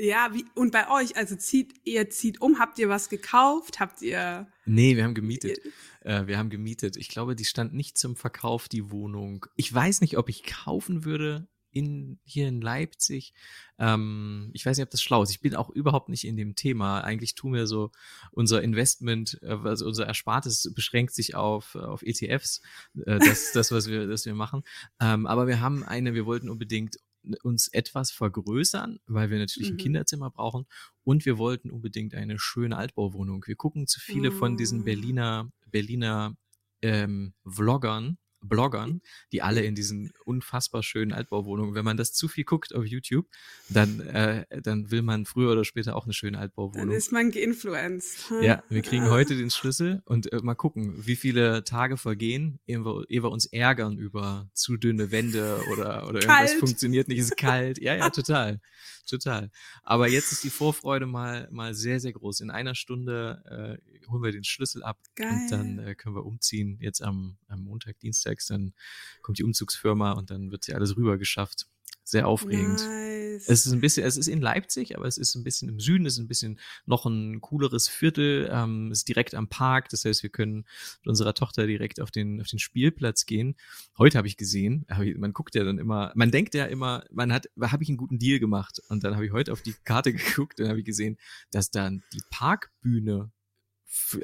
Ja, 0.00 0.30
wie, 0.32 0.44
und 0.54 0.72
bei 0.72 0.88
euch, 0.90 1.16
also 1.16 1.34
zieht, 1.36 1.74
ihr 1.84 2.08
zieht 2.10 2.40
um, 2.40 2.58
habt 2.58 2.78
ihr 2.78 2.88
was 2.88 3.08
gekauft? 3.08 3.80
Habt 3.80 4.02
ihr. 4.02 4.46
Nee, 4.64 4.96
wir 4.96 5.04
haben 5.04 5.14
gemietet. 5.14 5.60
Äh, 6.02 6.26
wir 6.26 6.38
haben 6.38 6.50
gemietet. 6.50 6.96
Ich 6.96 7.08
glaube, 7.08 7.34
die 7.34 7.44
stand 7.44 7.74
nicht 7.74 7.98
zum 7.98 8.16
Verkauf, 8.16 8.68
die 8.68 8.90
Wohnung. 8.90 9.46
Ich 9.56 9.72
weiß 9.72 10.00
nicht, 10.00 10.16
ob 10.16 10.28
ich 10.28 10.44
kaufen 10.44 11.04
würde 11.04 11.48
in, 11.70 12.18
hier 12.24 12.48
in 12.48 12.60
Leipzig. 12.60 13.34
Ähm, 13.78 14.50
ich 14.52 14.64
weiß 14.64 14.76
nicht, 14.76 14.84
ob 14.84 14.90
das 14.90 15.02
schlau 15.02 15.22
ist. 15.22 15.30
Ich 15.30 15.40
bin 15.40 15.54
auch 15.54 15.70
überhaupt 15.70 16.08
nicht 16.08 16.24
in 16.24 16.36
dem 16.36 16.54
Thema. 16.54 17.00
Eigentlich 17.00 17.34
tun 17.34 17.54
wir 17.54 17.66
so 17.66 17.90
unser 18.30 18.62
Investment, 18.62 19.38
äh, 19.42 19.56
also 19.64 19.86
unser 19.86 20.06
Erspartes 20.06 20.72
beschränkt 20.74 21.14
sich 21.14 21.34
auf, 21.34 21.74
auf 21.74 22.02
ETFs, 22.02 22.62
äh, 23.06 23.18
das, 23.18 23.52
das, 23.52 23.72
was 23.72 23.88
wir, 23.88 24.06
das 24.06 24.26
wir 24.26 24.34
machen. 24.34 24.62
Ähm, 25.00 25.26
aber 25.26 25.46
wir 25.46 25.60
haben 25.60 25.82
eine, 25.82 26.14
wir 26.14 26.26
wollten 26.26 26.48
unbedingt 26.48 26.98
uns 27.42 27.68
etwas 27.68 28.10
vergrößern, 28.10 29.00
weil 29.06 29.30
wir 29.30 29.38
natürlich 29.38 29.70
mhm. 29.70 29.76
ein 29.76 29.82
Kinderzimmer 29.82 30.30
brauchen 30.30 30.66
und 31.04 31.24
wir 31.26 31.38
wollten 31.38 31.70
unbedingt 31.70 32.14
eine 32.14 32.38
schöne 32.38 32.76
Altbauwohnung. 32.76 33.44
Wir 33.46 33.56
gucken 33.56 33.86
zu 33.86 34.00
viele 34.00 34.30
mhm. 34.30 34.34
von 34.36 34.56
diesen 34.56 34.80
mm. 34.80 34.84
Berliner 34.84 35.50
Berliner 35.70 36.36
ähm, 36.82 37.34
Vloggern 37.44 38.18
Bloggern, 38.40 39.00
die 39.32 39.42
alle 39.42 39.62
in 39.62 39.74
diesen 39.74 40.12
unfassbar 40.24 40.82
schönen 40.82 41.12
Altbauwohnungen, 41.12 41.74
wenn 41.74 41.84
man 41.84 41.96
das 41.96 42.12
zu 42.12 42.28
viel 42.28 42.44
guckt 42.44 42.74
auf 42.74 42.84
YouTube, 42.86 43.26
dann, 43.68 44.00
äh, 44.00 44.44
dann 44.62 44.90
will 44.90 45.02
man 45.02 45.24
früher 45.24 45.52
oder 45.52 45.64
später 45.64 45.96
auch 45.96 46.04
eine 46.04 46.12
schöne 46.12 46.38
Altbauwohnung. 46.38 46.88
Dann 46.88 46.96
ist 46.96 47.12
man 47.12 47.30
geinfluenced. 47.30 48.30
Hm? 48.30 48.42
Ja, 48.42 48.62
wir 48.68 48.82
kriegen 48.82 49.10
heute 49.10 49.36
den 49.36 49.50
Schlüssel 49.50 50.02
und 50.04 50.32
äh, 50.32 50.40
mal 50.42 50.54
gucken, 50.54 50.94
wie 51.06 51.16
viele 51.16 51.64
Tage 51.64 51.96
vergehen, 51.96 52.60
ehe 52.66 52.84
wir, 52.84 53.04
ehe 53.08 53.22
wir 53.22 53.30
uns 53.30 53.46
ärgern 53.46 53.98
über 53.98 54.48
zu 54.54 54.76
dünne 54.76 55.10
Wände 55.10 55.60
oder, 55.72 56.08
oder 56.08 56.20
irgendwas 56.20 56.54
funktioniert 56.54 57.08
nicht, 57.08 57.18
ist 57.18 57.36
kalt. 57.36 57.80
Ja, 57.80 57.94
ja, 57.94 58.10
total. 58.10 58.60
Total. 59.08 59.50
Aber 59.84 60.06
jetzt 60.06 60.32
ist 60.32 60.44
die 60.44 60.50
Vorfreude 60.50 61.06
mal, 61.06 61.48
mal 61.50 61.72
sehr, 61.72 61.98
sehr 61.98 62.12
groß. 62.12 62.40
In 62.40 62.50
einer 62.50 62.74
Stunde 62.74 63.80
äh, 63.80 64.08
holen 64.10 64.22
wir 64.22 64.32
den 64.32 64.44
Schlüssel 64.44 64.82
ab 64.82 64.98
Geil. 65.14 65.30
und 65.30 65.50
dann 65.50 65.78
äh, 65.78 65.94
können 65.94 66.14
wir 66.14 66.26
umziehen. 66.26 66.78
Jetzt 66.80 67.02
am, 67.02 67.38
am 67.48 67.62
Montag, 67.64 67.98
Dienstags, 68.00 68.46
dann 68.46 68.74
kommt 69.22 69.38
die 69.38 69.44
Umzugsfirma 69.44 70.12
und 70.12 70.30
dann 70.30 70.50
wird 70.50 70.64
sie 70.64 70.74
alles 70.74 70.96
rüber 70.96 71.16
geschafft. 71.16 71.66
Sehr 72.08 72.26
aufregend. 72.26 72.80
Nice. 72.80 73.48
Es 73.48 73.66
ist 73.66 73.72
ein 73.72 73.82
bisschen, 73.82 74.02
es 74.06 74.16
ist 74.16 74.28
in 74.28 74.40
Leipzig, 74.40 74.96
aber 74.96 75.06
es 75.06 75.18
ist 75.18 75.34
ein 75.34 75.44
bisschen 75.44 75.68
im 75.68 75.78
Süden, 75.78 76.06
es 76.06 76.14
ist 76.14 76.20
ein 76.20 76.26
bisschen 76.26 76.58
noch 76.86 77.04
ein 77.04 77.42
cooleres 77.42 77.86
Viertel, 77.86 78.48
ähm, 78.50 78.90
ist 78.90 79.06
direkt 79.08 79.34
am 79.34 79.48
Park. 79.48 79.90
Das 79.90 80.06
heißt, 80.06 80.22
wir 80.22 80.30
können 80.30 80.64
mit 81.02 81.08
unserer 81.08 81.34
Tochter 81.34 81.66
direkt 81.66 82.00
auf 82.00 82.10
den, 82.10 82.40
auf 82.40 82.46
den 82.46 82.58
Spielplatz 82.60 83.26
gehen. 83.26 83.56
Heute 83.98 84.16
habe 84.16 84.26
ich 84.26 84.38
gesehen, 84.38 84.86
hab 84.88 85.02
ich, 85.02 85.18
man 85.18 85.34
guckt 85.34 85.54
ja 85.54 85.64
dann 85.64 85.76
immer, 85.76 86.10
man 86.14 86.30
denkt 86.30 86.54
ja 86.54 86.64
immer, 86.64 87.04
man 87.10 87.30
hat, 87.30 87.50
habe 87.60 87.82
ich 87.82 87.90
einen 87.90 87.98
guten 87.98 88.18
Deal 88.18 88.38
gemacht. 88.38 88.80
Und 88.88 89.04
dann 89.04 89.14
habe 89.14 89.26
ich 89.26 89.32
heute 89.32 89.52
auf 89.52 89.60
die 89.60 89.74
Karte 89.84 90.10
geguckt 90.14 90.60
und 90.60 90.68
habe 90.68 90.78
ich 90.78 90.86
gesehen, 90.86 91.18
dass 91.50 91.70
dann 91.70 92.02
die 92.14 92.22
Parkbühne 92.30 93.30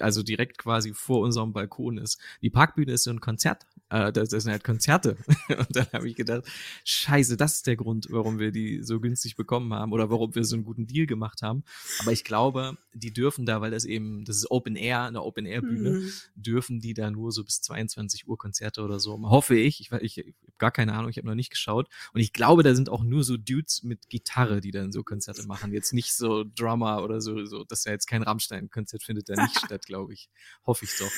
also 0.00 0.22
direkt 0.22 0.58
quasi 0.58 0.92
vor 0.92 1.20
unserem 1.20 1.52
Balkon 1.52 1.98
ist. 1.98 2.20
Die 2.42 2.50
Parkbühne 2.50 2.92
ist 2.92 3.04
so 3.04 3.10
ein 3.10 3.20
Konzert, 3.20 3.66
äh, 3.94 4.12
das, 4.12 4.28
das 4.30 4.42
sind 4.42 4.52
halt 4.52 4.64
Konzerte. 4.64 5.16
Und 5.48 5.68
dann 5.70 5.86
habe 5.92 6.08
ich 6.08 6.16
gedacht, 6.16 6.44
scheiße, 6.84 7.36
das 7.36 7.54
ist 7.54 7.66
der 7.66 7.76
Grund, 7.76 8.08
warum 8.10 8.40
wir 8.40 8.50
die 8.50 8.82
so 8.82 9.00
günstig 9.00 9.36
bekommen 9.36 9.72
haben 9.72 9.92
oder 9.92 10.10
warum 10.10 10.34
wir 10.34 10.44
so 10.44 10.56
einen 10.56 10.64
guten 10.64 10.86
Deal 10.86 11.06
gemacht 11.06 11.42
haben. 11.42 11.62
Aber 12.00 12.10
ich 12.10 12.24
glaube, 12.24 12.76
die 12.92 13.12
dürfen 13.12 13.46
da, 13.46 13.60
weil 13.60 13.70
das 13.70 13.84
eben, 13.84 14.24
das 14.24 14.36
ist 14.36 14.50
Open 14.50 14.74
Air, 14.74 15.02
eine 15.04 15.22
Open 15.22 15.46
Air 15.46 15.62
Bühne, 15.62 15.90
mhm. 15.90 16.10
dürfen 16.34 16.80
die 16.80 16.92
da 16.92 17.10
nur 17.10 17.30
so 17.30 17.44
bis 17.44 17.60
22 17.62 18.26
Uhr 18.26 18.36
Konzerte 18.36 18.82
oder 18.82 18.98
so. 18.98 19.20
Hoffe 19.22 19.56
ich. 19.56 19.80
Ich, 19.80 19.92
ich, 19.92 20.18
ich 20.18 20.26
habe 20.26 20.52
gar 20.58 20.70
keine 20.72 20.94
Ahnung, 20.94 21.10
ich 21.10 21.16
habe 21.16 21.28
noch 21.28 21.34
nicht 21.36 21.50
geschaut. 21.50 21.88
Und 22.12 22.20
ich 22.20 22.32
glaube, 22.32 22.64
da 22.64 22.74
sind 22.74 22.88
auch 22.88 23.04
nur 23.04 23.22
so 23.22 23.36
Dudes 23.36 23.84
mit 23.84 24.08
Gitarre, 24.08 24.60
die 24.60 24.72
dann 24.72 24.90
so 24.90 25.04
Konzerte 25.04 25.46
machen. 25.46 25.72
Jetzt 25.72 25.92
nicht 25.92 26.14
so 26.14 26.44
Drummer 26.44 27.04
oder 27.04 27.20
so, 27.20 27.44
so 27.46 27.62
dass 27.64 27.84
ja 27.84 27.92
jetzt 27.92 28.06
kein 28.06 28.22
Rammstein-Konzert 28.22 29.04
findet 29.04 29.28
da 29.28 29.40
nicht 29.40 29.58
statt, 29.64 29.86
glaube 29.86 30.12
ich. 30.12 30.28
Hoffe 30.66 30.84
ich 30.84 30.98
doch. 30.98 31.10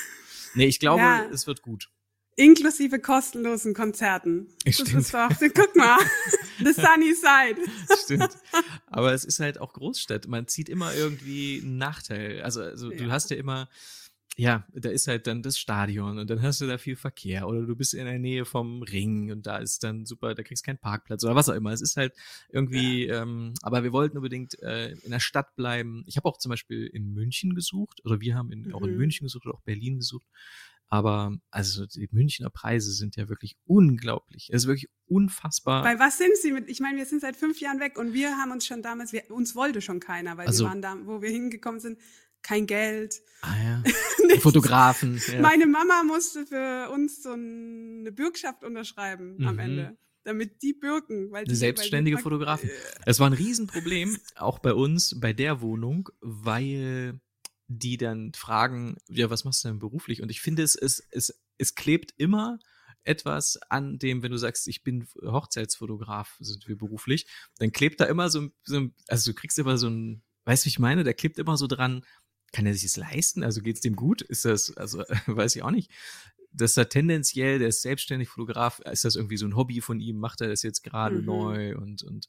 Nee, 0.55 0.67
ich 0.67 0.79
glaube, 0.79 1.01
ja. 1.01 1.27
es 1.33 1.47
wird 1.47 1.63
gut. 1.63 1.91
Inklusive 2.37 3.01
kostenlosen 3.01 3.73
Konzerten. 3.73 4.49
Das 4.65 4.75
Stimmt. 4.75 4.93
ist 4.93 5.15
doch, 5.15 5.31
guck 5.55 5.75
mal, 5.75 5.99
the 6.59 6.73
sunny 6.73 7.15
side. 7.15 7.59
Stimmt. 8.05 8.37
Aber 8.87 9.15
es 9.15 9.25
ist 9.25 9.41
halt 9.41 9.59
auch 9.59 9.73
Großstadt. 9.73 10.29
Man 10.29 10.47
zieht 10.47 10.69
immer 10.69 10.95
irgendwie 10.95 11.63
einen 11.63 11.79
Nachteil. 11.79 12.43
Also, 12.43 12.61
also 12.61 12.93
ja. 12.93 12.99
du 12.99 13.11
hast 13.11 13.31
ja 13.31 13.39
immer, 13.39 13.71
ja, 14.37 14.67
da 14.75 14.91
ist 14.91 15.09
halt 15.09 15.27
dann 15.27 15.43
das 15.43 15.59
Stadion 15.59 16.19
und 16.19 16.29
dann 16.29 16.43
hast 16.43 16.61
du 16.61 16.67
da 16.67 16.77
viel 16.77 16.97
Verkehr 16.97 17.49
oder 17.49 17.63
du 17.63 17.75
bist 17.75 17.95
in 17.95 18.05
der 18.05 18.19
Nähe 18.19 18.45
vom 18.45 18.83
Ring 18.83 19.33
und 19.33 19.47
da 19.47 19.57
ist 19.57 19.83
dann 19.83 20.05
super, 20.05 20.35
da 20.35 20.43
kriegst 20.43 20.63
keinen 20.63 20.77
Parkplatz 20.77 21.25
oder 21.25 21.35
was 21.35 21.49
auch 21.49 21.55
immer. 21.55 21.73
Es 21.73 21.81
ist 21.81 21.97
halt 21.97 22.13
irgendwie, 22.51 23.07
ja. 23.07 23.23
ähm, 23.23 23.55
aber 23.63 23.83
wir 23.83 23.93
wollten 23.93 24.19
unbedingt 24.19 24.63
äh, 24.63 24.91
in 24.91 25.11
der 25.11 25.21
Stadt 25.21 25.57
bleiben. 25.57 26.05
Ich 26.07 26.19
habe 26.19 26.29
auch 26.29 26.37
zum 26.37 26.51
Beispiel 26.51 26.87
in 26.87 27.15
München 27.15 27.55
gesucht 27.55 28.05
oder 28.05 28.21
wir 28.21 28.35
haben 28.35 28.53
in, 28.53 28.65
mhm. 28.65 28.75
auch 28.75 28.83
in 28.83 28.91
mhm. 28.91 28.99
München 28.99 29.25
gesucht 29.25 29.47
oder 29.47 29.55
auch 29.55 29.63
Berlin 29.63 29.97
gesucht. 29.97 30.27
Aber 30.89 31.37
also 31.51 31.87
die 31.87 32.09
Münchner 32.13 32.51
Preise 32.51 32.93
sind 32.93 33.17
ja 33.17 33.29
wirklich 33.29 33.57
unglaublich. 33.65 34.49
Es 34.53 34.63
ist 34.63 34.67
wirklich 34.69 34.89
unfassbar. 35.07 35.83
Bei 35.83 35.99
was 35.99 36.19
sind 36.19 36.37
sie 36.37 36.53
mit? 36.53 36.69
Ich 36.69 36.81
meine, 36.81 36.99
wir 36.99 37.07
sind 37.07 37.21
seit 37.21 37.37
fünf 37.37 37.61
Jahren 37.61 37.81
weg 37.81 37.99
und 37.99 38.13
wir 38.13 38.37
haben 38.37 38.53
uns 38.53 38.67
schon 38.67 38.83
damals, 38.83 39.13
wir, 39.13 39.31
uns 39.31 39.57
wollte 39.57 39.81
schon 39.81 40.01
keiner, 40.01 40.37
weil 40.37 40.47
also, 40.47 40.65
wir 40.65 40.69
waren 40.69 40.83
da, 40.83 40.97
wo 41.05 41.23
wir 41.23 41.31
hingekommen 41.31 41.81
sind, 41.81 41.99
kein 42.43 42.67
Geld. 42.67 43.21
Ah 43.41 43.57
ja. 43.57 43.83
Fotografen. 44.41 45.21
Ja. 45.33 45.41
Meine 45.41 45.67
Mama 45.67 46.05
musste 46.05 46.47
für 46.47 46.91
uns 46.91 47.23
so 47.23 47.33
eine 47.33 48.13
Bürgschaft 48.13 48.63
unterschreiben 48.63 49.37
mhm. 49.39 49.47
am 49.49 49.59
Ende 49.59 49.99
damit 50.27 50.61
die 50.61 50.73
bürgen. 50.73 51.31
Weil 51.31 51.45
die, 51.45 51.55
selbstständige 51.55 52.19
Fotografin. 52.19 52.71
Es 53.07 53.21
war 53.21 53.31
ein 53.31 53.33
Riesenproblem, 53.33 54.19
auch 54.35 54.59
bei 54.59 54.75
uns, 54.75 55.19
bei 55.21 55.33
der 55.33 55.61
Wohnung, 55.61 56.09
weil 56.21 57.21
die 57.69 57.97
dann 57.97 58.33
fragen, 58.35 58.97
ja, 59.09 59.31
was 59.31 59.45
machst 59.45 59.65
du 59.65 59.69
denn 59.69 59.79
beruflich? 59.79 60.23
Und 60.23 60.31
ich 60.31 60.41
finde, 60.41 60.63
es, 60.63 60.77
es, 60.77 61.07
es, 61.11 61.41
es 61.59 61.75
klebt 61.75 62.13
immer 62.17 62.59
etwas 63.05 63.59
an 63.69 63.99
dem, 63.99 64.23
wenn 64.23 64.33
du 64.33 64.37
sagst, 64.37 64.69
ich 64.69 64.83
bin 64.83 65.07
Hochzeitsfotograf, 65.23 66.37
sind 66.41 66.67
wir 66.69 66.77
beruflich, 66.77 67.27
dann 67.59 67.73
klebt 67.73 68.01
da 68.01 68.05
immer 68.05 68.31
so, 68.31 68.49
so 68.65 68.89
also 69.09 69.31
du 69.31 69.35
kriegst 69.35 69.59
immer 69.59 69.79
so 69.79 69.89
ein, 69.89 70.23
weißt 70.45 70.65
du, 70.65 70.67
wie 70.67 70.71
ich 70.71 70.79
meine, 70.79 71.05
da 71.05 71.13
klebt 71.13 71.39
immer 71.39 71.57
so 71.57 71.67
dran, 71.67 72.05
kann 72.53 72.67
er 72.67 72.75
sich 72.75 72.83
das 72.83 72.97
leisten? 72.97 73.43
Also 73.43 73.61
geht 73.61 73.77
es 73.77 73.83
dem 73.83 73.97
gut? 73.97 74.23
Ist 74.23 74.45
das, 74.45 74.77
also 74.77 74.99
weiß 75.27 75.57
ich 75.57 75.63
auch 75.63 75.71
nicht. 75.71 75.91
Dass 76.53 76.77
er 76.77 76.89
tendenziell, 76.89 77.59
der 77.59 77.69
ist 77.69 77.83
selbstständig 77.83 78.29
Fotograf, 78.29 78.81
ist 78.81 79.05
das 79.05 79.17
irgendwie 79.17 79.37
so 79.37 79.47
ein 79.47 79.57
Hobby 79.57 79.81
von 79.81 80.01
ihm, 80.01 80.17
macht 80.17 80.41
er 80.41 80.49
das 80.49 80.63
jetzt 80.63 80.83
gerade 80.83 81.17
mhm. 81.17 81.25
neu 81.25 81.77
und, 81.77 82.03
und 82.03 82.29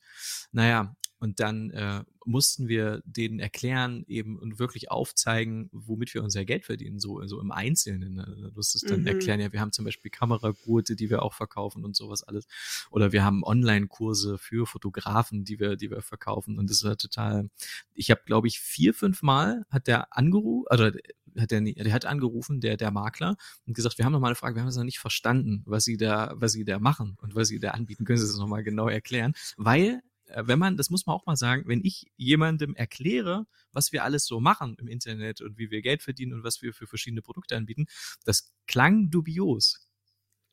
naja, 0.52 0.96
und 1.20 1.40
dann 1.40 1.72
äh, 1.72 2.04
mussten 2.26 2.68
wir 2.68 3.02
denen 3.06 3.40
erklären 3.40 4.04
eben 4.08 4.38
und 4.38 4.60
wirklich 4.60 4.92
aufzeigen, 4.92 5.70
womit 5.72 6.14
wir 6.14 6.24
unser 6.24 6.46
Geld 6.46 6.66
verdienen, 6.66 7.00
so, 7.00 7.26
so 7.26 7.40
im 7.40 7.52
Einzelnen. 7.52 8.16
Ne? 8.16 8.50
Du 8.50 8.52
musst 8.54 8.76
es 8.76 8.82
dann 8.82 9.02
mhm. 9.02 9.08
erklären, 9.08 9.40
ja, 9.40 9.52
wir 9.52 9.62
haben 9.62 9.72
zum 9.72 9.86
Beispiel 9.86 10.12
Kameragurte, 10.12 10.96
die 10.96 11.10
wir 11.10 11.24
auch 11.24 11.34
verkaufen 11.34 11.86
und 11.86 11.96
sowas 11.96 12.24
alles. 12.24 12.46
Oder 12.92 13.14
wir 13.14 13.24
haben 13.24 13.44
Online-Kurse 13.44 14.38
für 14.38 14.68
Fotografen, 14.68 15.46
die 15.46 15.60
wir, 15.60 15.78
die 15.78 15.90
wir 15.90 16.02
verkaufen. 16.02 16.60
Und 16.60 16.70
das 16.70 16.84
war 16.84 16.98
total, 16.98 17.50
ich 17.94 18.12
habe, 18.12 18.22
glaube 18.26 18.48
ich, 18.48 18.60
vier, 18.60 18.94
fünf 18.94 19.22
Mal 19.22 19.66
hat 19.70 19.88
der 19.88 20.16
angerufen, 20.16 20.68
oder 20.72 20.92
hat 21.38 21.52
der, 21.52 21.62
der 21.62 21.94
hat 21.94 22.06
angerufen, 22.06 22.60
der, 22.60 22.78
der 22.78 22.92
Makler, 22.92 23.38
und 23.66 23.74
gesagt, 23.74 23.98
wir 23.98 24.06
haben 24.06 24.12
noch 24.12 24.20
mal 24.20 24.28
eine 24.28 24.36
Frage, 24.36 24.56
wir 24.56 24.62
haben 24.62 24.70
es 24.70 24.76
noch 24.76 24.84
nicht 24.84 25.00
verstanden, 25.00 25.64
was 25.66 25.86
sie 25.86 25.98
da, 25.98 26.34
was 26.36 26.52
sie 26.52 26.66
da 26.66 26.80
machen 26.80 27.18
und 27.22 27.36
was 27.36 27.48
sie 27.48 27.60
da 27.60 27.72
anbieten. 27.72 28.06
Können 28.06 28.18
Sie 28.18 28.28
das 28.28 28.38
noch 28.38 28.48
mal 28.48 28.64
genau 28.64 28.90
erklären? 28.90 29.34
Weil 29.56 30.02
wenn 30.36 30.60
man, 30.60 30.78
das 30.78 30.90
muss 30.90 31.06
man 31.06 31.16
auch 31.16 31.26
mal 31.26 31.36
sagen, 31.36 31.64
wenn 31.68 31.84
ich 31.84 32.12
jemandem 32.18 32.76
erkläre, 32.76 33.46
was 33.72 33.92
wir 33.92 34.04
alles 34.04 34.26
so 34.26 34.40
machen 34.40 34.76
im 34.80 34.88
Internet 34.88 35.42
und 35.42 35.58
wie 35.58 35.72
wir 35.72 35.82
Geld 35.82 36.04
verdienen 36.04 36.34
und 36.34 36.44
was 36.44 36.62
wir 36.62 36.74
für 36.74 36.88
verschiedene 36.88 37.22
Produkte 37.22 37.56
anbieten, 37.56 37.86
das 38.26 38.52
klang 38.68 39.10
dubios. 39.10 39.87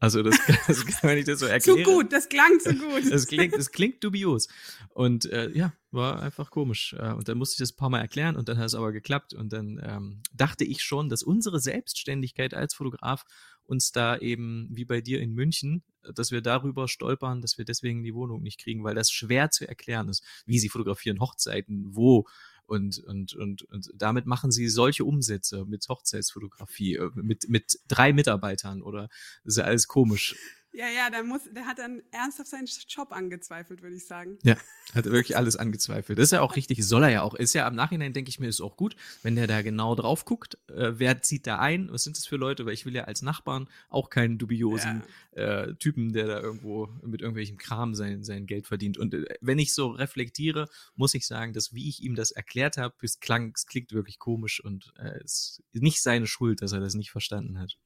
Also 0.04 0.22
das, 0.22 0.38
das 0.66 0.84
wenn 1.02 1.16
ich 1.16 1.24
das 1.24 1.38
so 1.38 1.46
erkläre. 1.46 1.82
Zu 1.82 1.90
gut, 1.90 2.12
das 2.12 2.28
klang 2.28 2.60
zu 2.60 2.74
gut. 2.74 3.10
Das 3.10 3.26
klingt, 3.26 3.54
das 3.54 3.72
klingt 3.72 4.04
dubios. 4.04 4.48
Und 4.90 5.24
äh, 5.32 5.50
ja, 5.52 5.72
war 5.92 6.20
einfach 6.20 6.50
komisch. 6.50 6.94
Äh, 6.98 7.12
und 7.12 7.26
dann 7.26 7.38
musste 7.38 7.54
ich 7.54 7.58
das 7.58 7.72
ein 7.72 7.76
paar 7.76 7.88
Mal 7.88 8.00
erklären 8.00 8.36
und 8.36 8.50
dann 8.50 8.58
hat 8.58 8.66
es 8.66 8.74
aber 8.74 8.92
geklappt. 8.92 9.32
Und 9.32 9.54
dann 9.54 9.80
ähm, 9.82 10.22
dachte 10.34 10.64
ich 10.64 10.82
schon, 10.82 11.08
dass 11.08 11.22
unsere 11.22 11.58
Selbstständigkeit 11.58 12.52
als 12.52 12.74
Fotograf 12.74 13.24
uns 13.62 13.92
da 13.92 14.18
eben, 14.18 14.68
wie 14.70 14.84
bei 14.84 15.00
dir 15.00 15.22
in 15.22 15.32
München, 15.32 15.84
dass 16.14 16.30
wir 16.30 16.42
darüber 16.42 16.86
stolpern, 16.86 17.40
dass 17.40 17.56
wir 17.56 17.64
deswegen 17.64 18.02
die 18.02 18.14
Wohnung 18.14 18.42
nicht 18.42 18.60
kriegen, 18.60 18.84
weil 18.84 18.94
das 18.94 19.10
schwer 19.10 19.50
zu 19.50 19.66
erklären 19.66 20.10
ist, 20.10 20.22
wie 20.44 20.58
sie 20.58 20.68
fotografieren 20.68 21.18
Hochzeiten, 21.18 21.96
wo 21.96 22.26
und, 22.66 22.98
und, 22.98 23.34
und, 23.34 23.62
und 23.62 23.90
damit 23.94 24.26
machen 24.26 24.50
sie 24.50 24.68
solche 24.68 25.04
Umsätze 25.04 25.64
mit 25.64 25.88
Hochzeitsfotografie, 25.88 26.96
äh, 26.96 27.10
mit, 27.14 27.48
mit 27.48 27.78
drei 27.88 28.12
Mitarbeitern 28.12 28.82
oder 28.82 29.08
ist 29.44 29.58
ja 29.58 29.64
alles 29.64 29.88
komisch. 29.88 30.36
Ja, 30.74 30.88
ja, 30.88 31.08
der, 31.08 31.22
muss, 31.22 31.42
der 31.52 31.66
hat 31.66 31.78
dann 31.78 32.02
ernsthaft 32.10 32.50
seinen 32.50 32.66
Job 32.88 33.12
angezweifelt, 33.12 33.80
würde 33.80 33.94
ich 33.94 34.06
sagen. 34.06 34.38
Ja, 34.42 34.56
hat 34.92 35.04
wirklich 35.04 35.36
alles 35.36 35.54
angezweifelt. 35.54 36.18
Das 36.18 36.24
ist 36.24 36.30
ja 36.32 36.40
auch 36.40 36.56
richtig, 36.56 36.84
soll 36.84 37.04
er 37.04 37.10
ja 37.10 37.22
auch. 37.22 37.34
Ist 37.34 37.54
ja 37.54 37.68
im 37.68 37.76
Nachhinein, 37.76 38.12
denke 38.12 38.28
ich 38.28 38.40
mir, 38.40 38.48
ist 38.48 38.60
auch 38.60 38.76
gut, 38.76 38.96
wenn 39.22 39.36
der 39.36 39.46
da 39.46 39.62
genau 39.62 39.94
drauf 39.94 40.24
guckt. 40.24 40.58
Äh, 40.68 40.94
wer 40.96 41.22
zieht 41.22 41.46
da 41.46 41.60
ein? 41.60 41.92
Was 41.92 42.02
sind 42.02 42.16
das 42.16 42.26
für 42.26 42.34
Leute? 42.36 42.66
Weil 42.66 42.74
ich 42.74 42.86
will 42.86 42.94
ja 42.94 43.04
als 43.04 43.22
Nachbarn 43.22 43.68
auch 43.88 44.10
keinen 44.10 44.36
dubiosen 44.36 45.04
ja. 45.36 45.62
äh, 45.62 45.74
Typen, 45.76 46.12
der 46.12 46.26
da 46.26 46.40
irgendwo 46.40 46.88
mit 47.04 47.20
irgendwelchem 47.20 47.56
Kram 47.56 47.94
sein, 47.94 48.24
sein 48.24 48.46
Geld 48.46 48.66
verdient. 48.66 48.98
Und 48.98 49.14
äh, 49.14 49.26
wenn 49.40 49.60
ich 49.60 49.74
so 49.74 49.90
reflektiere, 49.90 50.68
muss 50.96 51.14
ich 51.14 51.24
sagen, 51.24 51.52
dass 51.52 51.72
wie 51.72 51.88
ich 51.88 52.02
ihm 52.02 52.16
das 52.16 52.32
erklärt 52.32 52.78
habe, 52.78 52.96
es 53.02 53.20
klang, 53.20 53.52
es 53.54 53.66
klingt 53.66 53.92
wirklich 53.92 54.18
komisch 54.18 54.58
und 54.58 54.92
äh, 54.98 55.20
es 55.22 55.62
ist 55.70 55.82
nicht 55.82 56.02
seine 56.02 56.26
Schuld, 56.26 56.62
dass 56.62 56.72
er 56.72 56.80
das 56.80 56.94
nicht 56.94 57.12
verstanden 57.12 57.60
hat. 57.60 57.78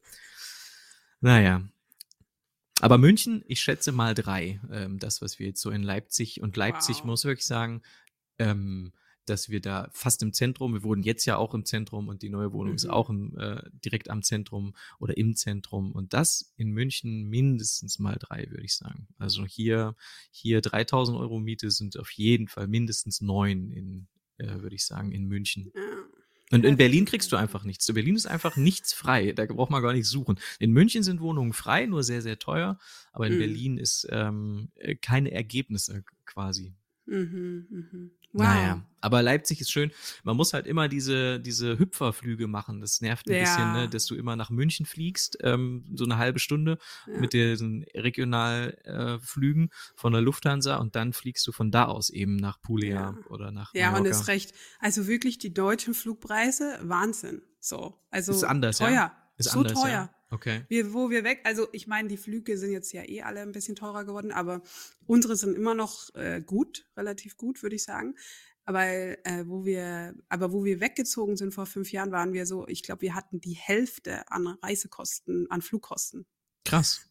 Naja, 1.21 1.63
aber 2.81 2.99
München, 2.99 3.45
ich 3.47 3.61
schätze 3.61 3.93
mal 3.93 4.15
drei. 4.15 4.61
Ähm, 4.71 4.99
das, 4.99 5.21
was 5.21 5.39
wir 5.39 5.47
jetzt 5.47 5.61
so 5.61 5.71
in 5.71 5.83
Leipzig 5.83 6.41
und 6.41 6.57
Leipzig, 6.57 6.99
wow. 6.99 7.07
muss 7.07 7.25
wirklich 7.25 7.47
sagen, 7.47 7.83
ähm, 8.39 8.93
dass 9.29 9.49
wir 9.49 9.61
da 9.61 9.89
fast 9.93 10.23
im 10.23 10.33
Zentrum, 10.33 10.75
wir 10.75 10.83
wohnen 10.83 11.03
jetzt 11.03 11.27
ja 11.27 11.37
auch 11.37 11.55
im 11.55 11.65
Zentrum 11.65 12.09
und 12.09 12.23
die 12.23 12.31
neue 12.31 12.53
Wohnung 12.53 12.73
mhm. 12.73 12.77
ist 12.77 12.89
auch 12.89 13.11
im, 13.11 13.37
äh, 13.39 13.63
direkt 13.85 14.11
am 14.11 14.23
Zentrum 14.23 14.75
oder 14.99 15.17
im 15.17 15.37
Zentrum. 15.37 15.93
Und 15.93 16.15
das 16.15 16.53
in 16.57 16.71
München 16.71 17.29
mindestens 17.29 17.99
mal 17.99 18.17
drei, 18.19 18.47
würde 18.51 18.65
ich 18.65 18.75
sagen. 18.75 19.09
Also 19.19 19.45
hier, 19.45 19.97
hier 20.31 20.61
3000 20.61 21.19
Euro 21.19 21.41
Miete 21.41 21.71
sind 21.71 21.99
auf 21.99 22.11
jeden 22.13 22.49
Fall 22.49 22.69
mindestens 22.69 23.21
neun 23.21 23.71
in, 23.71 24.09
äh, 24.39 24.61
würde 24.61 24.77
ich 24.77 24.85
sagen, 24.85 25.13
in 25.13 25.27
München. 25.27 25.73
Und 26.51 26.65
in 26.65 26.77
Berlin 26.77 27.05
kriegst 27.05 27.31
du 27.33 27.37
einfach 27.37 27.65
nichts. 27.65 27.89
In 27.89 27.95
Berlin 27.95 28.17
ist 28.17 28.27
einfach 28.27 28.57
nichts 28.57 28.93
frei. 28.93 29.33
Da 29.33 29.45
braucht 29.47 29.71
man 29.71 29.83
gar 29.83 29.93
nichts 29.93 30.09
suchen. 30.09 30.39
In 30.59 30.73
München 30.73 31.03
sind 31.03 31.21
Wohnungen 31.21 31.53
frei, 31.53 31.87
nur 31.87 32.03
sehr, 32.03 32.23
sehr 32.23 32.39
teuer. 32.39 32.79
Aber 33.13 33.27
in 33.27 33.35
mhm. 33.35 33.39
Berlin 33.39 33.79
ist 33.79 34.07
ähm, 34.11 34.71
äh, 34.77 34.95
keine 34.95 35.31
Ergebnisse 35.31 36.05
quasi. 36.25 36.75
Mhm, 37.09 37.67
mhm. 37.71 38.11
Wow. 38.33 38.43
Naja, 38.45 38.83
aber 39.01 39.23
Leipzig 39.23 39.63
ist 39.63 39.71
schön. 39.71 39.91
Man 40.23 40.37
muss 40.37 40.53
halt 40.53 40.67
immer 40.67 40.89
diese, 40.89 41.41
diese 41.41 41.79
Hüpferflüge 41.79 42.47
machen. 42.47 42.81
Das 42.81 43.01
nervt 43.01 43.27
ein 43.27 43.35
ja. 43.35 43.41
bisschen, 43.41 43.73
ne? 43.73 43.89
dass 43.89 44.05
du 44.05 44.15
immer 44.15 44.37
nach 44.37 44.51
München 44.51 44.85
fliegst, 44.85 45.39
ähm, 45.43 45.85
so 45.95 46.05
eine 46.05 46.19
halbe 46.19 46.39
Stunde 46.39 46.79
ja. 47.07 47.19
mit 47.19 47.33
diesen 47.33 47.85
Regionalflügen 47.95 49.65
äh, 49.65 49.75
von 49.97 50.13
der 50.13 50.21
Lufthansa 50.21 50.77
und 50.77 50.95
dann 50.95 51.15
fliegst 51.15 51.47
du 51.47 51.53
von 51.53 51.71
da 51.71 51.87
aus 51.87 52.11
eben 52.11 52.37
nach 52.37 52.61
Puglia 52.61 52.95
ja. 52.95 53.19
oder 53.31 53.51
nach 53.51 53.73
Ja, 53.73 53.93
Mallorca. 53.93 54.01
und 54.01 54.07
ist 54.07 54.29
recht. 54.29 54.53
Also 54.79 55.07
wirklich 55.07 55.39
die 55.39 55.55
deutschen 55.55 55.95
Flugpreise, 55.95 56.79
Wahnsinn. 56.83 57.41
So, 57.61 57.99
also 58.11 58.33
ist 58.33 58.45
anders, 58.45 58.79
teuer. 58.79 58.91
Ja. 58.91 59.17
Ist 59.39 59.51
so 59.51 59.61
anders, 59.61 59.81
teuer. 59.81 60.11
Okay. 60.31 60.65
Wir, 60.69 60.93
wo 60.93 61.09
wir 61.09 61.25
weg, 61.25 61.41
also 61.45 61.69
ich 61.73 61.87
meine, 61.87 62.09
die 62.09 62.19
Flüge 62.19 62.59
sind 62.59 62.71
jetzt 62.71 62.93
ja 62.93 63.03
eh 63.03 63.23
alle 63.23 63.41
ein 63.41 63.53
bisschen 63.53 63.77
teurer 63.77 64.05
geworden, 64.05 64.31
aber 64.31 64.63
unsere 65.07 65.37
sind 65.37 65.55
immer 65.55 65.75
noch 65.75 66.15
äh, 66.15 66.43
gut, 66.45 66.87
relativ 66.97 67.37
gut, 67.37 67.63
würde 67.63 67.77
ich 67.77 67.85
sagen. 67.85 68.15
Aber 68.65 68.85
äh, 68.85 69.45
wo 69.47 69.65
wir, 69.65 70.15
aber 70.29 70.53
wo 70.53 70.63
wir 70.65 70.81
weggezogen 70.81 71.37
sind 71.37 71.55
vor 71.55 71.65
fünf 71.65 71.91
Jahren, 71.91 72.13
waren 72.13 72.35
wir 72.35 72.45
so, 72.45 72.69
ich 72.69 72.83
glaube, 72.83 73.01
wir 73.01 73.15
hatten 73.15 73.41
die 73.41 73.55
Hälfte 73.55 74.31
an 74.31 74.47
Reisekosten, 74.47 75.51
an 75.51 75.63
Flugkosten. 75.63 76.27
Krass. 76.67 77.08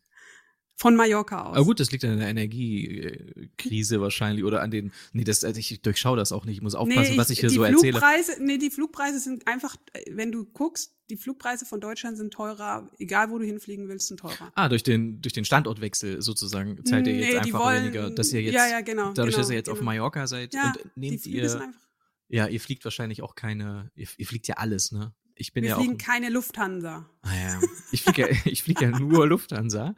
Von 0.80 0.96
Mallorca 0.96 1.46
aus. 1.46 1.56
Aber 1.56 1.66
gut, 1.66 1.80
das 1.80 1.92
liegt 1.92 2.06
an 2.06 2.20
der 2.20 2.28
Energiekrise 2.30 4.00
wahrscheinlich 4.00 4.44
oder 4.44 4.62
an 4.62 4.70
den. 4.70 4.92
Nee, 5.12 5.24
das, 5.24 5.44
also 5.44 5.60
ich 5.60 5.82
durchschaue 5.82 6.18
das 6.18 6.32
auch 6.32 6.46
nicht. 6.46 6.58
Ich 6.58 6.62
muss 6.62 6.76
aufpassen, 6.76 7.14
Nee, 7.14 7.18
was 7.18 7.32
ich 7.32 7.40
hier 7.40 7.50
die 7.50 7.56
so 7.56 7.64
Flugpreise, 7.66 8.32
erzähle. 8.34 8.46
Nee, 8.46 8.58
die 8.60 8.70
Flugpreise 8.70 9.20
sind 9.20 9.48
einfach, 9.48 9.76
wenn 10.12 10.32
du 10.32 10.46
guckst, 10.46 10.94
die 11.10 11.18
Flugpreise 11.18 11.66
von 11.66 11.82
Deutschland 11.82 12.18
sind 12.18 12.32
teurer, 12.32 12.92
egal 13.00 13.32
wo 13.32 13.40
du 13.40 13.46
hinfliegen 13.46 13.88
willst, 13.88 14.08
sind 14.08 14.20
teurer. 14.20 14.52
Ah, 14.54 14.70
durch 14.70 14.84
den, 14.84 15.20
durch 15.22 15.34
den 15.34 15.46
Standortwechsel 15.46 16.22
sozusagen 16.22 16.84
zahlt 16.86 17.08
ihr 17.08 17.16
jetzt 17.16 17.32
die 17.32 17.38
einfach 17.38 17.60
wollen- 17.66 17.84
weniger, 17.86 18.10
dass 18.12 18.32
ihr 18.34 18.42
jetzt, 18.44 18.54
ja, 18.54 18.68
ja, 18.68 18.82
genau, 18.82 19.14
dadurch, 19.14 19.36
dass 19.36 19.48
genau, 19.48 19.54
ihr 19.54 19.58
jetzt 19.58 19.70
auf 19.70 19.80
genau. 19.80 19.92
Mallorca 19.92 20.28
seid 20.28 20.54
Ja, 20.54 20.68
und 20.68 20.76
die 20.96 21.00
nehmt 21.00 21.22
sind 21.22 21.34
ihr, 21.34 21.44
einfach. 21.52 21.80
ja, 22.28 22.48
ihr 22.48 22.60
fliegt 22.60 22.84
wahrscheinlich 22.84 23.24
auch 23.24 23.34
keine, 23.36 23.90
ihr, 23.96 24.08
ihr 24.18 24.28
fliegt 24.28 24.48
ja 24.48 24.56
alles, 24.58 24.92
ne? 24.92 25.14
Ich 25.38 25.54
bin 25.54 25.64
Wir 25.64 25.70
ja 25.70 25.76
auch, 25.76 25.80
fliegen 25.80 25.98
keine 25.98 26.30
Lufthansa. 26.30 27.10
ah, 27.22 27.36
ja, 27.36 27.60
ich 27.92 28.04
fliege 28.04 28.22
ja, 28.22 28.38
ich 28.46 28.64
flieg 28.64 28.82
ja 28.82 28.90
nur 28.90 29.28
Lufthansa, 29.28 29.96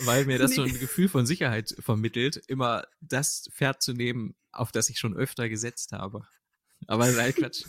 weil 0.00 0.24
mir 0.26 0.38
das 0.38 0.54
so 0.54 0.62
ein 0.62 0.78
Gefühl 0.78 1.08
von 1.08 1.26
Sicherheit 1.26 1.74
vermittelt, 1.78 2.36
immer 2.46 2.84
das 3.00 3.50
Pferd 3.52 3.82
zu 3.82 3.92
nehmen, 3.92 4.34
auf 4.52 4.72
das 4.72 4.88
ich 4.90 4.98
schon 4.98 5.14
öfter 5.14 5.48
gesetzt 5.48 5.92
habe. 5.92 6.26
Aber 6.86 7.10
nein, 7.10 7.34
Quatsch. 7.34 7.64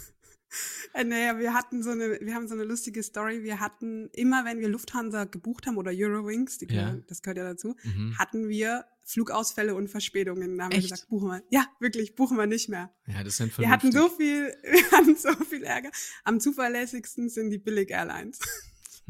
Äh, 0.94 1.04
naja, 1.04 1.40
wir 1.40 1.54
hatten 1.54 1.84
so 1.84 1.92
eine, 1.92 2.20
wir 2.22 2.34
haben 2.36 2.48
so 2.48 2.54
eine 2.54 2.64
lustige 2.64 3.02
Story. 3.04 3.44
Wir 3.44 3.60
hatten 3.60 4.10
immer, 4.14 4.46
wenn 4.46 4.60
wir 4.60 4.68
Lufthansa 4.70 5.26
gebucht 5.26 5.68
haben 5.68 5.78
oder 5.78 5.92
Eurowings, 5.94 6.58
die 6.58 6.68
Ja. 6.74 6.96
das 7.08 7.22
gehört 7.22 7.38
ja 7.38 7.44
dazu, 7.44 7.76
Mhm. 7.84 8.18
hatten 8.18 8.50
wir 8.50 8.86
Flugausfälle 9.06 9.76
und 9.76 9.90
Verspätungen. 9.90 10.58
Da 10.58 10.66
haben 10.66 10.72
Echt? 10.72 10.84
wir 10.84 10.90
gesagt, 10.92 11.10
buchen 11.10 11.30
wir. 11.30 11.44
Ja, 11.50 11.66
wirklich, 11.80 12.16
buchen 12.16 12.38
wir 12.38 12.46
nicht 12.46 12.70
mehr. 12.70 12.94
Ja, 13.06 13.24
das 13.24 13.38
sind 13.38 13.58
Wir 13.58 13.70
hatten 13.70 13.92
so 13.92 14.08
viel, 14.10 14.54
wir 14.64 14.92
hatten 14.92 15.16
so 15.16 15.34
viel 15.44 15.64
Ärger. 15.64 15.92
Am 16.24 16.40
zuverlässigsten 16.40 17.30
sind 17.30 17.50
die 17.50 17.58
Billig 17.58 17.90
Airlines. 17.92 18.40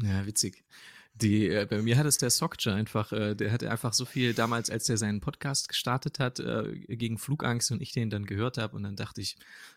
Ja, 0.02 0.26
witzig. 0.26 0.64
Die, 1.16 1.48
äh, 1.48 1.66
bei 1.68 1.80
mir 1.80 1.96
hat 1.96 2.06
es 2.06 2.18
der 2.18 2.30
Sokja 2.30 2.74
einfach, 2.74 3.12
äh, 3.12 3.36
der 3.36 3.52
hatte 3.52 3.70
einfach 3.70 3.92
so 3.92 4.04
viel 4.04 4.34
damals, 4.34 4.68
als 4.68 4.88
er 4.88 4.96
seinen 4.96 5.20
Podcast 5.20 5.68
gestartet 5.68 6.18
hat, 6.18 6.40
äh, 6.40 6.74
gegen 6.88 7.18
Flugangst 7.18 7.70
und 7.70 7.80
ich 7.80 7.92
den 7.92 8.10
dann 8.10 8.26
gehört 8.26 8.58
habe 8.58 8.74
und 8.74 8.82
dann 8.82 8.96
dachte 8.96 9.20
ich, 9.20 9.36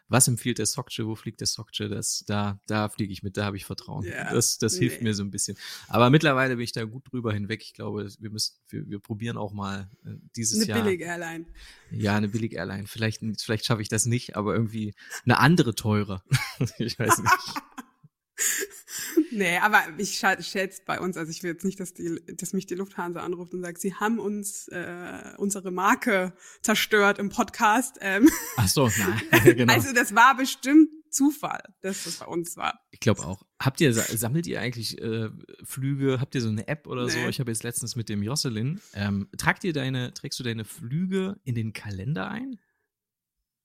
was 0.10 0.28
empfiehlt 0.28 0.58
der 0.58 0.66
Sokja, 0.66 1.06
wo 1.06 1.16
fliegt 1.16 1.40
der 1.42 1.48
Sokja, 1.48 1.90
das, 1.90 2.24
da, 2.26 2.60
da 2.66 2.90
fliege 2.90 3.14
ich 3.14 3.22
mit, 3.22 3.38
da 3.38 3.46
habe 3.46 3.58
ich 3.58 3.66
Vertrauen. 3.66 4.04
Ja, 4.04 4.34
das 4.34 4.58
das 4.58 4.78
hilft 4.78 5.02
nee. 5.02 5.10
mir 5.10 5.14
so 5.14 5.24
ein 5.24 5.30
bisschen. 5.30 5.58
Aber 5.88 6.10
mittlerweile 6.10 6.56
bin 6.56 6.64
ich 6.64 6.72
da 6.72 6.86
gut 6.86 7.12
drüber 7.12 7.34
hinweg. 7.34 7.62
Ich 7.62 7.74
glaube, 7.74 8.10
wir 8.20 8.30
müssen, 8.32 8.56
wir, 8.70 8.90
wir 8.90 9.00
probieren 9.00 9.38
auch 9.38 9.54
mal 9.54 9.90
äh, 10.06 10.12
dieses 10.36 10.62
Eine 10.62 10.70
Jahr. 10.70 10.84
Billig 10.84 11.02
Airline. 11.02 11.46
Ja, 11.92 12.16
eine 12.16 12.30
billig 12.30 12.54
Airline. 12.54 12.88
Vielleicht, 12.88 13.22
vielleicht 13.38 13.66
schaffe 13.66 13.82
ich 13.82 13.90
das 13.90 14.06
nicht, 14.06 14.36
aber 14.36 14.54
irgendwie 14.56 14.96
eine 15.26 15.40
andere 15.40 15.76
teure. 15.76 16.24
ich 16.80 16.98
weiß 16.98 17.20
nicht. 17.20 17.34
Nee, 19.32 19.58
aber 19.58 19.82
ich 19.98 20.18
schätze 20.18 20.82
bei 20.86 21.00
uns, 21.00 21.18
also 21.18 21.32
ich 21.32 21.44
will 21.44 21.52
jetzt 21.52 21.66
nicht, 21.66 21.80
dass, 21.80 21.94
die, 21.94 22.22
dass 22.36 22.54
mich 22.54 22.66
die 22.66 22.76
Lufthansa 22.76 23.22
anruft 23.22 23.54
und 23.54 23.62
sagt, 23.62 23.80
sie 23.80 23.94
haben 23.94 24.20
uns 24.20 24.68
äh, 24.70 25.34
unsere 25.38 25.72
Marke 25.72 26.34
zerstört 26.62 27.20
im 27.20 27.30
Podcast. 27.30 27.98
Ähm, 28.02 28.30
Ach 28.58 28.68
so, 28.68 28.90
nein, 28.98 29.44
genau. 29.56 29.74
Also 29.74 29.94
das 29.94 30.16
war 30.16 30.36
bestimmt 30.38 30.90
Zufall, 31.10 31.62
dass 31.82 32.04
das 32.04 32.18
bei 32.18 32.26
uns 32.26 32.58
war. 32.58 32.80
Ich 32.92 33.00
glaube 33.00 33.26
auch. 33.26 33.44
Habt 33.60 33.82
ihr, 33.82 33.94
sammelt 33.94 34.46
ihr 34.46 34.62
eigentlich 34.62 35.02
äh, 35.02 35.30
Flüge? 35.64 36.20
Habt 36.20 36.36
ihr 36.36 36.42
so 36.42 36.50
eine 36.50 36.68
App 36.68 36.86
oder 36.86 37.10
so? 37.10 37.18
Nee. 37.18 37.30
Ich 37.30 37.40
habe 37.40 37.50
jetzt 37.50 37.64
letztens 37.64 37.96
mit 37.96 38.10
dem 38.10 38.22
Jocelyn. 38.22 38.82
Ähm, 38.94 39.28
tragt 39.38 39.64
ihr 39.64 39.74
deine, 39.74 40.14
trägst 40.14 40.40
du 40.40 40.44
deine 40.44 40.66
Flüge 40.66 41.40
in 41.44 41.56
den 41.56 41.74
Kalender 41.74 42.30
ein? 42.30 42.60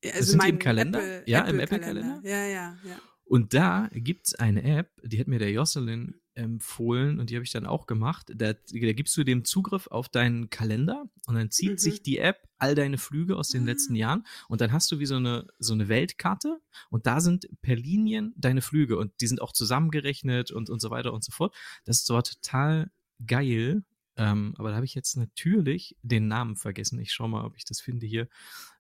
Ja, 0.05 0.23
sind 0.23 0.43
die 0.43 0.49
im 0.49 0.59
Kalender? 0.59 0.99
Apple, 0.99 1.25
Ja, 1.27 1.41
im 1.43 1.61
Apple-Kalender. 1.61 2.17
Apple-Kalender? 2.19 2.29
Ja, 2.29 2.47
ja, 2.47 2.77
ja. 2.85 3.01
Und 3.33 3.55
da 3.55 3.89
gibt's 3.95 4.35
eine 4.35 4.63
App, 4.63 4.91
die 5.03 5.19
hat 5.19 5.27
mir 5.27 5.39
der 5.39 5.51
Jocelyn 5.51 6.17
empfohlen 6.35 7.19
und 7.19 7.31
die 7.31 7.35
habe 7.37 7.45
ich 7.45 7.51
dann 7.51 7.65
auch 7.65 7.87
gemacht. 7.87 8.31
Da, 8.35 8.53
da 8.53 8.93
gibst 8.93 9.17
du 9.17 9.25
dem 9.25 9.47
Zugriff 9.47 9.87
auf 9.87 10.11
deinen 10.11 10.51
Kalender 10.51 11.07
und 11.27 11.37
dann 11.37 11.51
zieht 11.51 11.71
Mhm. 11.73 11.79
sich 11.79 12.03
die 12.03 12.19
App 12.19 12.47
all 12.59 12.75
deine 12.75 12.99
Flüge 12.99 13.39
aus 13.39 13.49
den 13.49 13.63
Ah. 13.63 13.67
letzten 13.67 13.95
Jahren 13.95 14.27
und 14.49 14.61
dann 14.61 14.71
hast 14.71 14.93
du 14.93 14.99
wie 14.99 15.07
so 15.07 15.17
eine, 15.17 15.47
so 15.59 15.73
eine 15.73 15.89
Weltkarte 15.89 16.61
und 16.91 17.07
da 17.07 17.21
sind 17.21 17.49
per 17.63 17.75
Linien 17.77 18.35
deine 18.37 18.61
Flüge 18.61 18.99
und 18.99 19.13
die 19.23 19.27
sind 19.27 19.41
auch 19.41 19.53
zusammengerechnet 19.53 20.51
und, 20.51 20.69
und 20.69 20.81
so 20.81 20.91
weiter 20.91 21.15
und 21.15 21.25
so 21.25 21.33
fort. 21.33 21.55
Das 21.87 22.01
ist 22.01 22.11
dort 22.11 22.43
total 22.43 22.91
geil. 23.27 23.83
Ähm, 24.19 24.55
aber 24.59 24.69
da 24.69 24.75
habe 24.77 24.85
ich 24.85 24.95
jetzt 24.95 25.17
natürlich 25.17 25.97
den 26.03 26.29
Namen 26.29 26.57
vergessen. 26.57 26.99
Ich 27.01 27.15
schau 27.15 27.29
mal, 27.29 27.47
ob 27.47 27.57
ich 27.57 27.65
das 27.65 27.81
finde 27.81 28.07
hier 28.07 28.29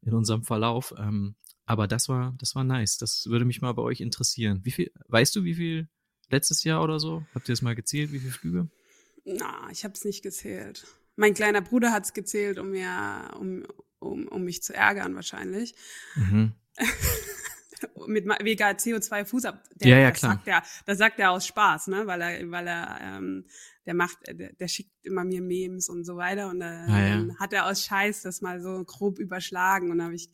in 0.02 0.12
unserem 0.12 0.42
Verlauf. 0.44 0.92
Ähm, 0.98 1.36
aber 1.66 1.86
das 1.86 2.08
war, 2.08 2.34
das 2.38 2.54
war 2.54 2.64
nice. 2.64 2.98
Das 2.98 3.26
würde 3.26 3.44
mich 3.44 3.60
mal 3.60 3.72
bei 3.72 3.82
euch 3.82 4.00
interessieren. 4.00 4.60
Wie 4.64 4.70
viel, 4.70 4.90
weißt 5.08 5.34
du, 5.36 5.44
wie 5.44 5.54
viel 5.54 5.88
letztes 6.30 6.64
Jahr 6.64 6.82
oder 6.82 6.98
so? 6.98 7.24
Habt 7.34 7.48
ihr 7.48 7.52
das 7.52 7.62
mal 7.62 7.74
gezählt, 7.74 8.12
wie 8.12 8.18
viele 8.18 8.32
Flüge? 8.32 8.68
Na, 9.24 9.68
ich 9.70 9.84
habe 9.84 9.94
es 9.94 10.04
nicht 10.04 10.22
gezählt. 10.22 10.84
Mein 11.16 11.34
kleiner 11.34 11.60
Bruder 11.60 11.92
hat 11.92 12.04
es 12.04 12.12
gezählt, 12.14 12.58
um 12.58 12.70
mir, 12.70 13.30
um, 13.38 13.64
um, 14.00 14.26
um 14.28 14.42
mich 14.44 14.62
zu 14.62 14.74
ärgern 14.74 15.14
wahrscheinlich. 15.14 15.74
Mhm. 16.16 16.52
Mit 18.06 18.24
wegen 18.26 18.62
CO2-Fußab. 18.62 19.60
Ja, 19.80 19.98
ja, 19.98 20.10
das 20.10 20.18
klar. 20.20 20.32
Sagt 20.34 20.46
er, 20.48 20.62
das 20.86 20.98
sagt 20.98 21.18
er 21.18 21.30
aus 21.32 21.46
Spaß, 21.46 21.88
ne? 21.88 22.06
Weil 22.06 22.20
er, 22.20 22.50
weil 22.50 22.66
er, 22.68 22.98
ähm, 23.00 23.44
der 23.86 23.94
macht, 23.94 24.18
der, 24.28 24.52
der 24.52 24.68
schickt 24.68 24.92
immer 25.04 25.24
mir 25.24 25.42
Memes 25.42 25.88
und 25.88 26.04
so 26.04 26.16
weiter 26.16 26.48
und 26.48 26.60
dann 26.60 26.88
Ah, 26.88 27.08
ja. 27.08 27.34
hat 27.40 27.52
er 27.52 27.66
aus 27.66 27.84
Scheiß 27.84 28.22
das 28.22 28.40
mal 28.40 28.60
so 28.60 28.84
grob 28.84 29.18
überschlagen 29.18 29.90
und 29.90 29.98
dann 29.98 30.06
habe 30.06 30.14
ich 30.14 30.30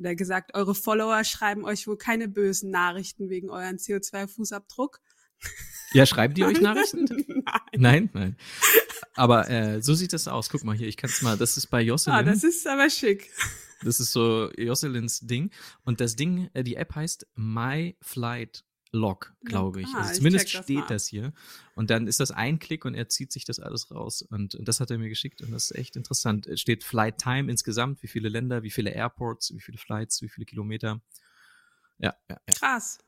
hat 0.00 0.06
er 0.06 0.16
gesagt, 0.16 0.54
eure 0.54 0.74
Follower 0.74 1.22
schreiben 1.24 1.64
euch 1.64 1.86
wohl 1.86 1.98
keine 1.98 2.28
bösen 2.28 2.70
Nachrichten 2.70 3.28
wegen 3.28 3.50
euren 3.50 3.76
CO2-Fußabdruck. 3.76 4.98
Ja, 5.92 6.06
schreiben 6.06 6.34
die 6.34 6.44
euch 6.44 6.60
Nachrichten? 6.60 7.06
Nein. 7.06 7.60
Nein, 7.76 8.10
nein. 8.12 8.36
Aber 9.14 9.48
äh, 9.50 9.82
so 9.82 9.94
sieht 9.94 10.12
das 10.12 10.28
aus. 10.28 10.48
Guck 10.48 10.64
mal 10.64 10.76
hier, 10.76 10.88
ich 10.88 10.96
kann 10.96 11.10
es 11.10 11.22
mal, 11.22 11.36
das 11.36 11.56
ist 11.56 11.66
bei 11.68 11.82
Jocelyn. 11.82 12.16
Ah, 12.16 12.22
das 12.22 12.44
ist 12.44 12.66
aber 12.66 12.88
schick. 12.90 13.30
Das 13.82 14.00
ist 14.00 14.12
so 14.12 14.50
Jocelins 14.56 15.20
Ding. 15.20 15.50
Und 15.84 16.00
das 16.00 16.16
Ding, 16.16 16.50
äh, 16.52 16.62
die 16.62 16.76
App 16.76 16.94
heißt 16.94 17.26
My 17.34 17.96
Flight 18.00 18.64
Log, 18.92 19.34
glaube 19.44 19.82
ich. 19.82 19.88
Ah, 19.94 19.98
also 19.98 20.10
ich 20.10 20.16
zumindest 20.18 20.46
check 20.48 20.52
das 20.58 20.64
steht 20.64 20.76
mal. 20.78 20.86
das 20.86 21.06
hier. 21.06 21.32
Und 21.74 21.90
dann 21.90 22.06
ist 22.08 22.18
das 22.18 22.32
ein 22.32 22.58
Klick 22.58 22.84
und 22.84 22.94
er 22.94 23.08
zieht 23.08 23.30
sich 23.32 23.44
das 23.44 23.60
alles 23.60 23.90
raus. 23.92 24.22
Und, 24.22 24.56
und 24.56 24.66
das 24.66 24.80
hat 24.80 24.90
er 24.90 24.98
mir 24.98 25.08
geschickt 25.08 25.42
und 25.42 25.52
das 25.52 25.70
ist 25.70 25.76
echt 25.76 25.94
interessant. 25.96 26.46
Es 26.48 26.60
steht 26.60 26.82
Flight 26.82 27.18
Time 27.18 27.50
insgesamt, 27.50 28.02
wie 28.02 28.08
viele 28.08 28.28
Länder, 28.28 28.62
wie 28.64 28.70
viele 28.70 28.90
Airports, 28.90 29.54
wie 29.54 29.60
viele 29.60 29.78
Flights, 29.78 30.22
wie 30.22 30.28
viele 30.28 30.44
Kilometer. 30.44 31.00
Ja, 31.98 32.14
ja, 32.28 32.40
ja. 32.48 32.54
Krass. 32.54 32.98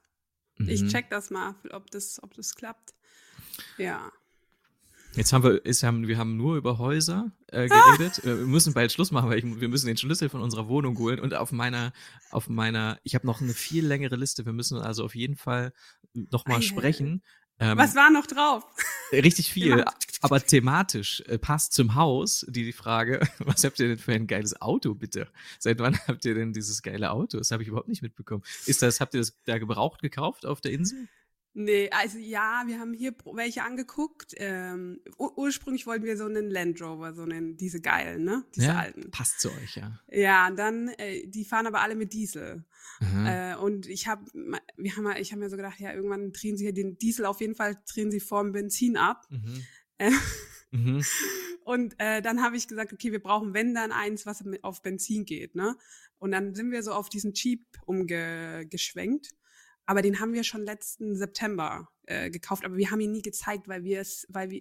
Ich 0.59 0.83
Mhm. 0.83 0.89
check 0.89 1.11
das 1.11 1.31
mal, 1.31 1.57
ob 1.71 1.91
das, 1.91 2.23
ob 2.23 2.35
das 2.35 2.55
klappt. 2.55 2.95
Ja. 3.79 4.13
Jetzt 5.15 5.33
haben 5.33 5.45
wir, 5.45 5.65
ist, 5.65 5.83
haben, 5.83 6.09
wir 6.09 6.17
haben 6.17 6.37
nur 6.37 6.57
über 6.57 6.79
Häuser 6.79 7.33
äh, 7.49 7.69
geredet. 7.69 8.19
Äh, 8.25 8.39
Wir 8.39 8.47
müssen 8.47 8.73
bald 8.73 8.93
Schluss 8.93 9.11
machen, 9.11 9.29
weil 9.29 9.39
ich, 9.39 9.61
wir 9.61 9.69
müssen 9.69 9.87
den 9.87 9.97
Schlüssel 9.97 10.29
von 10.29 10.41
unserer 10.41 10.69
Wohnung 10.69 10.97
holen. 10.99 11.21
Und 11.21 11.35
auf 11.35 11.53
meiner, 11.53 11.93
auf 12.31 12.49
meiner, 12.49 12.99
ich 13.03 13.15
habe 13.15 13.27
noch 13.27 13.41
eine 13.41 13.53
viel 13.53 13.87
längere 13.87 14.17
Liste. 14.17 14.47
Wir 14.47 14.53
müssen 14.55 14.79
also 14.79 15.05
auf 15.05 15.15
jeden 15.15 15.37
Fall 15.37 15.73
noch 16.15 16.47
mal 16.47 16.55
Ei, 16.55 16.59
ei, 16.59 16.63
sprechen. 16.63 17.23
Ähm, 17.59 17.77
Was 17.79 17.95
war 17.95 18.11
noch 18.11 18.27
drauf? 18.27 18.65
richtig 19.13 19.53
viel, 19.53 19.85
aber 20.23 20.41
thematisch 20.41 21.23
äh, 21.27 21.39
passt 21.39 21.75
zum 21.75 21.95
Haus 21.95 22.47
die, 22.49 22.65
die 22.65 22.73
Frage, 22.73 23.21
was 23.41 23.63
habt 23.65 23.79
ihr 23.79 23.89
denn 23.89 23.99
für 23.99 24.13
ein 24.15 24.27
geiles 24.27 24.61
Auto, 24.63 24.95
bitte? 24.95 25.29
Seit 25.59 25.79
wann 25.79 25.99
habt 26.09 26.25
ihr 26.25 26.35
denn 26.35 26.55
dieses 26.55 26.83
geile 26.83 27.11
Auto? 27.11 27.37
Das 27.37 27.51
habe 27.51 27.63
ich 27.63 27.69
überhaupt 27.69 27.89
nicht 27.89 28.03
mitbekommen. 28.03 28.43
Ist 28.65 28.81
das, 28.81 29.01
habt 29.01 29.13
ihr 29.15 29.21
das 29.21 29.37
da 29.45 29.59
gebraucht 29.59 30.01
gekauft 30.01 30.47
auf 30.47 30.63
der 30.63 30.73
Insel? 30.73 31.09
Nee, 31.55 31.91
also 31.91 32.17
ja, 32.19 32.63
wir 32.67 32.79
haben 32.81 32.95
hier 32.95 33.15
welche 33.35 33.63
angeguckt. 33.63 34.33
Ähm, 34.39 35.01
ur 35.19 35.37
ursprünglich 35.37 35.87
wollten 35.87 36.05
wir 36.05 36.17
so 36.17 36.25
einen 36.25 36.49
Land 36.51 36.81
Rover, 36.81 37.13
so 37.13 37.23
einen, 37.23 37.57
diese 37.59 37.81
geilen, 37.81 38.25
ne? 38.25 38.45
Diese 38.57 38.69
ja, 38.69 38.79
alten. 38.79 39.11
passt 39.11 39.41
zu 39.41 39.51
euch, 39.51 39.77
ja. 39.77 40.01
Ja, 40.11 40.49
und 40.49 40.57
dann, 40.59 40.89
äh, 40.97 41.27
die 41.27 41.45
fahren 41.45 41.67
aber 41.67 41.83
alle 41.83 41.95
mit 41.95 42.15
Diesel. 42.15 42.65
Aha. 43.01 43.53
Äh, 43.53 43.57
und 43.57 43.87
ich 43.87 44.07
habe, 44.09 44.25
wir 44.33 44.97
haben, 44.97 45.05
ja- 45.05 45.19
ich 45.19 45.33
habe 45.33 45.41
mir 45.41 45.51
so 45.51 45.57
gedacht, 45.57 45.79
ja, 45.79 45.93
irgendwann 45.93 46.33
drehen 46.33 46.57
sie 46.57 46.65
hier 46.65 46.73
den 46.73 46.97
Diesel 46.97 47.27
auf 47.27 47.41
jeden 47.43 47.55
Fall, 47.55 47.77
drehen 47.93 48.11
sie 48.11 48.21
vorm 48.21 48.53
Benzin 48.53 48.97
ab. 48.97 49.27
Mhm. 49.31 49.63
Äh, 49.99 50.11
Mhm. 50.75 51.05
Und 51.65 51.95
äh, 51.99 52.23
dann 52.23 52.43
habe 52.43 52.57
ich 52.57 52.67
gesagt, 52.67 52.93
okay, 52.95 53.13
wir 53.13 53.23
brauchen, 53.23 53.53
wenn 53.55 53.75
dann 53.75 53.93
eins, 53.93 54.25
was 54.27 54.43
auf 54.63 54.81
Benzin 54.83 55.25
geht, 55.27 55.55
ne? 55.55 55.77
Und 56.19 56.33
dann 56.33 56.55
sind 56.55 56.71
wir 56.73 56.83
so 56.83 56.93
auf 56.93 57.09
diesen 57.11 57.35
Jeep 57.35 57.67
umgeschwenkt. 57.85 59.31
Aber 59.87 60.03
den 60.03 60.21
haben 60.21 60.33
wir 60.33 60.45
schon 60.45 60.65
letzten 60.65 61.17
September 61.17 61.89
äh, 62.07 62.31
gekauft, 62.31 62.65
aber 62.65 62.77
wir 62.77 62.91
haben 62.91 63.01
ihn 63.01 63.13
nie 63.13 63.23
gezeigt, 63.23 63.69
weil 63.69 63.85
wir 63.85 64.01
es, 64.01 64.27
weil 64.29 64.51
wir, 64.51 64.61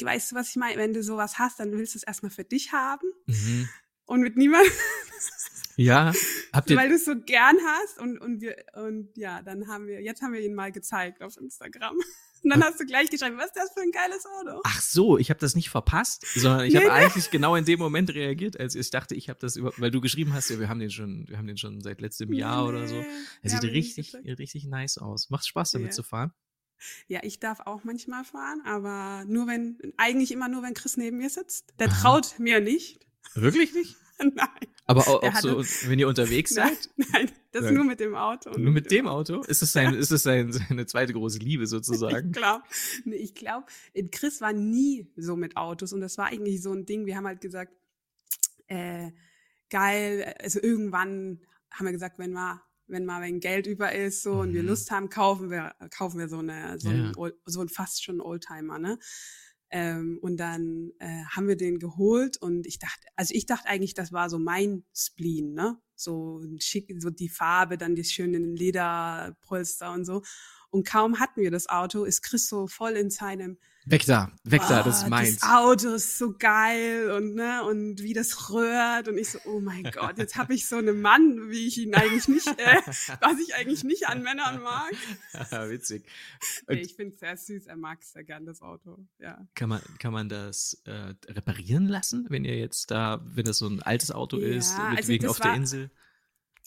weißt 0.00 0.32
du, 0.32 0.36
was 0.36 0.50
ich 0.50 0.56
meine? 0.56 0.76
Wenn 0.76 0.92
du 0.92 1.02
sowas 1.02 1.38
hast, 1.38 1.58
dann 1.60 1.72
willst 1.72 1.94
du 1.94 1.98
es 1.98 2.04
erstmal 2.04 2.30
für 2.30 2.44
dich 2.44 2.72
haben 2.72 3.06
Mhm. 3.26 3.68
und 4.04 4.20
mit 4.20 4.36
niemandem, 4.36 4.72
Ja, 5.76 6.12
habt 6.52 6.70
ihr, 6.70 6.76
weil 6.76 6.88
du 6.88 6.96
es 6.96 7.04
so 7.04 7.14
gern 7.16 7.56
hast 7.66 7.98
und 7.98 8.18
und 8.18 8.40
wir 8.40 8.56
und 8.74 9.16
ja, 9.16 9.42
dann 9.42 9.68
haben 9.68 9.86
wir, 9.86 10.00
jetzt 10.02 10.22
haben 10.22 10.32
wir 10.32 10.40
ihn 10.40 10.54
mal 10.54 10.72
gezeigt 10.72 11.22
auf 11.22 11.36
Instagram. 11.36 11.96
Und 12.44 12.50
dann 12.50 12.64
hast 12.64 12.80
du 12.80 12.84
gleich 12.84 13.08
geschrieben, 13.08 13.36
was 13.36 13.46
ist 13.46 13.54
das 13.56 13.72
für 13.72 13.82
ein 13.82 13.92
geiles 13.92 14.26
Auto? 14.26 14.60
Ach 14.64 14.80
so, 14.80 15.16
ich 15.16 15.30
habe 15.30 15.38
das 15.38 15.54
nicht 15.54 15.70
verpasst, 15.70 16.26
sondern 16.34 16.64
ich 16.66 16.74
Nee, 16.74 16.80
habe 16.80 16.86
nee. 16.88 17.04
eigentlich 17.04 17.30
genau 17.30 17.54
in 17.54 17.64
dem 17.64 17.78
Moment 17.78 18.12
reagiert, 18.12 18.58
als 18.58 18.74
ich 18.74 18.90
dachte, 18.90 19.14
ich 19.14 19.28
habe 19.28 19.38
das 19.38 19.54
über, 19.54 19.72
weil 19.76 19.92
du 19.92 20.00
geschrieben 20.00 20.32
hast, 20.32 20.50
ja, 20.50 20.58
wir 20.58 20.68
haben 20.68 20.80
den 20.80 20.90
schon, 20.90 21.24
wir 21.28 21.38
haben 21.38 21.46
den 21.46 21.56
schon 21.56 21.80
seit 21.82 22.00
letztem 22.00 22.32
Jahr 22.32 22.66
oder 22.66 22.88
so. 22.88 22.96
Nee, 22.96 23.06
Er 23.42 23.50
sieht 23.50 23.62
richtig, 23.62 24.16
richtig 24.24 24.64
nice 24.64 24.98
aus. 24.98 25.30
Macht 25.30 25.46
Spaß 25.46 25.70
damit 25.70 25.94
zu 25.94 26.02
fahren. 26.02 26.32
Ja, 27.06 27.20
ich 27.22 27.38
darf 27.38 27.60
auch 27.60 27.84
manchmal 27.84 28.24
fahren, 28.24 28.60
aber 28.64 29.24
nur 29.28 29.46
wenn, 29.46 29.78
eigentlich 29.96 30.32
immer 30.32 30.48
nur, 30.48 30.64
wenn 30.64 30.74
Chris 30.74 30.96
neben 30.96 31.18
mir 31.18 31.30
sitzt. 31.30 31.72
Der 31.78 31.86
Aha. 31.90 32.00
traut 32.00 32.40
mir 32.40 32.58
nicht. 32.60 33.06
Wirklich 33.34 33.72
nicht? 33.72 33.96
Nein, 34.34 34.48
Aber 34.86 35.02
auch, 35.08 35.22
auch 35.22 35.36
so, 35.40 35.64
wenn 35.88 35.98
ihr 35.98 36.08
unterwegs 36.08 36.52
nein, 36.54 36.76
seid? 36.76 36.90
nein, 37.12 37.30
das 37.52 37.64
Nein. 37.64 37.74
nur 37.74 37.84
mit 37.84 38.00
dem 38.00 38.14
Auto. 38.14 38.50
Nur 38.58 38.72
mit 38.72 38.90
dem 38.90 39.06
Auto? 39.08 39.40
Ist 39.42 39.62
es 39.62 39.72
sein, 39.72 39.94
ist 39.94 40.10
es 40.12 40.22
sein, 40.22 40.52
seine 40.52 40.86
zweite 40.86 41.12
große 41.12 41.38
Liebe 41.38 41.66
sozusagen? 41.66 42.28
Ich 42.32 42.32
glaube, 42.32 42.64
ich 43.06 43.34
glaube, 43.34 43.66
Chris 44.10 44.40
war 44.40 44.52
nie 44.52 45.10
so 45.16 45.36
mit 45.36 45.56
Autos 45.56 45.92
und 45.92 46.00
das 46.00 46.18
war 46.18 46.26
eigentlich 46.26 46.62
so 46.62 46.72
ein 46.72 46.86
Ding. 46.86 47.06
Wir 47.06 47.16
haben 47.16 47.26
halt 47.26 47.40
gesagt, 47.40 47.72
äh, 48.68 49.10
geil, 49.70 50.34
also 50.40 50.60
irgendwann 50.62 51.40
haben 51.70 51.86
wir 51.86 51.92
gesagt, 51.92 52.18
wenn 52.18 52.32
mal, 52.32 52.60
wenn 52.86 53.04
mal 53.06 53.22
wenn 53.22 53.40
Geld 53.40 53.66
über 53.66 53.92
ist 53.92 54.22
so 54.22 54.40
und 54.40 54.52
wir 54.52 54.62
Mhm. 54.62 54.68
Lust 54.68 54.90
haben, 54.90 55.08
kaufen 55.08 55.50
wir, 55.50 55.74
kaufen 55.90 56.18
wir 56.18 56.28
so 56.28 56.38
eine, 56.38 56.78
so, 56.78 56.90
Ja. 56.90 57.12
ein, 57.16 57.32
so 57.46 57.60
ein 57.60 57.68
fast 57.68 58.04
schon 58.04 58.20
Oldtimer, 58.20 58.78
ne? 58.78 58.98
Ähm, 59.74 60.18
und 60.20 60.36
dann 60.36 60.92
äh, 60.98 61.24
haben 61.34 61.48
wir 61.48 61.56
den 61.56 61.78
geholt 61.78 62.36
und 62.36 62.66
ich 62.66 62.78
dachte, 62.78 63.08
also 63.16 63.34
ich 63.34 63.46
dachte 63.46 63.68
eigentlich, 63.68 63.94
das 63.94 64.12
war 64.12 64.28
so 64.28 64.38
mein 64.38 64.84
Spleen, 64.94 65.54
ne? 65.54 65.80
So 65.96 66.42
schick, 66.58 66.92
so 66.98 67.08
die 67.08 67.30
Farbe, 67.30 67.78
dann 67.78 67.94
die 67.94 68.04
schönen 68.04 68.54
Lederpolster 68.54 69.90
und 69.92 70.04
so. 70.04 70.22
Und 70.68 70.86
kaum 70.86 71.20
hatten 71.20 71.40
wir 71.40 71.50
das 71.50 71.70
Auto, 71.70 72.04
ist 72.04 72.20
Chris 72.22 72.48
so 72.48 72.66
voll 72.66 72.92
in 72.92 73.08
seinem 73.08 73.56
Weg 73.84 74.06
da, 74.06 74.30
weg 74.44 74.62
da, 74.68 74.82
das 74.84 75.00
"Ah, 75.00 75.02
ist 75.04 75.08
meins. 75.10 75.38
Das 75.40 75.48
Auto 75.50 75.94
ist 75.94 76.16
so 76.16 76.34
geil 76.38 77.10
und 77.10 77.34
ne 77.34 77.64
und 77.64 78.00
wie 78.02 78.12
das 78.12 78.50
rührt 78.50 79.08
und 79.08 79.18
ich 79.18 79.30
so 79.30 79.40
oh 79.44 79.58
mein 79.60 79.82
Gott 79.82 80.18
jetzt 80.18 80.36
habe 80.36 80.54
ich 80.54 80.66
so 80.68 80.76
einen 80.76 81.00
Mann 81.00 81.50
wie 81.50 81.66
ich 81.66 81.78
ihn 81.78 81.92
eigentlich 81.94 82.28
nicht 82.28 82.46
äh, 82.46 82.76
was 83.20 83.40
ich 83.44 83.56
eigentlich 83.56 83.82
nicht 83.82 84.06
an 84.06 84.22
Männern 84.22 84.62
mag 84.62 84.92
Witzig. 85.68 86.04
nee, 86.68 86.76
ich 86.76 86.94
finde 86.94 87.14
es 87.14 87.20
sehr 87.20 87.36
süß 87.36 87.66
er 87.66 87.76
mag 87.76 88.04
sehr 88.04 88.22
gern 88.22 88.46
das 88.46 88.62
Auto 88.62 89.04
ja 89.18 89.44
kann 89.56 89.68
man, 89.68 89.80
kann 89.98 90.12
man 90.12 90.28
das 90.28 90.80
äh, 90.84 91.14
reparieren 91.28 91.88
lassen, 91.88 92.26
wenn 92.28 92.44
ihr 92.44 92.58
jetzt 92.58 92.90
da, 92.92 93.20
wenn 93.24 93.44
das 93.46 93.58
so 93.58 93.66
ein 93.68 93.82
altes 93.82 94.12
Auto 94.12 94.38
Ja, 94.38 94.46
ist, 94.46 94.78
also 94.78 95.08
wegen 95.08 95.22
das 95.24 95.30
auf 95.32 95.38
der 95.40 95.50
war- 95.50 95.56
Insel? 95.56 95.90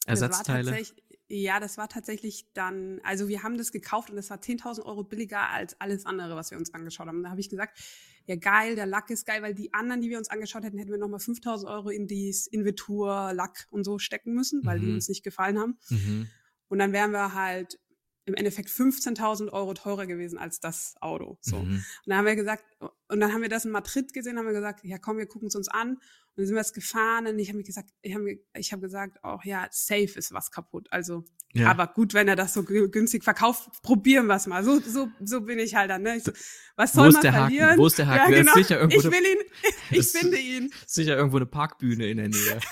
Das 0.07 0.20
war 0.22 0.28
Ersatzteile? 0.30 0.84
Ja, 1.28 1.60
das 1.60 1.78
war 1.78 1.90
tatsächlich 1.90 2.46
dann, 2.54 3.00
also 3.04 3.28
wir 3.28 3.42
haben 3.42 3.58
das 3.58 3.72
gekauft 3.72 4.12
und 4.12 4.16
das 4.16 4.30
war 4.30 4.38
10.000 4.38 4.86
Euro 4.86 5.04
billiger 5.04 5.50
als 5.50 5.80
alles 5.82 6.06
andere, 6.06 6.36
was 6.36 6.52
wir 6.52 6.58
uns 6.58 6.74
angeschaut 6.74 7.08
haben. 7.08 7.24
Da 7.24 7.32
habe 7.32 7.40
ich 7.40 7.50
gesagt, 7.50 7.80
ja 8.28 8.36
geil, 8.36 8.76
der 8.76 8.86
Lack 8.86 9.10
ist 9.10 9.26
geil, 9.26 9.42
weil 9.42 9.56
die 9.56 9.74
anderen, 9.74 10.02
die 10.02 10.10
wir 10.10 10.20
uns 10.20 10.30
angeschaut 10.30 10.64
hätten, 10.64 10.78
hätten 10.78 10.92
wir 10.92 11.00
nochmal 11.00 11.20
5.000 11.20 11.68
Euro 11.68 11.90
in 11.90 12.06
dieses 12.08 12.46
Inventur, 12.46 13.32
Lack 13.34 13.68
und 13.72 13.84
so 13.84 13.98
stecken 13.98 14.34
müssen, 14.34 14.66
weil 14.66 14.80
die 14.80 14.86
Mhm. 14.86 14.96
uns 14.96 15.10
nicht 15.10 15.24
gefallen 15.24 15.58
haben. 15.60 15.80
Mhm. 15.90 16.28
Und 16.68 16.80
dann 16.80 16.94
wären 16.94 17.12
wir 17.12 17.34
halt 17.34 17.80
im 18.26 18.34
Endeffekt 18.36 18.70
15.000 18.70 19.52
Euro 19.52 19.74
teurer 19.74 20.08
gewesen 20.08 20.38
als 20.38 20.60
das 20.60 20.96
Auto. 21.00 21.38
So. 21.42 21.58
Mhm. 21.58 21.76
Und 21.76 21.84
dann 22.06 22.18
haben 22.18 22.26
wir 22.26 22.36
gesagt, 22.36 22.64
und 23.08 23.20
dann 23.20 23.34
haben 23.34 23.42
wir 23.42 23.50
das 23.50 23.66
in 23.66 23.72
Madrid 23.72 24.14
gesehen, 24.14 24.38
haben 24.38 24.48
wir 24.48 24.54
gesagt, 24.54 24.84
ja 24.84 24.98
komm, 24.98 25.18
wir 25.18 25.28
gucken 25.28 25.48
es 25.48 25.56
uns 25.56 25.70
an. 25.70 25.98
Und 26.38 26.42
dann 26.42 26.48
sind 26.48 26.56
wir 26.56 26.62
es 26.62 26.74
gefahren 26.74 27.28
und 27.28 27.40
ich 27.40 27.48
habe 27.48 27.58
mir 27.60 27.64
gesagt, 27.64 27.90
ich 28.02 28.14
habe 28.14 28.40
ich 28.58 28.74
hab 28.74 28.82
gesagt, 28.82 29.24
auch 29.24 29.44
ja, 29.46 29.68
safe 29.72 30.12
ist 30.18 30.34
was 30.34 30.52
kaputt. 30.52 30.88
Also, 30.92 31.24
Ja. 31.54 31.72
aber 31.72 31.88
gut, 31.88 32.14
wenn 32.14 32.28
er 32.28 32.36
das 32.36 32.54
so 32.54 32.62
gü- 32.62 32.90
günstig 32.90 33.24
verkauft, 33.24 33.70
probieren 33.82 34.26
wir 34.28 34.36
es 34.36 34.46
mal. 34.46 34.64
So, 34.64 34.80
so, 34.82 35.08
so 35.24 35.42
bin 35.42 35.60
ich 35.60 35.76
halt 35.76 35.90
dann. 35.90 36.02
Ne? 36.02 36.18
Ich 36.18 36.24
so, 36.24 36.32
was 36.76 36.92
soll 36.92 37.12
man 37.14 37.22
der 37.22 37.32
Haken? 37.34 37.44
verlieren? 37.56 37.78
Wo 37.80 37.88
ist 37.88 37.98
der 37.98 38.08
Haken? 38.08 38.34
Ja, 38.34 38.40
genau. 38.40 38.54
sicher 38.54 38.80
irgendwo 38.82 38.98
ich 39.00 39.06
will 39.06 39.26
ihn, 39.26 39.38
ich 39.92 39.98
Das- 39.98 40.12
finde 40.12 40.38
ihn. 40.38 40.74
Sicher 40.86 41.16
irgendwo 41.16 41.38
eine 41.38 41.46
Parkbühne 41.46 42.08
in 42.10 42.18
der 42.18 42.28
Nähe. 42.30 42.60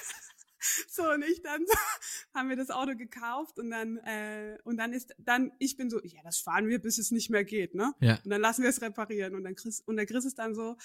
So 0.88 1.03
und 1.11 1.24
ich 1.26 1.41
dann 1.41 1.66
so, 1.68 1.74
haben 2.34 2.47
wir 2.47 2.55
das 2.55 2.70
Auto 2.70 2.95
gekauft 2.95 3.59
und 3.59 3.70
dann 3.70 3.97
äh, 3.97 4.57
und 4.64 4.78
dann 4.78 4.93
ist 4.93 5.14
dann 5.18 5.51
ich 5.59 5.76
bin 5.76 5.89
so 5.89 5.99
ja 6.03 6.22
das 6.24 6.39
fahren 6.39 6.70
wir 6.70 6.80
bis 6.80 6.97
es 6.99 7.11
nicht 7.11 7.30
mehr 7.30 7.43
geht 7.43 7.76
ne 7.76 7.93
Ja. 7.99 8.20
und 8.24 8.30
dann 8.30 8.39
lassen 8.39 8.61
wir 8.64 8.70
es 8.70 8.82
reparieren 8.82 9.36
und 9.36 9.43
dann 9.43 9.55
Chris 9.55 9.82
und 9.82 9.97
der 9.97 10.05
Chris 10.05 10.24
ist 10.24 10.39
dann 10.39 10.55
so 10.55 10.78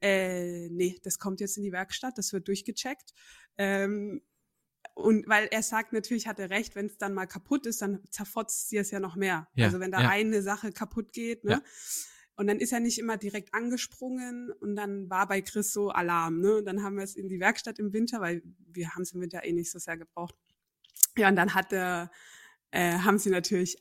äh, 0.00 0.68
nee 0.70 0.98
das 1.02 1.18
kommt 1.18 1.40
jetzt 1.40 1.56
in 1.56 1.62
die 1.62 1.72
Werkstatt 1.72 2.18
das 2.18 2.32
wird 2.32 2.48
durchgecheckt 2.48 3.12
ähm, 3.58 4.22
und 4.94 5.26
weil 5.28 5.48
er 5.50 5.62
sagt 5.62 5.92
natürlich 5.92 6.26
hat 6.26 6.38
er 6.38 6.50
recht 6.50 6.76
wenn 6.76 6.86
es 6.86 6.98
dann 6.98 7.14
mal 7.14 7.26
kaputt 7.26 7.66
ist 7.66 7.82
dann 7.82 8.00
zerfotzt 8.10 8.68
sie 8.68 8.76
es 8.76 8.90
ja 8.90 9.00
noch 9.00 9.16
mehr 9.16 9.48
Ja, 9.54 9.66
also 9.66 9.80
wenn 9.80 9.90
da 9.90 10.02
ja. 10.02 10.08
eine 10.08 10.42
Sache 10.42 10.72
kaputt 10.72 11.12
geht 11.12 11.44
ne 11.44 11.52
Ja. 11.52 11.62
und 12.36 12.46
dann 12.48 12.58
ist 12.58 12.72
er 12.72 12.80
nicht 12.80 12.98
immer 12.98 13.16
direkt 13.16 13.54
angesprungen 13.54 14.50
und 14.60 14.76
dann 14.76 15.08
war 15.08 15.26
bei 15.28 15.40
Chris 15.40 15.72
so 15.72 15.90
Alarm, 15.90 16.40
ne? 16.40 16.56
Und 16.56 16.64
dann 16.66 16.82
haben 16.82 16.96
wir 16.96 17.04
es 17.04 17.14
in 17.14 17.28
die 17.28 17.38
Werkstatt 17.38 17.78
im 17.78 17.92
Winter, 17.92 18.20
weil 18.20 18.42
wir 18.72 18.90
haben 18.90 19.02
es 19.02 19.12
im 19.12 19.20
Winter 19.20 19.44
eh 19.44 19.52
nicht 19.52 19.70
so 19.70 19.78
sehr 19.78 19.96
gebraucht. 19.96 20.34
Ja, 21.16 21.28
und 21.28 21.36
dann 21.36 21.54
hat 21.54 21.72
er, 21.72 22.10
äh, 22.72 22.98
haben 22.98 23.18
sie 23.18 23.30
natürlich, 23.30 23.78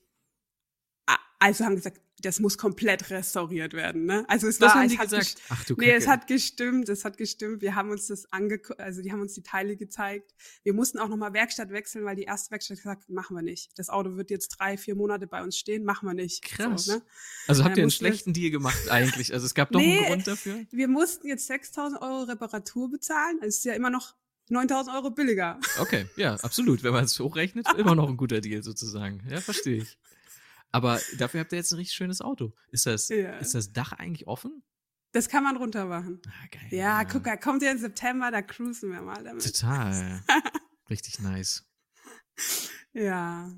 also 1.44 1.66
haben 1.66 1.76
gesagt, 1.76 2.00
das 2.22 2.40
muss 2.40 2.58
komplett 2.58 3.10
restauriert 3.10 3.74
werden, 3.74 4.06
ne? 4.06 4.24
Also 4.30 4.48
es 4.48 4.58
Das 4.58 4.74
war, 4.76 4.86
es 4.86 4.98
hat 4.98 5.10
gesagt. 5.10 5.24
gest- 5.24 5.38
Ach 5.50 5.66
du 5.66 5.74
Nee, 5.78 5.88
Kacke. 5.88 5.98
es 5.98 6.08
hat 6.08 6.28
gestimmt, 6.28 6.88
es 6.88 7.04
hat 7.04 7.18
gestimmt. 7.18 7.62
Wir 7.62 7.76
haben 7.76 7.90
uns 7.90 8.08
das 8.08 8.32
angeguckt, 8.32 8.80
also 8.80 9.02
die 9.02 9.12
haben 9.12 9.20
uns 9.20 9.34
die 9.34 9.44
Teile 9.44 9.76
gezeigt. 9.76 10.34
Wir 10.64 10.74
mussten 10.74 11.00
auch 11.00 11.10
nochmal 11.10 11.34
Werkstatt 11.34 11.72
wechseln, 11.72 12.06
weil 12.06 12.16
die 12.16 12.24
erste 12.24 12.52
Werkstatt 12.52 12.78
gesagt, 12.78 13.10
machen 13.10 13.36
wir 13.36 13.42
nicht. 13.42 13.78
Das 13.78 13.90
Auto 13.90 14.16
wird 14.16 14.30
jetzt 14.32 14.50
drei, 14.60 14.78
vier 14.78 14.96
Monate 14.96 15.28
bei 15.28 15.44
uns 15.44 15.58
stehen, 15.58 15.84
machen 15.84 16.08
wir 16.08 16.14
nicht. 16.14 16.44
Krass. 16.44 16.86
So, 16.86 16.94
ne? 16.94 17.02
also 17.48 17.66
habt 17.66 17.76
ihr 17.78 17.84
einen 17.84 17.92
schlechten 17.92 18.32
Deal 18.32 18.52
gemacht 18.52 18.90
eigentlich? 18.90 19.34
Also 19.34 19.46
es 19.46 19.54
gab 19.54 19.72
doch 19.72 19.80
Nee. 19.82 19.98
einen 19.98 20.08
Grund 20.08 20.28
dafür? 20.28 20.62
Wir 20.72 20.88
mussten 20.88 21.28
jetzt 21.28 21.50
6.000 21.52 22.02
Euro 22.02 22.24
Reparatur 22.24 22.90
bezahlen. 22.90 23.40
Das 23.42 23.50
ist 23.58 23.66
ja 23.66 23.74
immer 23.74 23.90
noch 23.90 24.16
9.000 24.50 24.96
Euro 24.96 25.10
billiger. 25.12 25.60
Okay, 25.80 26.06
ja, 26.16 26.36
absolut. 26.36 26.84
Wenn 26.84 26.94
man 26.94 27.04
es 27.06 27.20
hochrechnet, 27.20 27.68
immer 27.78 27.96
noch 27.96 28.08
ein 28.10 28.16
guter 28.18 28.40
Deal 28.40 28.64
sozusagen. 28.64 29.22
Ja, 29.30 29.42
verstehe 29.42 29.78
ich. 29.84 29.98
Aber 30.74 31.00
dafür 31.18 31.40
habt 31.40 31.52
ihr 31.54 31.58
jetzt 31.60 31.72
ein 31.72 31.78
richtig 31.78 31.96
schönes 31.96 32.20
Auto. 32.20 32.54
Ist 32.72 32.86
das, 32.86 33.08
Ja. 33.08 33.38
ist 33.38 33.54
das 33.56 33.72
Dach 33.72 33.94
eigentlich 33.94 34.28
offen? 34.28 34.64
Das 35.14 35.30
kann 35.30 35.44
man 35.44 35.56
runter 35.56 35.86
machen. 35.86 36.20
Ah, 36.28 36.48
geil. 36.52 36.68
Ja, 36.72 37.04
guck, 37.06 37.26
er 37.28 37.38
kommt 37.38 37.62
ja 37.62 37.72
im 37.72 37.78
September, 37.78 38.32
da 38.32 38.42
cruisen 38.42 38.92
wir 38.92 39.02
mal 39.02 39.24
damit. 39.24 39.46
Total. 39.46 40.22
Richtig 40.90 41.20
nice. 41.20 41.64
Ja. 42.94 43.52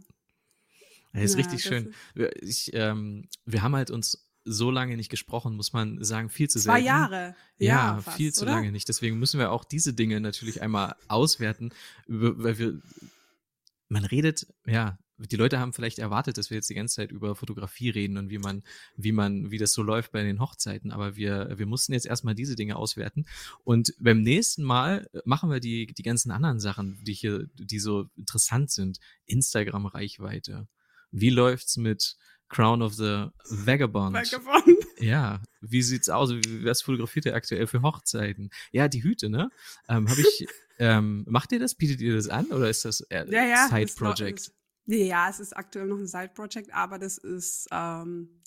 Ja, 1.13 1.22
ist 1.22 1.32
Ja, 1.34 1.38
richtig 1.38 1.61
das 1.63 1.70
schön. 1.70 1.93
Wir- 2.13 2.36
Ich, 2.43 2.72
ähm, 2.74 3.28
wir 3.45 3.61
haben 3.61 3.76
halt 3.76 3.89
uns 3.91 4.28
so 4.43 4.70
lange 4.70 4.95
nicht 4.97 5.09
gesprochen, 5.09 5.55
muss 5.55 5.74
man 5.74 6.03
sagen, 6.03 6.30
viel 6.30 6.49
zu 6.49 6.59
Zwei 6.59 6.74
selten. 6.74 6.86
Jahre. 6.88 7.36
Ja, 7.57 8.01
fast, 8.01 8.18
viel 8.18 8.34
zu 8.34 8.43
oder? 8.43 8.51
lange 8.55 8.72
nicht. 8.72 8.88
Deswegen 8.89 9.18
müssen 9.18 9.39
wir 9.39 9.51
auch 9.51 9.63
diese 9.63 9.93
Dinge 9.93 10.20
natürlich 10.20 10.61
einmal 10.61 10.95
auswerten, 11.07 11.74
weil 12.07 12.57
wir, 12.59 12.80
man 13.88 14.03
redet, 14.05 14.45
ja, 14.66 14.99
die 15.18 15.36
Leute 15.38 15.59
haben 15.59 15.74
vielleicht 15.74 15.99
erwartet, 15.99 16.38
dass 16.38 16.49
wir 16.49 16.55
jetzt 16.55 16.70
die 16.70 16.76
ganze 16.76 16.95
Zeit 16.95 17.11
über 17.11 17.36
Fotografie 17.36 17.89
reden 17.89 18.18
und 18.18 18.30
wie 18.30 18.38
man, 18.38 18.63
wie 18.97 19.11
man, 19.11 19.49
wie 19.51 19.57
das 19.57 19.72
so 19.72 19.82
läuft 19.82 20.11
bei 20.11 20.24
den 20.24 20.39
Hochzeiten. 20.39 20.91
Aber 20.91 21.16
wir, 21.16 21.53
wir 21.55 21.66
mussten 21.66 21.93
jetzt 21.93 22.05
erstmal 22.05 22.36
diese 22.36 22.55
Dinge 22.55 22.76
auswerten. 22.76 23.26
Und 23.63 23.93
beim 23.99 24.22
nächsten 24.22 24.63
Mal 24.63 25.09
machen 25.24 25.49
wir 25.49 25.59
die, 25.59 25.88
die 25.88 26.03
ganzen 26.03 26.32
anderen 26.32 26.59
Sachen, 26.59 26.99
die 27.03 27.13
hier, 27.13 27.47
die 27.55 27.80
so 27.80 28.09
interessant 28.18 28.72
sind. 28.72 28.99
Instagram-Reichweite. 29.26 30.68
Wie 31.11 31.30
läuft's 31.30 31.78
mit 31.78 32.18
Crown 32.49 32.82
of 32.82 32.93
the 32.93 33.28
Vagabond? 33.49 34.16
Vagabond. 34.16 34.86
Ja, 34.99 35.41
wie 35.61 35.82
sieht's 35.82 36.09
aus? 36.09 36.32
Was 36.63 36.82
fotografiert 36.82 37.26
ihr 37.26 37.36
aktuell 37.36 37.68
für 37.68 37.82
Hochzeiten? 37.82 38.49
Ja, 38.72 38.88
die 38.88 39.03
Hüte, 39.03 39.30
ne? 39.30 39.49
Ähm, 39.88 40.09
hab 40.09 40.18
ich, 40.18 40.47
ähm, 40.80 41.24
macht 41.28 41.51
ihr 41.51 41.59
das? 41.59 41.76
Bietet 41.76 42.01
ihr 42.01 42.16
das 42.16 42.28
an 42.28 42.47
oder 42.47 42.70
ist 42.70 42.86
das 42.86 43.01
eher 43.01 43.30
Ja, 43.30 43.45
ja. 43.45 43.68
Side 43.70 43.93
Project? 43.95 44.51
Ja, 44.86 45.29
es 45.29 45.39
ist 45.39 45.55
aktuell 45.55 45.88
noch 45.88 45.97
ein 45.97 46.07
Side-Project, 46.07 46.73
aber 46.73 46.99
das 46.99 47.17
ist, 47.17 47.67
ähm, 47.71 48.41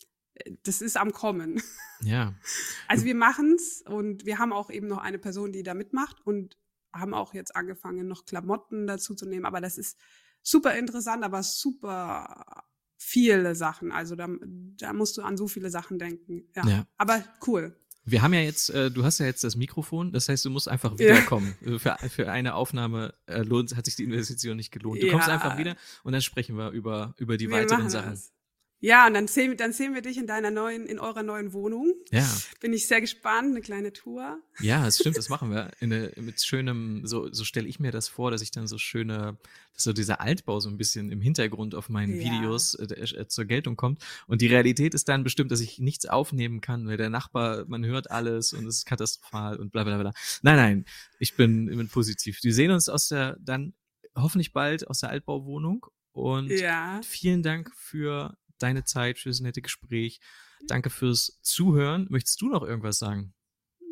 das 0.62 0.80
ist 0.80 0.96
am 0.96 1.12
Kommen. 1.12 1.62
Ja. 2.00 2.34
Also 2.90 3.04
wir 3.04 3.14
machen's 3.14 3.82
und 3.86 4.24
wir 4.24 4.38
haben 4.38 4.52
auch 4.52 4.70
eben 4.70 4.86
noch 4.86 4.98
eine 4.98 5.18
Person, 5.18 5.52
die 5.52 5.62
da 5.62 5.74
mitmacht 5.74 6.24
und 6.24 6.56
haben 6.92 7.12
auch 7.12 7.34
jetzt 7.34 7.54
angefangen, 7.54 8.08
noch 8.08 8.24
Klamotten 8.24 8.86
dazu 8.86 9.14
zu 9.14 9.26
nehmen. 9.26 9.44
Aber 9.44 9.60
das 9.60 9.76
ist 9.76 9.98
super 10.42 10.74
interessant, 10.74 11.22
aber 11.22 11.42
super 11.42 12.64
viele 12.96 13.54
Sachen. 13.54 13.92
Also 13.92 14.16
da, 14.16 14.28
da 14.40 14.92
musst 14.92 15.16
du 15.18 15.22
an 15.22 15.36
so 15.36 15.48
viele 15.48 15.70
Sachen 15.70 15.98
denken. 15.98 16.48
Ja. 16.54 16.66
Ja. 16.66 16.86
Aber 16.96 17.22
cool. 17.46 17.76
Wir 18.10 18.22
haben 18.22 18.32
ja 18.34 18.40
jetzt, 18.40 18.70
äh, 18.70 18.90
du 18.90 19.04
hast 19.04 19.18
ja 19.18 19.26
jetzt 19.26 19.44
das 19.44 19.56
Mikrofon, 19.56 20.12
das 20.12 20.28
heißt, 20.28 20.44
du 20.44 20.50
musst 20.50 20.68
einfach 20.68 20.92
Ja. 20.92 20.98
wiederkommen. 20.98 21.54
Also 21.64 21.78
Für, 21.78 21.96
für 22.08 22.30
eine 22.30 22.54
Aufnahme 22.54 23.14
äh, 23.26 23.42
lohnt, 23.42 23.76
hat 23.76 23.84
sich 23.86 23.96
die 23.96 24.04
Investition 24.04 24.56
nicht 24.56 24.70
gelohnt. 24.72 25.02
Du 25.02 25.08
kommst 25.08 25.28
Ja. 25.28 25.34
einfach 25.34 25.58
wieder 25.58 25.76
und 26.04 26.12
dann 26.12 26.22
sprechen 26.22 26.56
wir 26.56 26.70
über, 26.70 27.14
über 27.18 27.36
die 27.36 27.48
wir 27.48 27.56
weiteren 27.56 27.90
Sachen. 27.90 28.10
das. 28.10 28.32
Ja, 28.80 29.08
und 29.08 29.14
dann 29.14 29.26
sehen, 29.26 29.56
dann 29.56 29.72
sehen 29.72 29.94
wir 29.94 30.02
dich 30.02 30.18
in 30.18 30.28
deiner 30.28 30.52
neuen, 30.52 30.86
in 30.86 31.00
eurer 31.00 31.24
neuen 31.24 31.52
Wohnung. 31.52 31.92
Ja. 32.12 32.24
Bin 32.60 32.72
ich 32.72 32.86
sehr 32.86 33.00
gespannt, 33.00 33.48
eine 33.50 33.60
kleine 33.60 33.92
Tour. 33.92 34.38
Ja, 34.60 34.84
das 34.84 34.98
stimmt, 34.98 35.16
das 35.18 35.28
machen 35.28 35.50
wir. 35.50 35.72
Eine, 35.80 36.12
mit 36.16 36.40
schönem, 36.40 37.04
so, 37.04 37.32
so 37.32 37.44
stelle 37.44 37.66
ich 37.66 37.80
mir 37.80 37.90
das 37.90 38.06
vor, 38.08 38.30
dass 38.30 38.40
ich 38.40 38.52
dann 38.52 38.68
so 38.68 38.78
schöne, 38.78 39.36
dass 39.74 39.82
so 39.82 39.92
dieser 39.92 40.20
Altbau 40.20 40.60
so 40.60 40.68
ein 40.68 40.76
bisschen 40.76 41.10
im 41.10 41.20
Hintergrund 41.20 41.74
auf 41.74 41.88
meinen 41.88 42.20
Ja. 42.20 42.24
Videos 42.30 42.74
äh, 42.74 42.84
äh, 42.84 43.26
zur 43.26 43.46
Geltung 43.46 43.74
kommt. 43.76 44.00
Und 44.28 44.42
die 44.42 44.46
Realität 44.46 44.94
ist 44.94 45.08
dann 45.08 45.24
bestimmt, 45.24 45.50
dass 45.50 45.60
ich 45.60 45.80
nichts 45.80 46.06
aufnehmen 46.06 46.60
kann, 46.60 46.86
weil 46.86 46.96
der 46.96 47.10
Nachbar, 47.10 47.64
man 47.66 47.84
hört 47.84 48.12
alles 48.12 48.52
und 48.52 48.64
es 48.66 48.76
ist 48.78 48.86
katastrophal 48.86 49.56
und 49.56 49.72
bla 49.72 49.82
bla 49.82 49.98
bla. 49.98 50.12
Nein, 50.42 50.56
nein, 50.56 50.84
ich 51.18 51.34
bin, 51.34 51.68
ich 51.68 51.76
bin 51.76 51.88
positiv. 51.88 52.38
Wir 52.44 52.54
sehen 52.54 52.70
uns 52.70 52.88
aus 52.88 53.08
der, 53.08 53.36
dann 53.40 53.74
hoffentlich 54.14 54.52
bald 54.52 54.86
aus 54.86 55.00
der 55.00 55.10
Altbauwohnung. 55.10 55.86
Und 56.12 56.50
Ja. 56.50 57.00
vielen 57.04 57.42
Dank 57.42 57.72
für 57.76 58.36
deine 58.58 58.84
Zeit, 58.84 59.18
für 59.18 59.28
das 59.28 59.40
nette 59.40 59.62
Gespräch. 59.62 60.20
Danke 60.66 60.90
fürs 60.90 61.38
Zuhören. 61.42 62.06
Möchtest 62.10 62.40
du 62.40 62.48
noch 62.48 62.62
irgendwas 62.62 62.98
sagen? 62.98 63.34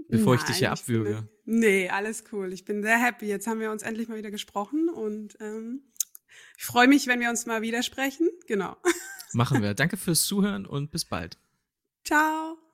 Bevor 0.09 0.35
ich 0.37 0.43
dich 0.43 0.57
hier 0.59 0.69
Nein, 0.69 0.79
abwürge. 0.79 1.29
nee, 1.45 1.89
alles 1.89 2.25
cool. 2.33 2.53
Ich 2.53 2.65
bin 2.65 2.83
sehr 2.83 2.99
happy. 2.99 3.27
Jetzt 3.27 3.47
haben 3.49 3.59
wir 3.61 3.73
uns 3.73 3.83
endlich 3.83 4.09
mal 4.09 4.19
wieder 4.19 4.31
gesprochen 4.31 4.89
und 4.89 5.37
ähm, 5.41 5.83
ich 6.57 6.65
freue 6.65 6.87
mich, 6.87 7.07
wenn 7.07 7.19
wir 7.21 7.31
uns 7.31 7.47
mal 7.47 7.63
wieder 7.63 7.83
sprechen. 7.83 8.29
Genau. 8.47 8.77
Machen 9.33 9.63
wir. 9.63 9.75
Danke 9.75 9.97
fürs 9.97 10.25
Zuhören 10.25 10.65
und 10.67 10.91
bis 10.91 11.05
bald. 11.05 11.39
Ciao. 12.05 12.66